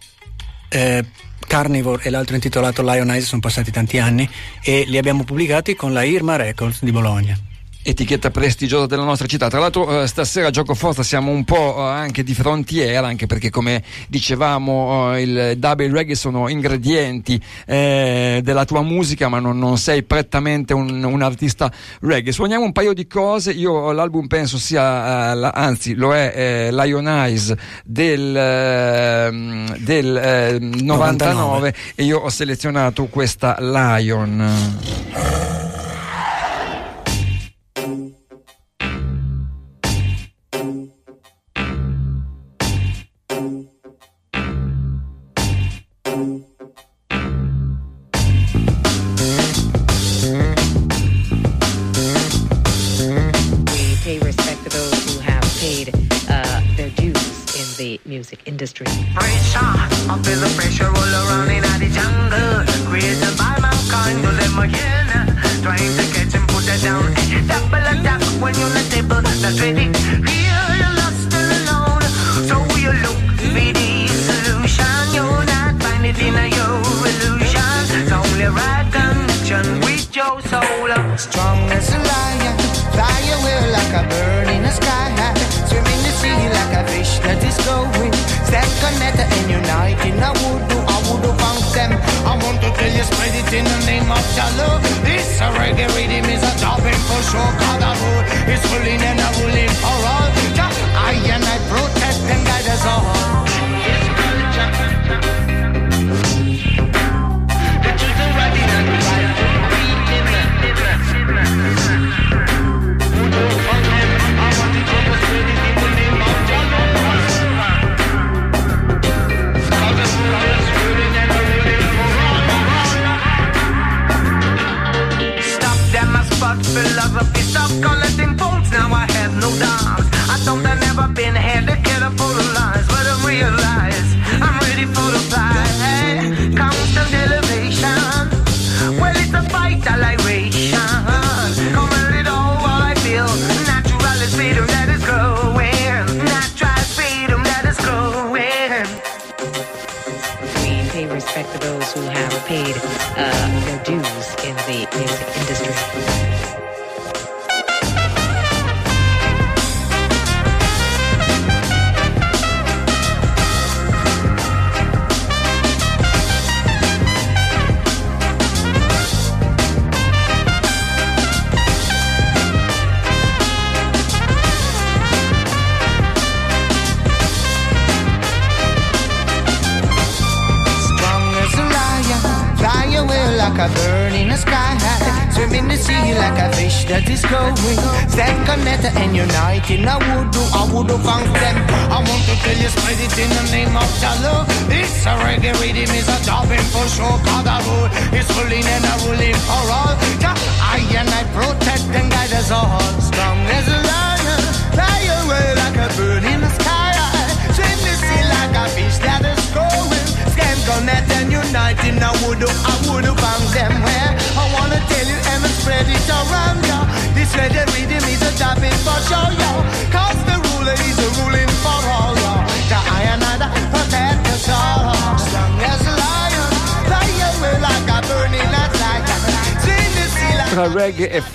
eh, 0.70 1.06
Carnivore 1.48 2.04
e 2.04 2.10
l'altro 2.10 2.36
intitolato 2.36 2.82
Lion 2.82 3.12
Eyes, 3.12 3.28
sono 3.28 3.42
passati 3.42 3.72
tanti 3.72 4.00
anni 4.00 4.28
e 4.64 4.84
li 4.88 4.98
abbiamo 4.98 5.24
pubblicati 5.24 5.76
con 5.76 5.94
la 5.94 6.04
Irma 6.04 6.36
Records 6.36 6.84
di 6.84 6.92
Bologna. 6.92 7.38
Etichetta 7.88 8.32
prestigiosa 8.32 8.88
della 8.88 9.04
nostra 9.04 9.28
città. 9.28 9.48
Tra 9.48 9.60
l'altro 9.60 10.02
eh, 10.02 10.08
stasera 10.08 10.48
a 10.48 10.50
Gioco 10.50 10.74
Forza 10.74 11.04
siamo 11.04 11.30
un 11.30 11.44
po' 11.44 11.76
eh, 11.78 11.82
anche 11.84 12.24
di 12.24 12.34
frontiera, 12.34 13.06
anche 13.06 13.28
perché 13.28 13.52
come 13.52 13.84
dicevamo 14.08 15.14
eh, 15.14 15.22
il 15.22 15.54
dub 15.58 15.80
e 15.82 15.86
il 15.86 15.92
reggae 15.92 16.16
sono 16.16 16.50
ingredienti 16.50 17.40
eh, 17.68 18.42
della 18.44 18.66
tua 18.66 18.82
musica, 18.82 19.28
ma 19.30 19.40
non, 19.40 19.60
non 19.60 19.78
sei 19.78 20.02
prettamente 20.02 20.74
un, 20.74 21.04
un 21.04 21.22
artista 21.22 21.72
reggae. 22.02 22.32
Suoniamo 22.32 22.66
un 22.66 22.72
paio 22.72 22.94
di 22.94 23.06
cose, 23.06 23.52
io 23.52 23.92
l'album 23.92 24.26
penso 24.26 24.58
sia, 24.58 25.32
eh, 25.32 25.36
la- 25.36 25.52
anzi 25.52 25.94
lo 25.94 26.14
è 26.16 26.34
eh, 26.36 26.70
Lion 26.72 27.08
Eyes 27.08 27.54
del, 27.86 28.36
ehm, 28.36 29.78
del 29.78 30.18
eh, 30.18 30.58
99, 30.60 30.84
99. 30.86 31.76
e 31.94 32.04
io 32.04 32.18
ho 32.20 32.30
selezionato 32.30 33.06
questa 33.06 33.58
Lion. 33.60 35.45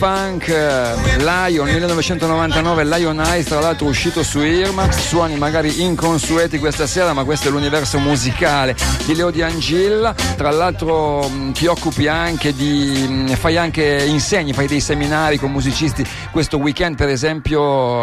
Funk 0.00 0.46
Lion 1.18 1.68
1999 1.68 2.84
Lion 2.84 3.20
Eyes 3.20 3.44
tra 3.44 3.60
l'altro 3.60 3.84
uscito 3.84 4.22
su 4.22 4.40
Irma 4.40 4.90
suoni 4.90 5.36
magari 5.36 5.82
inconsueti 5.82 6.58
questa 6.58 6.86
sera 6.86 7.12
ma 7.12 7.22
questo 7.24 7.48
è 7.48 7.50
l'universo 7.50 7.98
musicale 7.98 8.74
di 9.04 9.14
Leo 9.14 9.30
Di 9.30 9.42
Angilla 9.42 10.14
tra 10.40 10.50
l'altro 10.52 11.28
mh, 11.28 11.52
ti 11.52 11.66
occupi 11.66 12.08
anche 12.08 12.54
di 12.54 13.06
mh, 13.06 13.34
fai 13.36 13.58
anche 13.58 14.04
insegni 14.08 14.54
fai 14.54 14.66
dei 14.66 14.80
seminari 14.80 15.36
con 15.36 15.50
musicisti 15.52 16.02
questo 16.30 16.56
weekend 16.56 16.96
per 16.96 17.10
esempio 17.10 17.60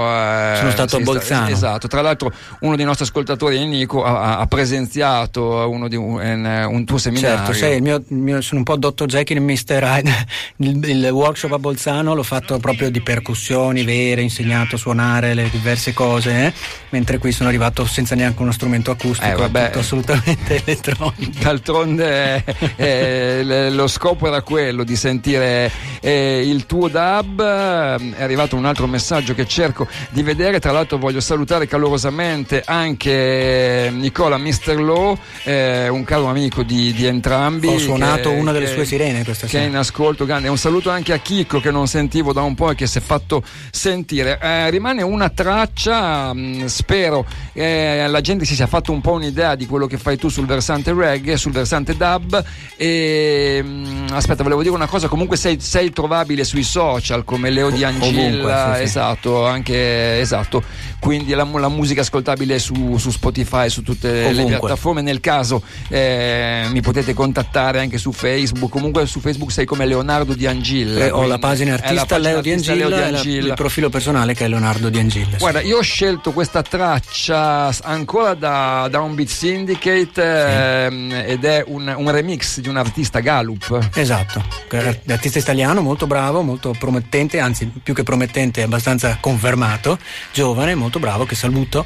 eh, 0.08 0.54
Sono 0.58 0.70
stato 0.70 0.98
a 0.98 1.00
Bolzano. 1.00 1.48
esatto 1.48 1.88
tra 1.88 2.02
l'altro 2.02 2.32
uno 2.60 2.76
dei 2.76 2.86
nostri 2.86 3.06
ascoltatori 3.06 3.66
Nico 3.66 4.04
ha, 4.04 4.38
ha 4.38 4.46
presenziato 4.46 5.68
uno 5.68 5.88
di 5.88 5.96
un, 5.96 6.22
un- 6.70 6.86
tuo 6.86 7.00
seminario 7.00 7.52
Certo, 7.54 7.74
il 7.76 7.82
mio, 7.82 8.04
mio- 8.10 8.42
sono 8.42 8.60
un 8.60 8.66
po' 8.66 8.76
Dr. 8.78 9.06
Jekyll 9.06 9.38
e 9.38 9.40
Mr. 9.40 9.82
Hyde. 9.84 10.12
Il, 10.58 10.84
il 10.88 11.10
workshop 11.10 11.52
a 11.54 11.60
Bolzano 11.60 12.14
l'ho 12.16 12.24
fatto 12.24 12.58
proprio 12.60 12.90
di 12.90 13.02
percussioni 13.02 13.84
vere, 13.84 14.22
insegnato 14.22 14.76
a 14.76 14.78
suonare 14.78 15.34
le 15.34 15.50
diverse 15.50 15.94
cose, 15.94 16.46
eh? 16.46 16.54
mentre 16.90 17.18
qui 17.18 17.32
sono 17.32 17.50
arrivato 17.50 17.86
senza 17.86 18.16
neanche 18.16 18.42
uno 18.42 18.52
strumento 18.52 18.92
acustico, 18.92 19.28
Eh, 19.30 19.36
vabbè. 19.36 19.72
assolutamente 19.76 20.62
elettronico. 20.66 21.40
D'altronde 21.40 22.27
eh, 22.76 23.46
eh, 23.48 23.70
lo 23.72 23.88
scopo 23.88 24.28
era 24.28 24.42
quello 24.42 24.84
di 24.84 24.96
sentire 24.96 25.72
eh, 26.02 26.44
il 26.46 26.66
tuo 26.66 26.88
dub. 26.88 27.40
Eh, 27.40 28.14
È 28.18 28.24
arrivato 28.24 28.56
un 28.56 28.66
altro 28.66 28.88
messaggio 28.88 29.34
che 29.34 29.46
cerco 29.48 29.88
di 30.10 30.22
vedere. 30.24 30.60
Tra 30.60 30.72
l'altro, 30.72 30.98
voglio 30.98 31.20
salutare 31.20 31.68
calorosamente 31.68 32.62
anche 32.66 33.90
Nicola 33.94 34.38
Mr. 34.38 34.76
Low, 34.80 35.18
eh, 35.44 35.88
un 35.88 36.04
caro 36.04 36.26
amico 36.26 36.64
di, 36.64 36.94
di 36.94 37.06
entrambi. 37.06 37.68
Ho 37.68 37.78
suonato 37.78 38.30
che- 38.30 38.36
una 38.36 38.52
delle 38.52 38.66
che- 38.66 38.74
sue 38.74 38.86
sirene 38.86 39.24
questa 39.24 39.48
che 39.48 39.58
è 39.58 39.62
sera. 39.62 39.70
in 39.72 39.76
ascolto 39.78 40.26
grande. 40.26 40.48
Un 40.48 40.58
saluto 40.58 40.90
anche 40.90 41.14
a 41.14 41.18
Chicco 41.18 41.60
che 41.60 41.72
non 41.72 41.88
sentivo 41.88 42.34
da 42.34 42.42
un 42.42 42.56
po' 42.56 42.72
e 42.72 42.76
che 42.76 42.88
si 42.88 42.98
è 42.98 43.02
fatto 43.02 43.44
sentire. 43.72 44.40
Eh, 44.42 44.70
rimane 44.70 45.02
una 45.02 45.30
traccia, 45.30 46.34
mh, 46.34 46.66
spero 46.66 47.26
eh, 47.54 48.06
la 48.08 48.22
gente 48.22 48.46
si 48.46 48.56
sia 48.56 48.68
fatto 48.68 48.92
un 48.92 49.02
po' 49.02 49.14
un'idea 49.14 49.56
di 49.56 49.66
quello 49.66 49.88
che 49.88 49.98
fai 49.98 50.18
tu 50.18 50.30
sul 50.30 50.46
versante 50.46 50.94
reggae, 50.94 51.38
sul 51.38 51.52
versante 51.52 51.96
dub. 52.18 52.44
E 52.76 53.62
mh, 53.64 54.08
aspetta, 54.12 54.44
volevo 54.44 54.62
dire 54.62 54.74
una 54.74 54.88
cosa, 54.88 55.08
comunque 55.08 55.38
sei, 55.38 55.60
sei 55.60 55.92
trovabile 55.92 56.44
sui 56.44 56.64
social 56.64 57.24
come 57.24 57.50
Leo 57.50 57.70
di 57.70 57.84
Angilla, 57.84 58.22
ovunque, 58.22 58.54
sì, 58.72 58.78
sì. 58.78 58.84
esatto, 58.84 59.46
anche 59.46 60.20
esatto. 60.20 60.64
Quindi 61.00 61.34
la, 61.34 61.48
la 61.54 61.70
musica 61.70 62.02
ascoltabile 62.02 62.60
su, 62.60 62.98
su 62.98 63.12
Spotify, 63.12 63.70
su 63.70 63.84
tutte 63.84 64.12
le 64.12 64.26
Ovunque. 64.30 64.60
piattaforme. 64.60 65.02
Nel 65.02 65.20
caso 65.20 65.62
eh, 65.90 66.66
mi 66.72 66.82
potete 66.82 67.14
contattare 67.14 67.80
anche 67.80 67.98
su 67.98 68.12
Facebook. 68.12 68.72
Comunque 68.72 69.06
su 69.06 69.20
Facebook 69.20 69.52
sei 69.52 69.66
come 69.66 69.86
Leonardo 69.86 70.34
Di 70.34 70.48
Angilla. 70.48 71.06
Eh, 71.06 71.12
ho 71.12 71.26
la 71.26 71.38
pagina 71.38 71.76
è 71.76 71.78
la 71.78 71.84
artista 72.02 72.16
pagina 72.16 72.30
Leo 72.32 72.42
Di 72.42 72.50
artista 72.52 72.72
Angilla 72.72 72.90
Leo 72.90 72.98
Di 72.98 73.04
e 73.08 73.12
la- 73.12 73.18
Angilla. 73.18 73.48
il 73.48 73.54
profilo 73.54 73.90
personale 73.90 74.34
che 74.34 74.46
è 74.46 74.48
Leonardo 74.48 74.90
Di 74.90 75.00
Angilla. 75.00 75.38
Guarda, 75.38 75.62
io 75.62 75.78
ho 75.78 75.82
scelto 75.82 76.32
questa 76.32 76.62
traccia 76.64 77.72
ancora 77.84 78.34
da, 78.34 78.88
da 78.90 79.00
un 79.00 79.14
Beat 79.16 79.30
Syndicate 79.30 80.86
ehm, 80.86 81.24
ed 81.26 81.44
è 81.46 81.64
un, 81.68 81.94
un 81.98 82.10
remix 82.12 82.60
di 82.60 82.70
un 82.70 82.78
artista 82.78 83.20
Gallup. 83.20 83.90
Esatto, 83.94 84.44
è 84.70 85.00
artista 85.08 85.40
italiano 85.40 85.82
molto 85.82 86.08
bravo, 86.08 86.42
molto 86.42 86.74
promettente, 86.78 87.40
anzi 87.40 87.66
più 87.66 87.94
che 87.94 88.04
promettente 88.04 88.62
abbastanza 88.62 89.18
confermato, 89.20 90.00
giovane, 90.32 90.76
molto 90.76 91.00
bravo, 91.00 91.26
che 91.26 91.36
saluto. 91.36 91.86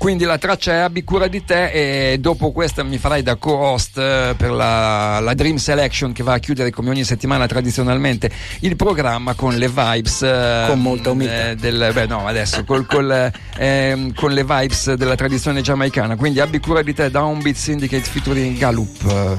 Quindi 0.00 0.24
la 0.24 0.38
traccia 0.38 0.72
è 0.72 0.76
Abbi 0.76 1.04
cura 1.04 1.26
di 1.28 1.44
te 1.44 2.12
e 2.12 2.18
dopo 2.18 2.52
questa 2.52 2.82
mi 2.82 2.96
farai 2.96 3.22
da 3.22 3.34
co-host 3.36 3.98
eh, 3.98 4.34
per 4.34 4.50
la, 4.50 5.20
la 5.20 5.34
Dream 5.34 5.56
Selection 5.56 6.12
che 6.12 6.22
va 6.22 6.32
a 6.32 6.38
chiudere 6.38 6.70
come 6.70 6.88
ogni 6.88 7.04
settimana 7.04 7.46
tradizionalmente 7.46 8.30
il 8.60 8.76
programma 8.76 9.34
con 9.34 9.54
le 9.56 9.68
vibes 9.68 10.22
eh, 10.22 10.64
Con 10.68 10.80
molta 10.80 11.10
umiltà. 11.10 11.50
eh, 11.50 11.54
del, 11.56 11.90
beh 11.92 12.06
no 12.06 12.26
adesso 12.26 12.64
col- 12.64 12.86
col, 12.86 13.30
ehm, 13.58 14.14
con 14.14 14.32
le 14.32 14.42
vibes 14.42 14.94
della 14.94 15.16
tradizione 15.16 15.60
giamaicana 15.60 16.16
quindi 16.16 16.40
Abbi 16.40 16.60
cura 16.60 16.80
di 16.80 16.94
te 16.94 17.10
Downbeat 17.10 17.56
Syndicate 17.56 18.04
featuring 18.04 18.56
Gallup 18.56 19.38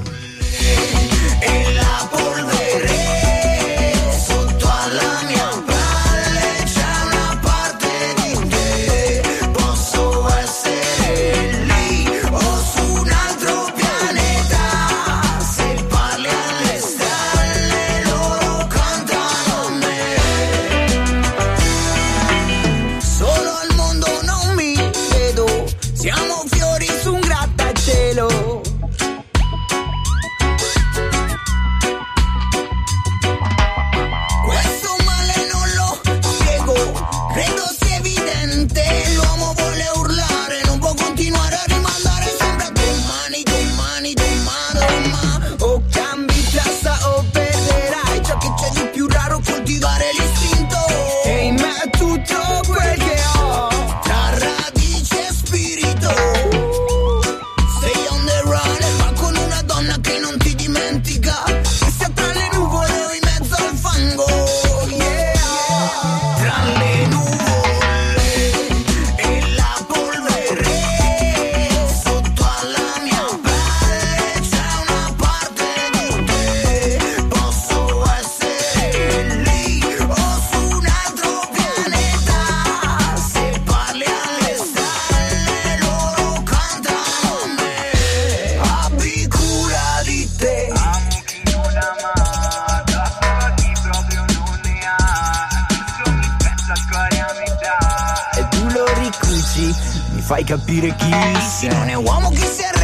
fai 100.32 100.44
capire 100.44 100.94
chi 100.96 101.10
sei. 101.38 101.68
Non 101.68 101.90
è 101.90 101.94
uomo 101.94 102.30
che 102.30 102.36
si 102.38 102.62
arrenderà. 102.62 102.81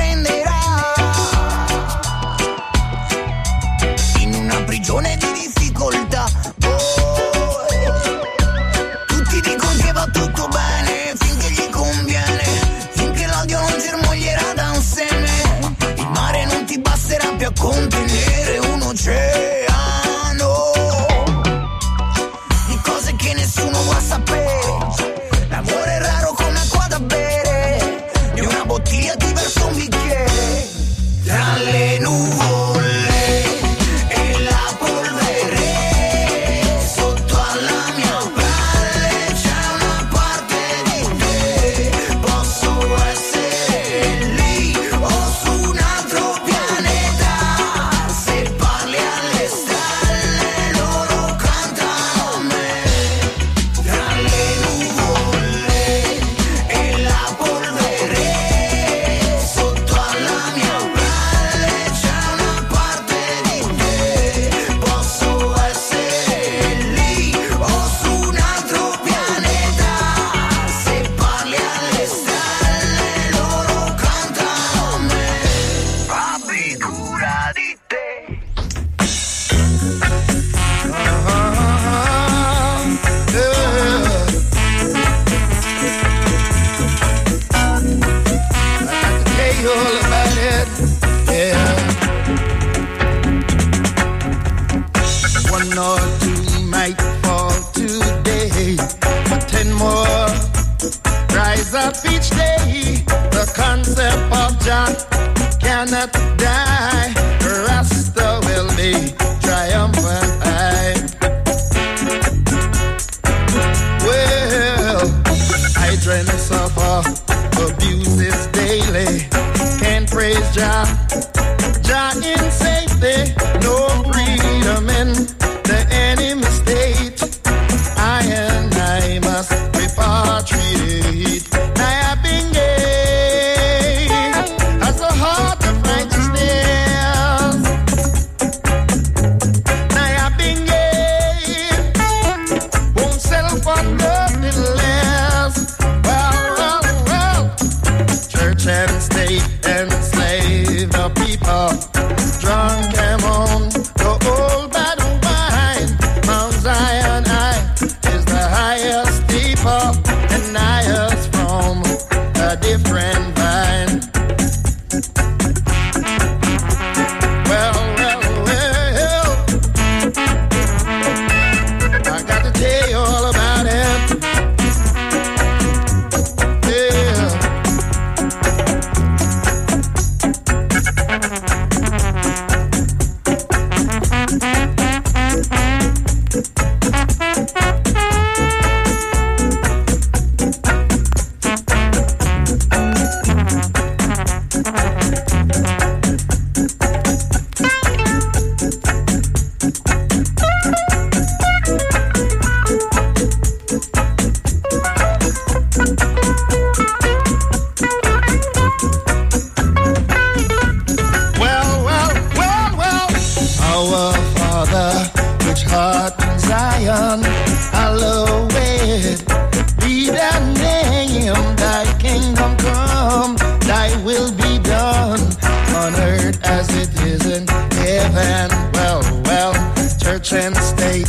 heaven. 228.12 228.72
Well, 228.72 229.00
well, 229.24 229.52
church 229.98 230.32
and 230.32 230.56
state 230.56 231.08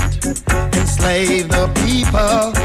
enslave 0.75 1.49
the 1.49 1.67
people 1.85 2.58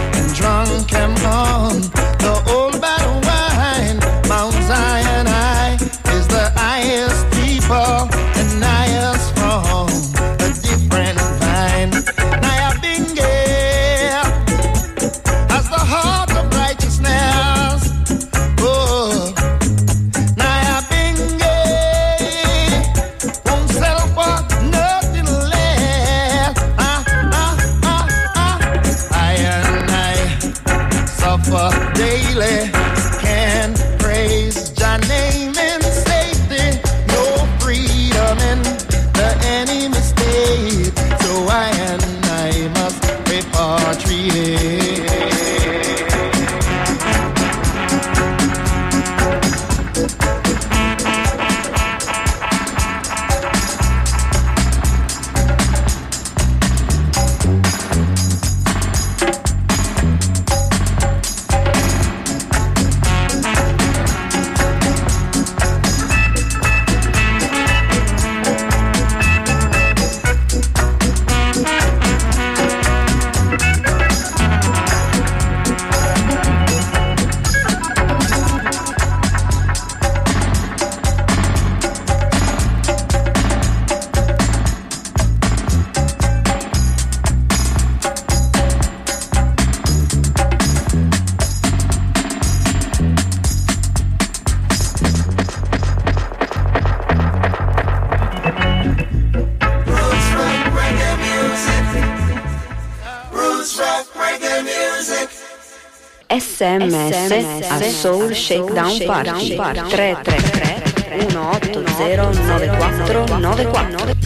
Soul 108.04 108.34
Shakedown 108.34 108.98
Party 109.06 109.56
333 109.56 111.32
1800 111.32 113.40
9494 113.40 114.23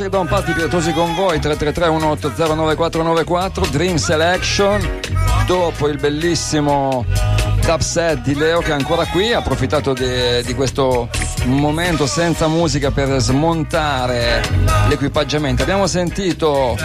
piacere 0.00 0.08
da 0.08 0.18
un 0.18 0.26
party 0.26 0.54
pietosi 0.54 0.92
con 0.92 1.14
voi. 1.14 1.38
333-1809494 1.38 3.68
Dream 3.68 3.96
Selection. 3.96 5.00
Dopo 5.46 5.88
il 5.88 5.98
bellissimo 5.98 7.04
dubset 7.62 8.22
di 8.22 8.34
Leo 8.34 8.60
che 8.60 8.70
è 8.70 8.72
ancora 8.72 9.04
qui 9.06 9.32
ha 9.32 9.38
approfittato 9.38 9.92
di, 9.92 10.42
di 10.44 10.54
questo 10.54 11.08
momento 11.44 12.06
senza 12.06 12.46
musica 12.46 12.90
per 12.90 13.20
smontare 13.20 14.42
l'equipaggiamento. 14.88 15.62
Abbiamo 15.62 15.86
sentito 15.86 16.76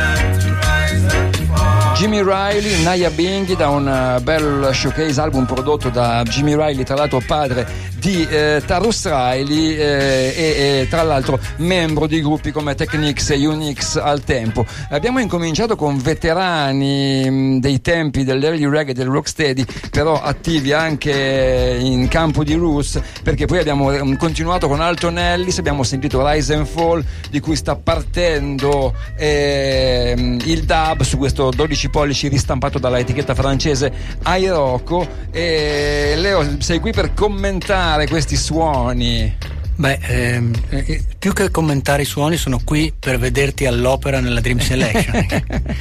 Jimmy 1.96 2.22
Riley, 2.22 2.84
Naya 2.84 3.10
Binghi 3.10 3.56
da 3.56 3.70
un 3.70 4.20
bel 4.22 4.70
showcase 4.74 5.22
album 5.22 5.46
prodotto 5.46 5.90
da 5.90 6.24
Jimmy 6.24 6.56
Riley, 6.56 6.84
tra 6.84 6.96
l'altro 6.96 7.22
padre 7.26 7.94
di 8.06 8.24
eh, 8.30 8.62
Tarus 8.64 9.06
Riley 9.06 9.78
eh, 9.78 10.34
e, 10.38 10.88
tra 10.92 11.02
l'altro 11.02 11.40
membro 11.58 12.06
di 12.06 12.22
gruppi 12.22 12.52
come 12.52 12.76
Technics 12.76 13.32
e 13.32 13.48
Unix 13.48 13.96
al 13.96 14.24
tempo. 14.24 14.64
Abbiamo 14.92 15.18
incominciato 15.18 15.76
con 15.76 15.98
veterani 15.98 17.28
mh, 17.28 17.60
dei 17.62 17.82
tempi 17.82 18.24
dell'early 18.24 18.70
reggae 18.70 18.92
e 18.92 18.94
del 18.94 19.08
rocksteady, 19.08 19.66
però 19.90 20.22
attivi 20.22 20.72
anche 20.72 21.80
in 21.82 22.08
campo 22.08 22.44
di 22.44 22.54
roots, 22.54 23.02
perché 23.24 23.48
poi 23.48 23.58
abbiamo 23.58 23.90
mh, 23.90 24.18
continuato 24.18 24.68
con 24.68 24.82
Alton 24.82 25.18
Ellis, 25.18 25.58
abbiamo 25.58 25.82
sentito 25.82 26.24
Rise 26.30 26.54
and 26.54 26.68
Fall, 26.68 27.04
di 27.32 27.40
cui 27.40 27.56
sta 27.56 27.76
partendo 27.76 28.94
ehm, 29.16 30.42
il 30.44 30.64
dub 30.64 31.02
su 31.02 31.18
questo 31.18 31.50
12 31.50 31.90
pollici 31.90 32.28
ristampato 32.28 32.78
dalla 32.78 33.00
etichetta 33.00 33.34
francese 33.34 33.92
Airocco. 34.22 35.24
E 35.32 36.14
Leo, 36.16 36.62
sei 36.62 36.80
qui 36.80 36.92
per 36.92 37.16
commentare 37.16 37.95
questi 38.08 38.36
suoni. 38.36 39.34
Beh, 39.78 40.00
ehm, 40.02 40.54
eh, 40.70 41.02
più 41.26 41.34
che 41.34 41.50
commentare 41.50 42.04
i 42.04 42.06
suoni, 42.06 42.38
sono 42.38 42.62
qui 42.64 42.94
per 43.00 43.18
vederti 43.18 43.66
all'opera 43.66 44.20
nella 44.20 44.42
Dream 44.42 44.60
Selection. 44.60 45.26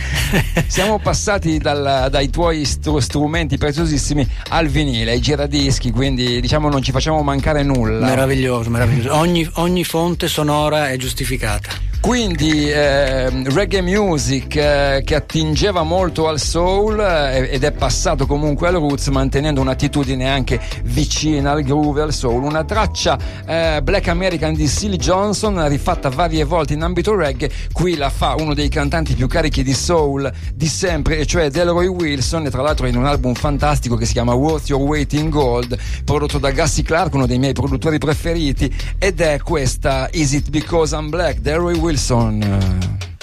Siamo 0.68 0.98
passati 0.98 1.58
dal- 1.58 2.08
dai 2.10 2.30
tuoi 2.30 2.64
stru- 2.64 3.02
strumenti 3.02 3.58
preziosissimi 3.58 4.26
al 4.48 4.68
vinile, 4.68 5.10
ai 5.10 5.20
giradischi, 5.20 5.90
quindi 5.90 6.40
diciamo 6.40 6.70
non 6.70 6.80
ci 6.80 6.92
facciamo 6.92 7.22
mancare 7.22 7.62
nulla. 7.62 8.06
meraviglioso, 8.06 8.70
meraviglioso. 8.70 9.14
Ogni, 9.18 9.46
ogni 9.56 9.84
fonte 9.84 10.28
sonora 10.28 10.88
è 10.88 10.96
giustificata. 10.96 11.92
Quindi 12.04 12.70
ehm, 12.70 13.50
reggae 13.54 13.80
music 13.80 14.56
eh, 14.56 15.02
che 15.06 15.14
attingeva 15.14 15.84
molto 15.84 16.28
al 16.28 16.38
soul 16.38 17.00
eh, 17.00 17.48
ed 17.50 17.64
è 17.64 17.72
passato 17.72 18.26
comunque 18.26 18.68
al 18.68 18.74
roots 18.74 19.08
mantenendo 19.08 19.62
un'attitudine 19.62 20.28
anche 20.28 20.60
vicina 20.82 21.52
al 21.52 21.62
groove 21.62 22.02
al 22.02 22.12
soul. 22.12 22.42
Una 22.42 22.62
traccia 22.62 23.18
eh, 23.46 23.80
Black 23.82 24.08
American 24.08 24.52
di 24.52 24.66
Silly 24.66 24.98
Johnson 25.34 25.68
rifatta 25.68 26.10
varie 26.10 26.44
volte 26.44 26.74
in 26.74 26.82
ambito 26.82 27.16
reggae, 27.16 27.50
qui 27.72 27.96
la 27.96 28.08
fa 28.08 28.36
uno 28.38 28.54
dei 28.54 28.68
cantanti 28.68 29.14
più 29.14 29.26
carichi 29.26 29.64
di 29.64 29.74
soul 29.74 30.32
di 30.54 30.68
sempre, 30.68 31.18
e 31.18 31.26
cioè 31.26 31.50
Delroy 31.50 31.88
Wilson 31.88 32.46
e 32.46 32.50
tra 32.50 32.62
l'altro 32.62 32.86
in 32.86 32.96
un 32.96 33.04
album 33.04 33.34
fantastico 33.34 33.96
che 33.96 34.06
si 34.06 34.12
chiama 34.12 34.32
Worth 34.32 34.68
Your 34.68 34.82
Weight 34.82 35.12
in 35.14 35.30
Gold, 35.30 35.76
prodotto 36.04 36.38
da 36.38 36.52
Gussie 36.52 36.84
Clark, 36.84 37.14
uno 37.14 37.26
dei 37.26 37.40
miei 37.40 37.52
produttori 37.52 37.98
preferiti, 37.98 38.72
ed 38.96 39.20
è 39.20 39.40
questa 39.42 40.08
Is 40.12 40.32
It 40.34 40.50
Because 40.50 40.94
I'm 40.94 41.10
Black, 41.10 41.40
Delroy 41.40 41.76
Wilson. 41.76 43.13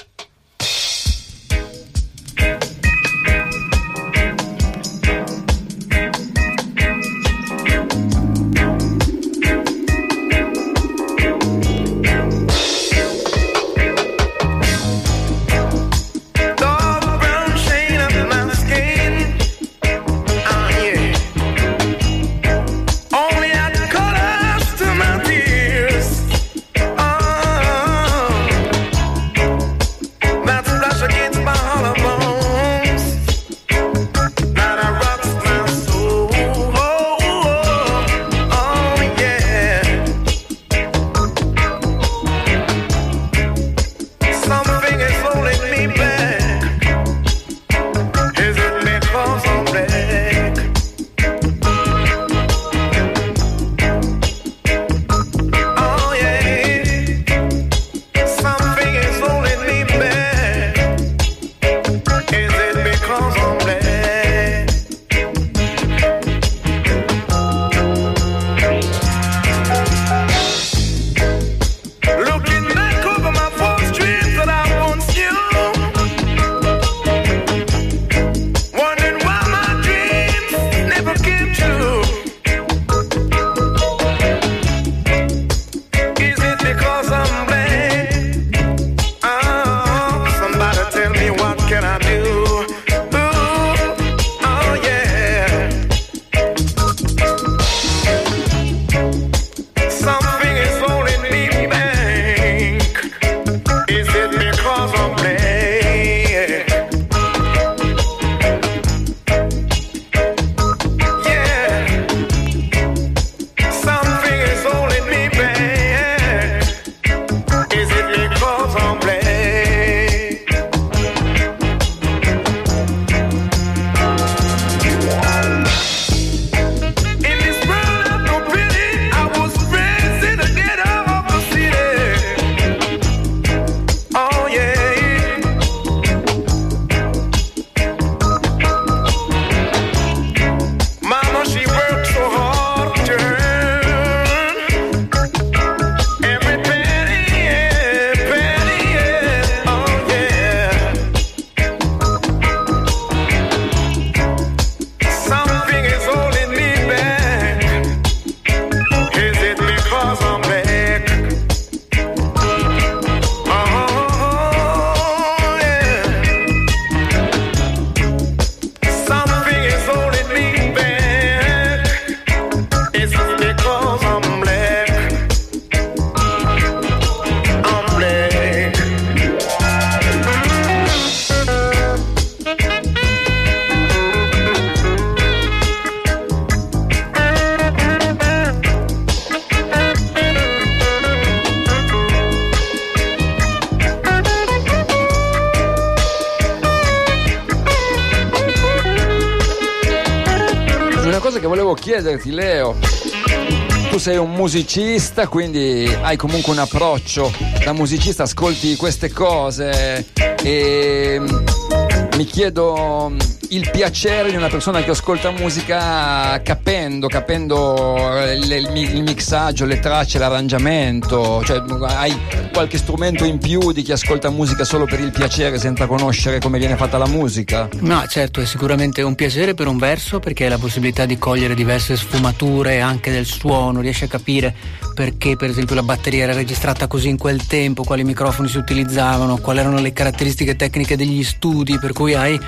Musicista, 204.42 205.28
quindi 205.28 205.88
hai 206.02 206.18
comunque 206.18 206.52
un 206.52 206.58
approccio 206.58 207.32
da 207.64 207.74
musicista, 207.74 208.24
ascolti 208.24 208.76
queste 208.76 209.12
cose. 209.12 210.08
E 210.42 211.20
mm, 211.20 212.16
mi 212.18 212.26
chiedo 212.26 213.12
mm, 213.12 213.20
il 213.52 213.70
piacere 213.70 214.30
di 214.30 214.38
una 214.38 214.48
persona 214.48 214.82
che 214.82 214.92
ascolta 214.92 215.32
musica 215.32 216.42
capendo, 216.42 217.08
capendo 217.08 218.18
eh, 218.18 218.36
il, 218.36 218.52
il 218.52 218.70
il 219.02 219.04
mixaggio, 219.04 219.66
le 219.66 219.80
tracce, 219.80 220.20
l'arrangiamento, 220.20 221.44
cioè 221.44 221.62
hai 221.88 222.18
qualche 222.54 222.78
strumento 222.78 223.26
in 223.26 223.40
più 223.40 223.72
di 223.72 223.82
chi 223.82 223.92
ascolta 223.92 224.30
musica 224.30 224.64
solo 224.64 224.86
per 224.86 225.00
il 225.00 225.12
piacere 225.12 225.60
senza 225.60 225.86
conoscere 225.86 226.40
come 226.40 226.60
viene 226.60 226.78
fatta 226.78 226.98
la 226.98 227.08
musica? 227.08 227.68
No, 227.80 228.06
certo, 228.08 228.40
è 228.40 228.46
sicuramente 228.46 229.02
un 229.02 229.16
piacere 229.16 229.54
per 229.54 229.68
un 229.68 229.78
verso 229.78 230.20
perché 230.20 230.46
hai 230.46 230.50
la 230.50 230.58
possibilità 230.58 231.06
di 231.06 231.18
cogliere 231.18 231.54
diverse 231.54 231.98
sfumature 231.98 232.80
anche 232.80 233.12
del 233.12 233.26
suono, 233.26 233.82
riesci 233.82 234.06
a 234.06 234.08
capire 234.08 234.56
perché 234.94 235.36
per 235.36 235.50
esempio 235.50 235.76
la 235.76 235.84
batteria 235.84 236.24
era 236.24 236.34
registrata 236.34 236.88
così 236.88 237.10
in 237.10 237.18
quel 237.18 237.46
tempo, 237.48 237.84
quali 237.84 238.04
microfoni 238.04 238.48
si 238.48 238.58
utilizzavano, 238.58 239.38
quali 239.38 239.60
erano 239.60 239.80
le 239.80 239.94
caratteristiche 239.94 240.56
tecniche 240.56 240.96
degli 240.96 241.24
studi, 241.24 241.78
per 241.80 241.94
cui 241.94 242.14
hai 242.14 242.40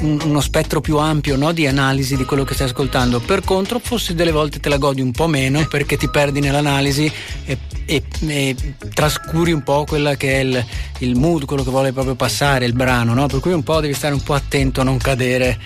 un- 0.00 0.18
uno 0.24 0.40
spettro 0.40 0.80
più 0.80 0.98
ampio 0.98 1.36
no, 1.36 1.52
di 1.52 1.66
analisi 1.66 2.16
di 2.16 2.24
quello 2.24 2.44
che 2.44 2.54
stai 2.54 2.66
ascoltando. 2.68 3.20
Per 3.20 3.42
contro, 3.44 3.78
forse 3.82 4.14
delle 4.14 4.32
volte 4.32 4.60
te 4.60 4.68
la 4.68 4.78
godi 4.78 5.00
un 5.00 5.12
po' 5.12 5.26
meno 5.26 5.66
perché 5.68 5.96
ti 5.96 6.08
perdi 6.08 6.40
nell'analisi 6.40 7.10
e, 7.44 7.58
e- 7.84 8.02
e 8.26 8.56
trascuri 8.94 9.52
un 9.52 9.62
po' 9.62 9.84
quella 9.86 10.16
che 10.16 10.34
è 10.34 10.38
il, 10.40 10.64
il 10.98 11.16
mood, 11.16 11.44
quello 11.44 11.62
che 11.64 11.70
vuole 11.70 11.92
proprio 11.92 12.14
passare 12.14 12.64
il 12.64 12.72
brano, 12.72 13.14
no? 13.14 13.26
Per 13.26 13.40
cui 13.40 13.52
un 13.52 13.62
po' 13.62 13.80
devi 13.80 13.94
stare 13.94 14.14
un 14.14 14.22
po' 14.22 14.34
attento 14.34 14.80
a 14.80 14.84
non 14.84 14.96
cadere 14.98 15.58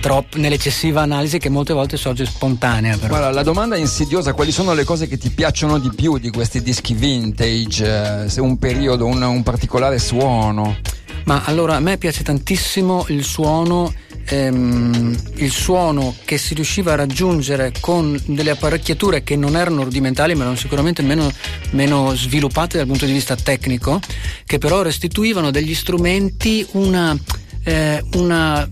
tropp- 0.00 0.34
nell'eccessiva 0.36 1.00
analisi 1.02 1.38
che 1.38 1.48
molte 1.48 1.72
volte 1.72 1.96
sorge 1.96 2.26
spontanea. 2.26 2.96
Però. 2.96 3.08
Guarda, 3.08 3.30
la 3.30 3.42
domanda 3.42 3.76
è 3.76 3.78
insidiosa, 3.78 4.32
quali 4.34 4.52
sono 4.52 4.74
le 4.74 4.84
cose 4.84 5.06
che 5.06 5.16
ti 5.16 5.30
piacciono 5.30 5.78
di 5.78 5.90
più 5.94 6.18
di 6.18 6.30
questi 6.30 6.60
dischi 6.62 6.92
vintage? 6.94 8.24
eh, 8.24 8.28
Se 8.28 8.40
un 8.40 8.58
periodo, 8.58 9.06
un, 9.06 9.22
un 9.22 9.42
particolare 9.42 9.98
suono? 9.98 10.76
Ma 11.24 11.42
allora 11.44 11.76
a 11.76 11.80
me 11.80 11.96
piace 11.98 12.22
tantissimo 12.22 13.04
il 13.08 13.24
suono, 13.24 13.92
ehm, 14.24 15.16
il 15.36 15.50
suono 15.50 16.14
che 16.24 16.38
si 16.38 16.54
riusciva 16.54 16.92
a 16.92 16.96
raggiungere 16.96 17.72
con 17.80 18.20
delle 18.26 18.50
apparecchiature 18.50 19.22
che 19.22 19.36
non 19.36 19.56
erano 19.56 19.84
rudimentali 19.84 20.34
ma 20.34 20.42
erano 20.42 20.56
sicuramente 20.56 21.02
meno, 21.02 21.30
meno 21.70 22.14
sviluppate 22.14 22.78
dal 22.78 22.86
punto 22.86 23.04
di 23.06 23.12
vista 23.12 23.36
tecnico, 23.36 24.00
che 24.44 24.58
però 24.58 24.82
restituivano 24.82 25.50
degli 25.50 25.74
strumenti 25.74 26.66
una, 26.72 27.16
eh, 27.64 28.02
una 28.14 28.68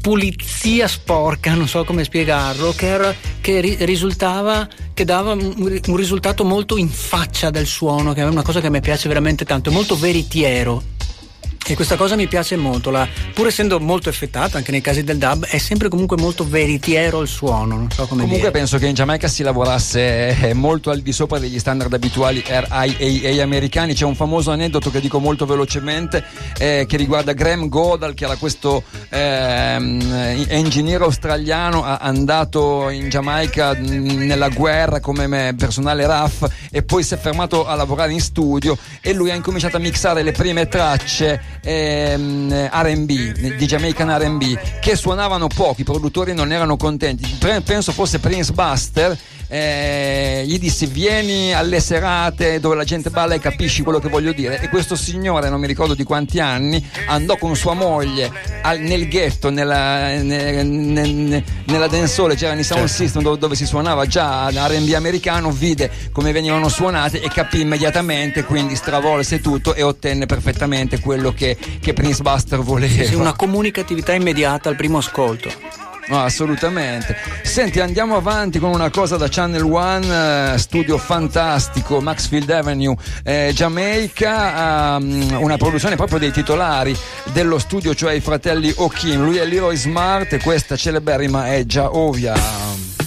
pulizia 0.00 0.88
sporca, 0.88 1.54
non 1.54 1.68
so 1.68 1.84
come 1.84 2.04
spiegarlo, 2.04 2.72
che, 2.74 2.86
era- 2.86 3.14
che 3.40 3.60
ri- 3.60 3.76
risultava, 3.80 4.66
che 4.94 5.04
dava 5.04 5.32
un, 5.32 5.80
un 5.86 5.96
risultato 5.96 6.44
molto 6.44 6.76
in 6.76 6.88
faccia 6.88 7.50
del 7.50 7.66
suono, 7.66 8.12
che 8.14 8.22
è 8.22 8.24
una 8.24 8.42
cosa 8.42 8.60
che 8.60 8.70
mi 8.70 8.80
piace 8.80 9.08
veramente 9.08 9.44
tanto, 9.44 9.70
molto 9.70 9.96
veritiero. 9.98 10.96
E 11.70 11.74
questa 11.74 11.96
cosa 11.96 12.16
mi 12.16 12.26
piace 12.28 12.56
molto, 12.56 12.88
la- 12.90 13.06
pur 13.34 13.46
essendo 13.46 13.78
molto 13.78 14.08
effettata 14.08 14.56
anche 14.56 14.70
nei 14.70 14.80
casi 14.80 15.04
del 15.04 15.18
dub, 15.18 15.44
è 15.44 15.58
sempre 15.58 15.90
comunque 15.90 16.16
molto 16.16 16.48
veritiero 16.48 17.20
il 17.20 17.28
suono, 17.28 17.76
non 17.76 17.90
so 17.90 18.06
come 18.06 18.22
Comunque 18.22 18.48
dire. 18.48 18.50
penso 18.50 18.78
che 18.78 18.86
in 18.86 18.94
Giamaica 18.94 19.28
si 19.28 19.42
lavorasse 19.42 20.48
eh, 20.48 20.54
molto 20.54 20.88
al 20.90 21.00
di 21.00 21.12
sopra 21.12 21.38
degli 21.38 21.58
standard 21.58 21.92
abituali 21.92 22.42
RIAA 22.46 23.42
americani. 23.42 23.92
C'è 23.92 24.06
un 24.06 24.14
famoso 24.14 24.50
aneddoto 24.50 24.90
che 24.90 25.00
dico 25.00 25.18
molto 25.20 25.44
velocemente 25.44 26.24
eh, 26.58 26.86
che 26.88 26.96
riguarda 26.96 27.34
Graham 27.34 27.68
Godal 27.68 28.14
che 28.14 28.24
era 28.24 28.36
questo 28.36 28.82
ehm, 29.10 30.46
ingegnere 30.50 31.04
australiano 31.04 31.84
andato 31.84 32.88
in 32.88 33.10
Giamaica 33.10 33.74
mh, 33.74 33.84
nella 34.24 34.48
guerra 34.48 35.00
come 35.00 35.26
me- 35.26 35.54
personale 35.56 36.06
RAF 36.06 36.48
e 36.70 36.82
poi 36.82 37.02
si 37.02 37.12
è 37.12 37.18
fermato 37.18 37.66
a 37.66 37.74
lavorare 37.74 38.12
in 38.12 38.20
studio 38.20 38.76
e 39.02 39.12
lui 39.12 39.30
ha 39.30 39.34
incominciato 39.34 39.76
a 39.76 39.80
mixare 39.80 40.22
le 40.22 40.32
prime 40.32 40.66
tracce 40.66 41.56
ehm, 41.60 42.70
R&B 42.72 43.56
di 43.56 43.66
Jamaican 43.66 44.10
R&B 44.18 44.78
che 44.80 44.96
suonavano 44.96 45.46
poco, 45.48 45.80
i 45.80 45.84
produttori 45.84 46.34
non 46.34 46.52
erano 46.52 46.76
contenti. 46.76 47.38
Penso 47.64 47.92
fosse 47.92 48.18
Prince 48.18 48.52
Buster 48.52 49.16
eh, 49.50 50.44
gli 50.46 50.58
dissi 50.58 50.84
vieni 50.86 51.54
alle 51.54 51.80
serate 51.80 52.60
dove 52.60 52.74
la 52.76 52.84
gente 52.84 53.08
balla 53.10 53.34
e 53.34 53.38
capisci 53.40 53.82
quello 53.82 53.98
che 53.98 54.08
voglio 54.08 54.32
dire 54.32 54.60
e 54.60 54.68
questo 54.68 54.94
signore 54.94 55.48
non 55.48 55.58
mi 55.58 55.66
ricordo 55.66 55.94
di 55.94 56.04
quanti 56.04 56.38
anni 56.38 56.86
andò 57.06 57.36
con 57.38 57.56
sua 57.56 57.72
moglie 57.72 58.30
al- 58.62 58.80
nel 58.80 59.08
ghetto 59.08 59.48
nella, 59.50 60.20
ne- 60.20 60.62
ne- 60.62 61.06
ne- 61.12 61.44
nella 61.64 61.86
densole 61.88 62.34
c'erano 62.36 62.60
i 62.60 62.64
sound 62.64 62.86
Certo. 62.88 63.02
system 63.02 63.22
dove, 63.22 63.38
dove 63.38 63.54
si 63.54 63.64
suonava 63.64 64.04
già 64.06 64.48
R&B 64.50 64.92
americano 64.94 65.50
vide 65.50 65.90
come 66.12 66.32
venivano 66.32 66.68
suonate 66.68 67.20
e 67.22 67.28
capì 67.28 67.60
immediatamente 67.62 68.44
quindi 68.44 68.76
stravolse 68.76 69.40
tutto 69.40 69.74
e 69.74 69.82
ottenne 69.82 70.26
perfettamente 70.26 71.00
quello 71.00 71.32
che, 71.32 71.56
che 71.80 71.92
Prince 71.94 72.22
Buster 72.22 72.58
voleva 72.60 73.02
Sì, 73.02 73.06
sì, 73.08 73.14
una 73.14 73.34
comunicatività 73.34 74.12
immediata 74.12 74.68
al 74.68 74.76
primo 74.76 74.98
ascolto. 74.98 75.50
No, 76.08 76.22
assolutamente. 76.22 77.16
Senti, 77.42 77.80
andiamo 77.80 78.16
avanti 78.16 78.58
con 78.58 78.70
una 78.70 78.88
cosa 78.88 79.16
da 79.16 79.28
Channel 79.28 79.62
One, 79.62 80.54
eh, 80.54 80.58
studio 80.58 80.96
fantastico, 80.96 82.00
Maxfield 82.00 82.48
Avenue, 82.48 82.96
eh, 83.22 83.52
Jamaica, 83.54 84.96
ehm, 84.96 85.36
una 85.38 85.58
produzione 85.58 85.96
proprio 85.96 86.18
dei 86.18 86.30
titolari 86.30 86.96
dello 87.32 87.58
studio, 87.58 87.94
cioè 87.94 88.14
i 88.14 88.20
fratelli 88.20 88.72
O'Kim. 88.74 89.22
Lui 89.22 89.36
è 89.36 89.44
Leroy 89.44 89.76
Smart 89.76 90.32
e 90.32 90.40
questa 90.40 90.76
celeberrima 90.76 91.52
è 91.52 91.64
già 91.66 91.94
ovvia. 91.94 92.97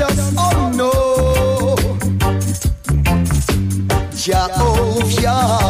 To 0.00 0.06
let 0.06 0.18
us 0.18 0.36
all 0.38 0.70
know. 0.70 1.76
Jehovah. 4.16 5.69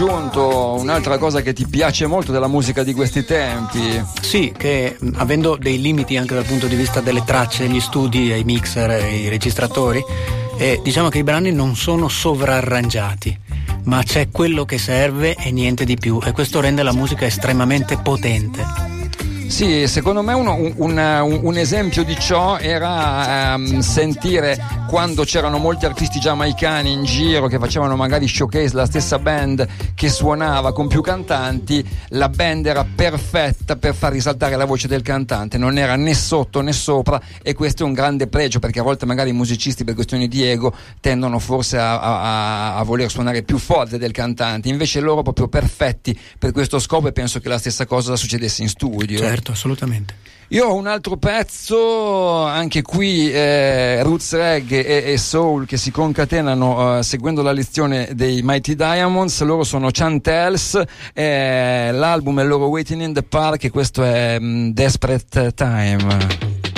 Aggiunto 0.00 0.76
un'altra 0.78 1.18
cosa 1.18 1.42
che 1.42 1.52
ti 1.52 1.66
piace 1.66 2.06
molto 2.06 2.32
della 2.32 2.46
musica 2.46 2.82
di 2.82 2.94
questi 2.94 3.22
tempi. 3.22 4.02
Sì, 4.22 4.50
che 4.56 4.96
avendo 5.16 5.56
dei 5.56 5.78
limiti 5.78 6.16
anche 6.16 6.32
dal 6.32 6.46
punto 6.46 6.66
di 6.66 6.74
vista 6.74 7.00
delle 7.00 7.22
tracce, 7.22 7.68
gli 7.68 7.80
studi, 7.80 8.34
i 8.34 8.42
mixer, 8.42 9.12
i 9.12 9.28
registratori, 9.28 10.02
eh, 10.56 10.80
diciamo 10.82 11.10
che 11.10 11.18
i 11.18 11.22
brani 11.22 11.52
non 11.52 11.76
sono 11.76 12.08
sovrarrangiati, 12.08 13.38
ma 13.84 14.02
c'è 14.02 14.30
quello 14.30 14.64
che 14.64 14.78
serve 14.78 15.34
e 15.34 15.50
niente 15.50 15.84
di 15.84 15.98
più 15.98 16.18
e 16.24 16.32
questo 16.32 16.60
rende 16.60 16.82
la 16.82 16.94
musica 16.94 17.26
estremamente 17.26 17.98
potente. 17.98 18.89
Sì, 19.50 19.88
secondo 19.88 20.22
me 20.22 20.32
uno- 20.32 20.54
un, 20.54 20.72
un- 20.76 21.40
un 21.42 21.56
esempio 21.58 22.04
di 22.04 22.16
ciò 22.18 22.56
era 22.58 23.54
ehm, 23.54 23.80
sentire 23.80 24.56
quando 24.88 25.24
c'erano 25.24 25.58
molti 25.58 25.84
artisti 25.86 26.18
giamaicani 26.20 26.92
in 26.92 27.04
giro 27.04 27.46
che 27.48 27.58
facevano 27.58 27.94
magari 27.96 28.26
showcase 28.28 28.74
la 28.74 28.86
stessa 28.86 29.18
band 29.18 29.66
che 29.94 30.08
suonava 30.08 30.72
con 30.72 30.86
più 30.88 31.00
cantanti, 31.02 31.84
la 32.10 32.28
band 32.28 32.66
era 32.66 32.84
perfetta 32.94 33.76
per 33.76 33.94
far 33.94 34.12
risaltare 34.12 34.54
la 34.56 34.64
voce 34.64 34.86
del 34.88 35.02
cantante, 35.02 35.58
non 35.58 35.76
era 35.78 35.94
né 35.96 36.14
sotto 36.14 36.60
né 36.60 36.72
sopra 36.72 37.20
e 37.42 37.52
questo 37.52 37.82
è 37.82 37.86
un 37.86 37.92
grande 37.92 38.28
pregio 38.28 38.60
perché 38.60 38.78
a 38.78 38.82
volte 38.84 39.04
magari 39.04 39.30
i 39.30 39.34
musicisti 39.34 39.82
per 39.84 39.94
questioni 39.94 40.28
di 40.28 40.42
ego 40.48 40.72
tendono 41.00 41.38
forse 41.40 41.76
a, 41.76 41.98
a- 42.00 42.76
a 42.76 42.82
voler 42.84 43.10
suonare 43.10 43.42
più 43.42 43.58
forte 43.58 43.98
del 43.98 44.12
cantante, 44.12 44.68
invece 44.68 45.00
loro 45.00 45.22
proprio 45.22 45.48
perfetti 45.48 46.18
per 46.38 46.52
questo 46.52 46.78
scopo 46.78 47.08
e 47.08 47.12
penso 47.12 47.40
che 47.40 47.48
la 47.48 47.58
stessa 47.58 47.84
cosa 47.84 48.14
succedesse 48.16 48.62
in 48.62 48.68
studio. 48.68 49.18
Certo, 49.18 49.38
assolutamente. 49.48 50.20
Io 50.52 50.66
ho 50.66 50.74
un 50.74 50.88
altro 50.88 51.16
pezzo, 51.16 52.42
anche 52.42 52.82
qui 52.82 53.30
eh, 53.30 54.02
roots 54.02 54.32
reggae 54.34 54.84
e, 54.84 55.12
e 55.12 55.16
soul 55.16 55.64
che 55.64 55.76
si 55.76 55.92
concatenano 55.92 56.98
eh, 56.98 57.02
seguendo 57.04 57.40
la 57.40 57.52
lezione 57.52 58.08
dei 58.14 58.40
Mighty 58.42 58.74
Diamonds. 58.74 59.40
Loro 59.42 59.62
sono 59.62 59.90
Chantels, 59.92 60.82
eh, 61.14 61.90
l'album 61.92 62.40
è 62.40 62.44
loro 62.44 62.66
Waiting 62.66 63.00
in 63.00 63.12
the 63.12 63.22
Park 63.22 63.62
e 63.62 63.70
questo 63.70 64.02
è 64.02 64.38
mm, 64.40 64.70
Desperate 64.70 65.52
Time. 65.54 66.69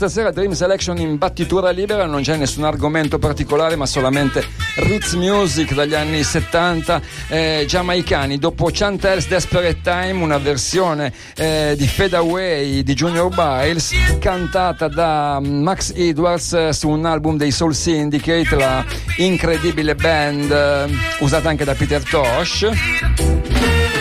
Questa 0.00 0.18
sera 0.18 0.32
Dream 0.32 0.52
Selection 0.52 0.96
in 0.96 1.18
battitura 1.18 1.68
libera, 1.68 2.06
non 2.06 2.22
c'è 2.22 2.34
nessun 2.36 2.64
argomento 2.64 3.18
particolare, 3.18 3.76
ma 3.76 3.84
solamente 3.84 4.42
roots 4.76 5.12
music 5.12 5.74
dagli 5.74 5.92
anni 5.92 6.24
70 6.24 7.02
eh, 7.28 7.64
giamaicani. 7.68 8.38
Dopo 8.38 8.70
Chantel's 8.72 9.28
Desperate 9.28 9.80
Time, 9.82 10.22
una 10.22 10.38
versione 10.38 11.12
eh, 11.36 11.74
di 11.76 11.86
Fade 11.86 12.16
Away 12.16 12.82
di 12.82 12.94
Junior 12.94 13.28
Biles, 13.28 13.92
cantata 14.18 14.88
da 14.88 15.38
Max 15.38 15.92
Edwards 15.94 16.54
eh, 16.54 16.72
su 16.72 16.88
un 16.88 17.04
album 17.04 17.36
dei 17.36 17.50
Soul 17.50 17.74
Syndicate, 17.74 18.56
la 18.56 18.82
incredibile 19.18 19.94
band 19.96 20.50
eh, 20.50 20.88
usata 21.18 21.50
anche 21.50 21.64
da 21.66 21.74
Peter 21.74 22.02
Tosh. 22.02 22.70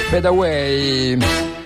Fade 0.09 0.27
Away. 0.27 1.17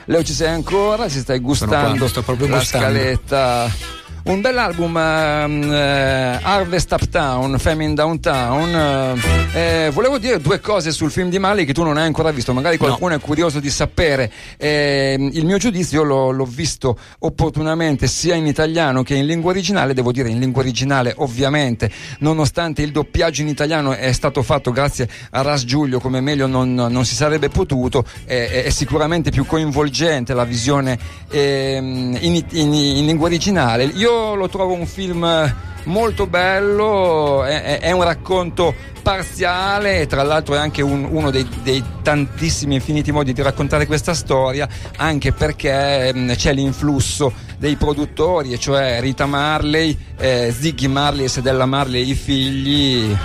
Leo 0.05 0.23
ci 0.23 0.33
sei 0.33 0.49
ancora, 0.49 1.07
ci 1.07 1.19
stai 1.19 1.37
gustando 1.37 1.97
qua, 1.99 2.07
sto 2.07 2.23
proprio 2.23 2.47
la 2.47 2.57
gustando. 2.57 2.87
scaletta. 2.87 4.01
Un 4.25 4.39
bell'album 4.39 4.95
ehm, 4.95 5.63
eh, 5.73 6.39
Harvest 6.41 6.89
Uptown, 6.93 7.59
Famine 7.59 7.93
Downtown. 7.93 9.17
eh, 9.53 9.85
eh, 9.85 9.89
volevo 9.91 10.17
dire 10.17 10.39
due 10.39 10.61
cose 10.61 10.91
sul 10.93 11.11
film 11.11 11.29
di 11.29 11.39
Mali 11.39 11.65
che 11.65 11.73
tu 11.73 11.83
non 11.83 11.97
hai 11.97 12.05
ancora 12.05 12.31
visto, 12.31 12.53
magari 12.53 12.77
qualcuno 12.77 13.15
è 13.15 13.19
curioso 13.19 13.59
di 13.59 13.69
sapere. 13.69 14.31
Eh, 14.55 15.17
il 15.33 15.45
mio 15.45 15.57
giudizio 15.57 16.01
io 16.03 16.07
l'ho, 16.07 16.31
l'ho 16.31 16.45
visto 16.45 16.97
opportunamente 17.19 18.07
sia 18.07 18.33
in 18.35 18.45
italiano 18.47 19.03
che 19.03 19.13
in 19.13 19.25
lingua 19.25 19.51
originale, 19.51 19.93
devo 19.93 20.13
dire 20.13 20.29
in 20.29 20.39
lingua 20.39 20.61
originale 20.61 21.13
ovviamente, 21.17 21.91
nonostante 22.19 22.81
il 22.81 22.93
doppiaggio 22.93 23.41
in 23.41 23.49
italiano 23.49 23.91
è 23.91 24.13
stato 24.13 24.41
fatto 24.41 24.71
grazie 24.71 25.05
a 25.31 25.41
Ras 25.41 25.65
Giulio 25.65 25.99
come 25.99 26.21
meglio 26.21 26.47
non, 26.47 26.73
non 26.73 27.03
si 27.03 27.15
sarebbe 27.15 27.49
potuto, 27.49 28.05
è, 28.23 28.47
è- 28.49 28.63
è 28.63 28.69
sicuramente 28.69 29.31
più 29.31 29.45
coinvolgente 29.45 30.33
la 30.33 30.45
visione 30.45 30.97
ehm, 31.29 32.17
in, 32.21 32.41
in- 32.51 32.73
in 32.73 33.05
lingua 33.05 33.27
originale. 33.27 33.83
Io 33.83 34.11
lo 34.35 34.47
trovo 34.49 34.73
un 34.73 34.85
film 34.85 35.55
molto 35.85 36.27
bello, 36.27 37.43
è, 37.43 37.79
è- 37.79 37.91
un 37.91 38.03
racconto 38.03 38.73
parziale 39.01 40.07
tra 40.07 40.23
l'altro 40.23 40.55
è 40.55 40.57
anche 40.57 40.81
un- 40.81 41.05
uno 41.11 41.29
dei, 41.29 41.45
dei 41.61 41.83
tantissimi 42.01 42.75
infiniti 42.75 43.11
modi 43.11 43.33
di 43.33 43.41
raccontare 43.41 43.85
questa 43.85 44.13
storia, 44.13 44.65
anche 44.97 45.33
perché 45.33 46.07
ehm, 46.07 46.35
c'è 46.35 46.53
l'influsso 46.53 47.33
dei 47.57 47.75
produttori, 47.75 48.53
e 48.53 48.59
cioè 48.59 48.99
Rita 49.01 49.25
Marley, 49.25 49.97
eh, 50.17 50.53
Ziggy 50.57 50.87
Marley 50.87 51.25
e 51.25 51.27
Sedella 51.27 51.65
Marley, 51.65 52.09
i 52.09 52.15
figli. 52.15 53.15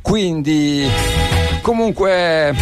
Quindi 0.00 0.88
comunque 1.62 2.54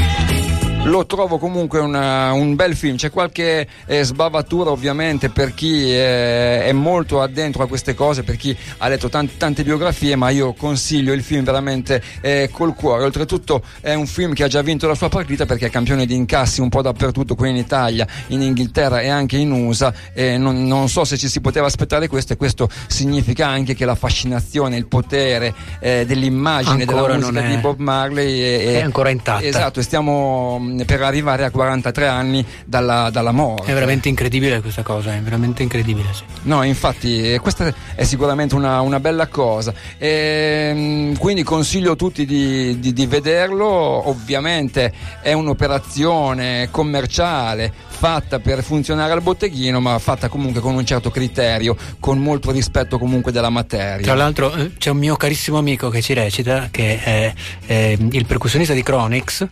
lo 0.84 1.04
trovo 1.04 1.36
comunque 1.38 1.78
una- 1.78 2.32
un 2.32 2.54
bel 2.56 2.74
film, 2.74 2.96
c'è 2.96 3.10
qualche 3.10 3.66
eh, 3.86 4.02
sbavatura 4.02 4.70
ovviamente 4.70 5.28
per 5.28 5.52
chi 5.54 5.84
eh, 5.92 6.64
è 6.64 6.72
molto 6.72 7.20
addentro 7.20 7.62
a 7.62 7.68
queste 7.68 7.94
cose, 7.94 8.22
per 8.22 8.36
chi 8.36 8.56
ha 8.78 8.88
letto 8.88 9.08
tan- 9.10 9.36
tante 9.36 9.62
biografie, 9.62 10.16
ma 10.16 10.30
io 10.30 10.54
consiglio 10.54 11.12
il 11.12 11.22
film 11.22 11.44
veramente 11.44 12.02
eh, 12.22 12.48
col 12.50 12.74
cuore. 12.74 13.04
Oltretutto 13.04 13.62
è 13.80 13.92
un 13.94 14.06
film 14.06 14.32
che 14.32 14.42
ha 14.44 14.48
già 14.48 14.62
vinto 14.62 14.88
la 14.88 14.94
sua 14.94 15.08
partita 15.10 15.44
perché 15.46 15.66
è 15.66 15.70
campione 15.70 16.06
di 16.06 16.14
incassi 16.14 16.60
un 16.62 16.70
po' 16.70 16.80
dappertutto, 16.82 17.34
qui 17.34 17.50
in 17.50 17.56
Italia, 17.56 18.06
in 18.28 18.40
Inghilterra 18.40 19.00
e 19.00 19.08
anche 19.10 19.36
in 19.36 19.52
USA. 19.52 19.92
E 20.14 20.38
non, 20.38 20.66
non 20.66 20.88
so 20.88 21.04
se 21.04 21.18
ci 21.18 21.28
si 21.28 21.40
poteva 21.42 21.66
aspettare 21.66 22.08
questo 22.08 22.32
e 22.32 22.36
questo 22.36 22.68
significa 22.88 23.46
anche 23.46 23.74
che 23.74 23.84
la 23.84 23.94
fascinazione, 23.94 24.76
il 24.76 24.86
potere 24.86 25.54
eh, 25.78 26.04
dell'immagine 26.06 26.84
della 26.86 27.00
Ancora 27.00 27.14
musica 27.16 27.32
non 27.40 27.44
è- 27.50 27.54
di 27.54 27.60
Bob 27.60 27.78
Marley 27.78 28.40
è, 28.40 28.64
è 28.78 28.80
ancora 28.80 29.10
intatta. 29.10 29.44
Esatto, 29.44 29.82
stiamo 29.82 30.68
per 30.86 31.02
arrivare 31.02 31.44
a 31.44 31.50
43 31.50 32.06
anni 32.06 32.44
dalla, 32.64 33.10
dalla 33.10 33.32
morte. 33.32 33.70
È 33.70 33.74
veramente 33.74 34.08
incredibile 34.08 34.60
questa 34.60 34.82
cosa, 34.82 35.14
è 35.14 35.20
veramente 35.20 35.62
incredibile. 35.62 36.08
Sì. 36.12 36.22
No, 36.42 36.62
infatti, 36.62 37.32
eh, 37.32 37.38
questa 37.38 37.72
è 37.94 38.04
sicuramente 38.04 38.54
una, 38.54 38.80
una 38.80 39.00
bella 39.00 39.26
cosa. 39.28 39.72
Ehm, 39.98 41.16
quindi 41.18 41.42
consiglio 41.42 41.92
a 41.92 41.96
tutti 41.96 42.24
di, 42.24 42.78
di- 42.78 42.92
di 42.92 43.06
vederlo. 43.06 44.08
Ovviamente 44.08 44.92
è 45.20 45.32
un'operazione 45.32 46.68
commerciale 46.70 47.88
fatta 48.00 48.38
per 48.38 48.62
funzionare 48.62 49.12
al 49.12 49.20
botteghino, 49.20 49.78
ma 49.78 49.98
fatta 49.98 50.28
comunque 50.28 50.62
con 50.62 50.74
un 50.74 50.86
certo 50.86 51.10
criterio, 51.10 51.76
con 52.00 52.18
molto 52.18 52.50
rispetto 52.50 52.98
comunque 52.98 53.30
della 53.30 53.50
materia. 53.50 54.02
Tra 54.02 54.14
l'altro 54.14 54.54
eh, 54.54 54.72
c'è 54.78 54.88
un 54.88 54.96
mio 54.96 55.16
carissimo 55.16 55.58
amico 55.58 55.90
che 55.90 56.00
ci 56.00 56.14
recita, 56.14 56.68
che 56.70 56.98
è, 57.02 57.34
è 57.66 57.96
il 57.98 58.24
percussionista 58.24 58.72
di 58.72 58.82
Chronix 58.82 59.46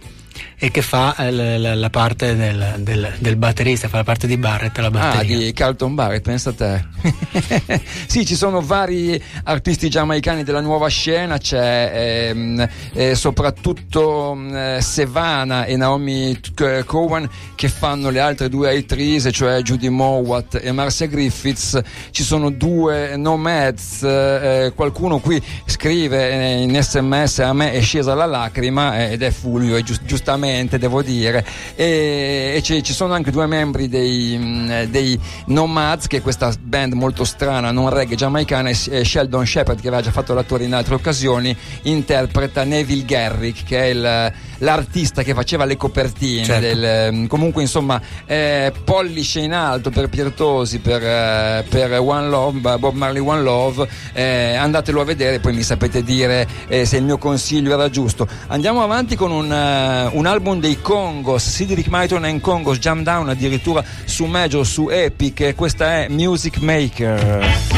e 0.60 0.70
che 0.72 0.82
fa 0.82 1.14
eh, 1.16 1.30
la, 1.30 1.56
la- 1.59 1.74
la 1.76 1.90
parte 1.90 2.35
del, 2.35 2.74
del- 2.78 3.12
del 3.18 3.36
batterista, 3.36 3.89
fa 3.89 3.98
la 3.98 4.05
parte 4.05 4.26
di 4.26 4.36
Barrett 4.36 4.76
Ah, 4.78 4.90
batteria. 4.90 5.36
di 5.39 5.52
Carlton 5.52 5.94
Barrett, 5.94 6.22
pensa 6.22 6.51
a 6.51 6.52
te. 6.52 6.85
sì, 8.09 8.26
ci 8.26 8.35
sono 8.35 8.60
vari 8.60 9.22
artisti 9.44 9.89
giamaicani 9.89 10.43
della 10.43 10.60
nuova 10.60 10.89
scena, 10.89 11.39
c'è 11.39 12.30
ehm, 12.30 12.68
eh, 12.93 13.14
soprattutto 13.14 14.35
mm, 14.36 14.56
eh, 14.56 14.78
Sevana 14.80 15.64
e 15.64 15.76
Naomi 15.76 16.39
K- 16.55 16.82
Cowan 16.85 17.28
che 17.55 17.68
fanno 17.68 18.10
le 18.10 18.18
altre 18.20 18.48
due 18.48 18.76
attrici, 18.76 19.30
cioè 19.32 19.62
Judy 19.62 19.89
Mowat 19.89 20.59
e 20.62 20.72
Marcia 20.72 21.06
Griffiths. 21.06 21.80
Ci 22.10 22.22
sono 22.24 22.51
due 22.51 23.16
nomads, 23.16 24.02
eh, 24.02 24.64
eh, 24.66 24.72
qualcuno 24.74 25.18
qui 25.20 25.40
scrive 25.66 26.30
eh, 26.30 26.62
in 26.62 26.76
sms 26.82 27.39
a 27.40 27.52
me 27.52 27.70
è 27.72 27.80
scesa 27.80 28.14
la 28.14 28.26
lacrima 28.26 28.98
eh, 28.98 29.12
ed 29.12 29.22
è 29.22 29.30
Fulvio 29.30 29.76
e 29.76 29.82
gius- 29.85 30.02
giustamente 30.05 30.47
giustamente 30.48 30.78
devo 30.78 31.02
dire, 31.02 31.44
e, 31.74 32.52
e 32.56 32.62
ci, 32.62 32.82
ci 32.82 32.92
sono 32.92 33.12
anche 33.14 33.30
due 33.30 33.46
membri 33.46 33.88
dei, 33.88 34.36
mh, 34.38 34.84
dei 34.90 35.18
Nomads, 35.46 36.06
che 36.06 36.18
è 36.18 36.22
questa 36.22 36.52
band 36.60 36.92
molto 36.94 37.24
strana, 37.24 37.70
non 37.70 37.90
reggae 37.90 38.16
giamaicana, 38.16 38.70
e 38.70 39.04
Sheldon 39.04 39.46
Shepard, 39.46 39.80
che 39.80 39.88
aveva 39.88 40.02
già 40.02 40.10
fatto 40.10 40.34
l'attore 40.34 40.64
in 40.64 40.74
altre 40.74 40.94
occasioni, 40.94 41.54
interpreta 41.82 42.64
Neville 42.64 43.04
Garrick, 43.04 43.64
che 43.64 43.78
è 43.80 43.84
il- 43.86 44.32
l'artista 44.60 45.22
che 45.22 45.34
faceva 45.34 45.64
le 45.64 45.76
copertine. 45.76 46.44
Certo. 46.44 46.66
del- 46.66 47.12
mh, 47.14 47.26
comunque, 47.26 47.62
insomma, 47.62 48.00
eh, 48.26 48.72
pollice 48.84 49.40
in 49.40 49.52
alto 49.52 49.90
per 49.90 50.08
Piertosi, 50.08 50.78
per, 50.80 51.02
eh, 51.02 51.64
per 51.68 51.92
One 52.00 52.28
Love, 52.28 52.58
Bob 52.78 52.94
Marley 52.94 53.22
One 53.22 53.42
Love. 53.42 53.88
eh, 54.12 54.54
andatelo 54.54 55.00
a 55.00 55.04
vedere, 55.04 55.38
poi 55.38 55.52
mi 55.52 55.62
sapete 55.62 56.02
dire 56.02 56.46
eh, 56.68 56.84
se 56.84 56.96
il 56.96 57.04
mio 57.04 57.18
consiglio 57.18 57.72
era 57.72 57.88
giusto. 57.90 58.26
Andiamo 58.48 58.82
avanti 58.82 59.14
con 59.16 59.30
un, 59.30 59.50
eh, 59.52 60.08
un 60.12 60.26
album 60.26 60.38
dei 60.60 60.81
Congos, 60.81 61.43
Cedric 61.43 61.89
Maiton 61.89 62.24
and 62.24 62.40
Congos, 62.40 62.78
Jam 62.78 63.02
Down 63.02 63.28
addirittura 63.28 63.85
su 64.05 64.24
Major, 64.24 64.66
su 64.66 64.89
Epic. 64.89 65.55
Questa 65.55 66.02
è 66.02 66.09
Music 66.09 66.59
Maker. 66.59 67.77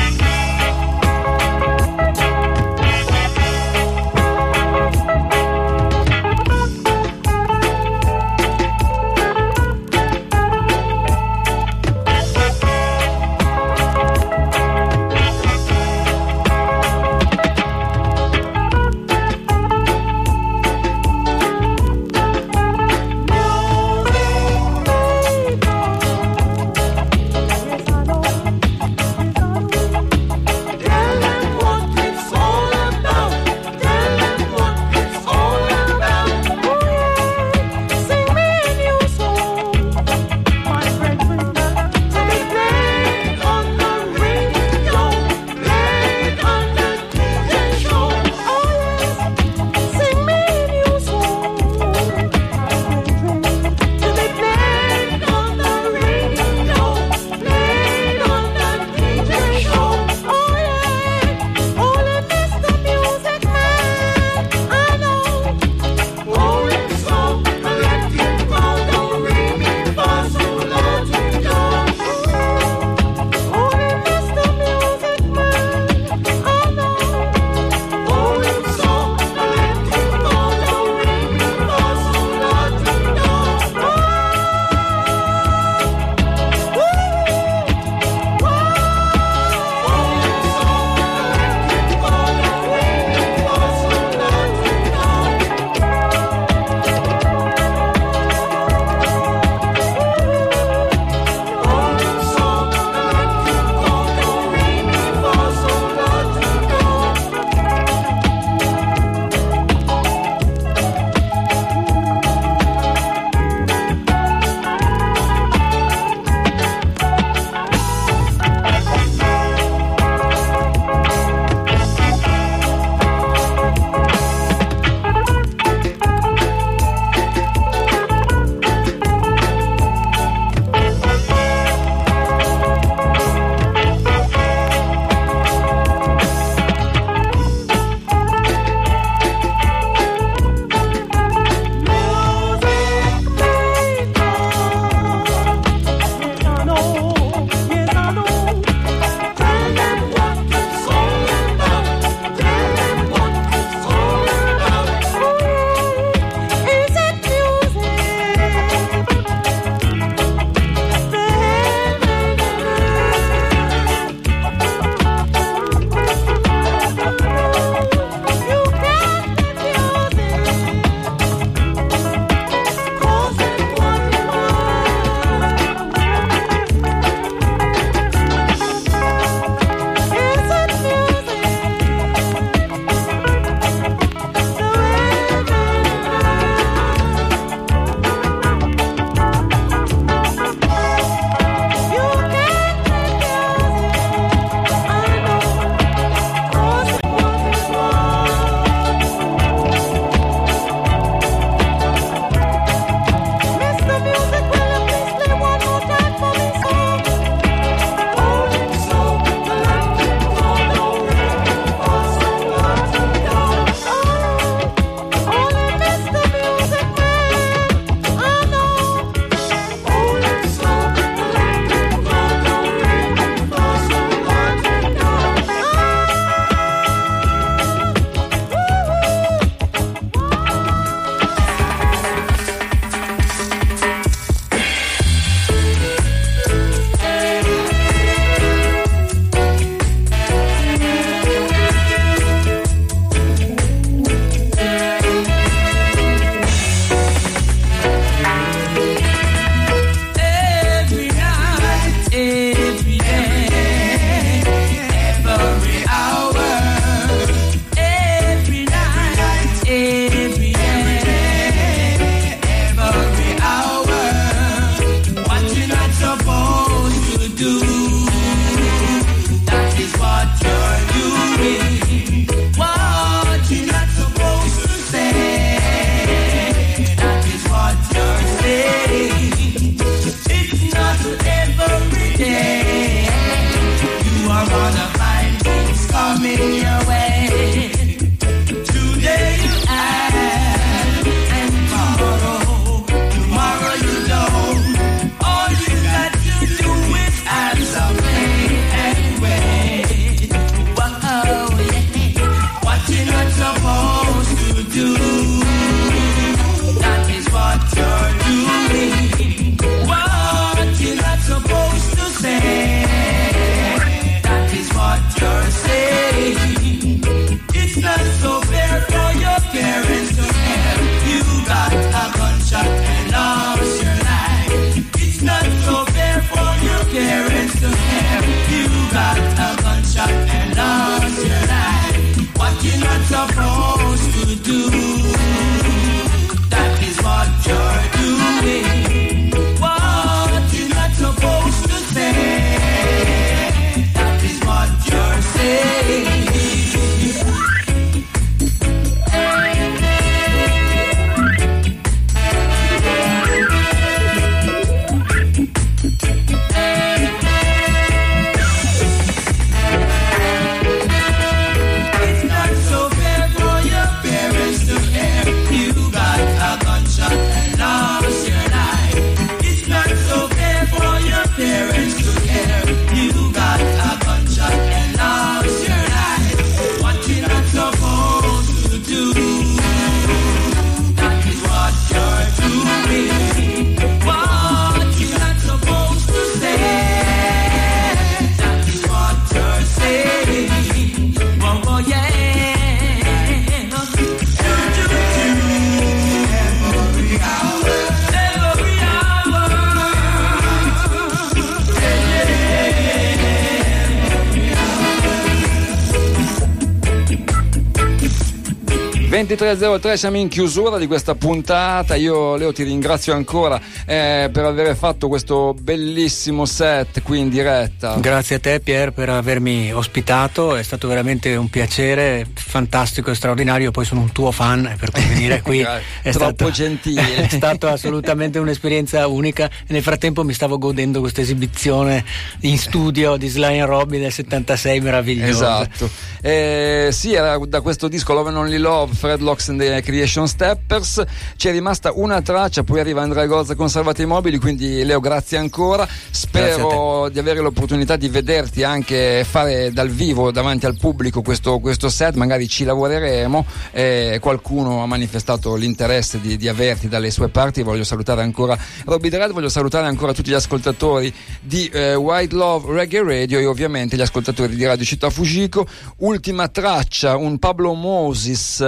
23.03 409.31 409.95
siamo 409.95 410.17
in 410.17 410.27
chiusura 410.27 410.77
di 410.77 410.89
questa 410.89 411.15
puntata. 411.15 411.95
Io 411.95 412.35
Leo 412.35 412.53
ti 412.53 412.65
ringrazio 412.65 413.13
ancora 413.13 413.61
eh, 413.87 414.29
per 414.33 414.45
aver 414.45 414.75
fatto 414.75 415.07
questo 415.07 415.55
bellissimo 415.57 416.45
set 416.47 417.01
qui 417.03 417.21
in 417.21 417.29
diretta. 417.29 417.95
Grazie 418.01 418.37
a 418.37 418.41
te 418.41 418.59
Pier 418.59 418.91
per 418.91 419.09
avermi 419.09 419.73
ospitato, 419.73 420.57
è 420.57 420.65
stato 420.65 420.89
veramente 420.89 421.37
un 421.37 421.49
piacere, 421.49 422.27
fantastico 422.35 423.13
e 423.13 423.15
straordinario, 423.15 423.71
poi 423.71 423.85
sono 423.85 424.01
un 424.01 424.11
tuo 424.11 424.33
fan 424.33 424.67
e 424.67 424.75
per 424.77 424.91
cui 424.91 425.05
venire 425.05 425.43
qui 425.47 425.61
è 425.61 426.11
Troppo 426.11 426.35
stato, 426.35 426.51
gentile. 426.51 427.15
è 427.23 427.29
stato 427.29 427.69
assolutamente 427.69 428.41
un'esperienza 428.41 429.07
unica 429.07 429.49
nel 429.69 429.83
frattempo 429.83 430.25
mi 430.25 430.33
stavo 430.33 430.59
godendo 430.59 430.99
questa 430.99 431.21
esibizione 431.21 432.05
in 432.41 432.59
studio 432.59 433.17
di 433.17 433.29
Sly 433.29 433.61
and 433.61 433.69
Robby 433.69 434.01
del 434.01 434.11
76 434.11 434.81
meravigliosa. 434.81 435.61
Esatto. 435.61 435.89
Eh, 436.21 436.89
sì, 436.91 437.15
era 437.15 437.39
da 437.39 437.61
questo 437.61 437.87
disco 437.87 438.13
Love 438.13 438.31
and 438.31 438.39
Only 438.39 438.59
Love, 438.59 438.93
Fred 438.93 439.20
Locks 439.21 439.49
and 439.49 439.61
the 439.61 439.81
Creation 439.83 440.27
Steppers. 440.27 441.03
C'è 441.37 441.53
rimasta 441.53 441.93
una 441.95 442.21
traccia, 442.23 442.63
poi 442.63 442.81
arriva 442.81 443.03
Andrea 443.03 443.27
Gozza 443.27 443.55
con 443.55 443.69
i 443.97 444.05
Mobili. 444.05 444.39
Quindi, 444.39 444.85
Leo, 444.85 445.01
grazie 445.01 445.39
ancora. 445.39 445.87
Spero 446.11 447.09
di 447.11 447.19
avere 447.19 447.41
l'opportunità 447.41 447.97
di 447.97 448.09
vederti 448.09 448.63
anche 448.63 449.25
fare 449.29 449.73
dal 449.73 449.89
vivo 449.89 450.31
davanti 450.31 450.67
al 450.67 450.77
pubblico 450.77 451.23
questo, 451.23 451.59
questo 451.59 451.89
set. 451.89 452.15
Magari 452.15 452.49
ci 452.49 452.65
lavoreremo. 452.65 453.45
Eh, 453.73 454.19
qualcuno 454.21 454.83
ha 454.83 454.87
manifestato 454.87 455.55
l'interesse 455.55 456.21
di, 456.21 456.37
di 456.37 456.49
averti 456.49 456.89
dalle 456.89 457.11
sue 457.11 457.29
parti. 457.29 457.63
Voglio 457.63 457.85
salutare 457.85 458.23
ancora 458.23 458.59
Robby 458.85 459.09
Dread, 459.09 459.33
voglio 459.33 459.49
salutare 459.49 459.87
ancora 459.87 460.13
tutti 460.13 460.31
gli 460.31 460.35
ascoltatori 460.35 461.13
di 461.41 461.69
eh, 461.69 461.95
White 461.95 462.35
Love 462.35 462.73
Reggae 462.73 463.03
Radio 463.03 463.39
e 463.39 463.47
ovviamente 463.47 463.97
gli 463.97 464.01
ascoltatori 464.01 464.55
di 464.55 464.65
Radio 464.65 464.85
Città 464.85 465.11
Fujiko. 465.11 465.67
Ultima 465.99 466.49
traccia, 466.49 467.17
un 467.17 467.39
Pablo 467.39 467.75
Moses 467.75 468.61
eh, 468.61 468.67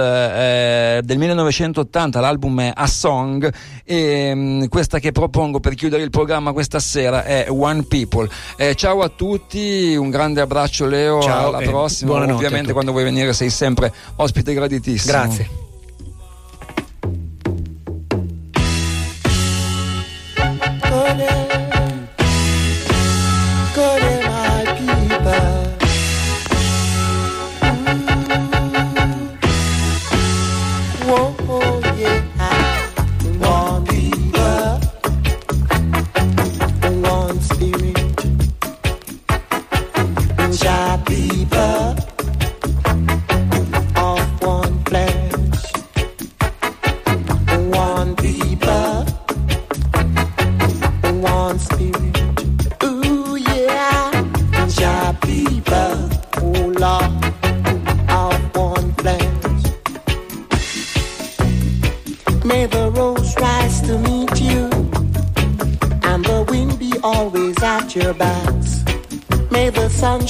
del 1.03 1.17
1980, 1.17 2.19
l'album 2.19 2.61
è 2.61 2.71
A 2.73 2.87
Song 2.87 3.51
e 3.83 4.33
mh, 4.33 4.67
questa 4.67 4.99
che 4.99 5.11
propongo 5.11 5.59
per 5.59 5.75
chiudere 5.75 6.03
il 6.03 6.09
programma 6.09 6.51
questa 6.51 6.79
sera 6.79 7.23
è 7.23 7.47
One 7.49 7.83
People. 7.83 8.29
Eh, 8.57 8.75
ciao 8.75 9.01
a 9.01 9.09
tutti, 9.09 9.95
un 9.95 10.09
grande 10.09 10.41
abbraccio 10.41 10.85
Leo, 10.85 11.21
Ciao 11.21 11.47
alla 11.47 11.59
prossima. 11.59 12.13
Ovviamente 12.13 12.73
quando 12.73 12.91
vuoi 12.91 13.03
venire 13.03 13.33
sei 13.33 13.49
sempre 13.49 13.91
ospite 14.15 14.53
graditissimo. 14.53 15.11
Grazie. 15.11 15.62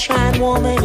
The 0.08 0.14
sun 0.14 0.83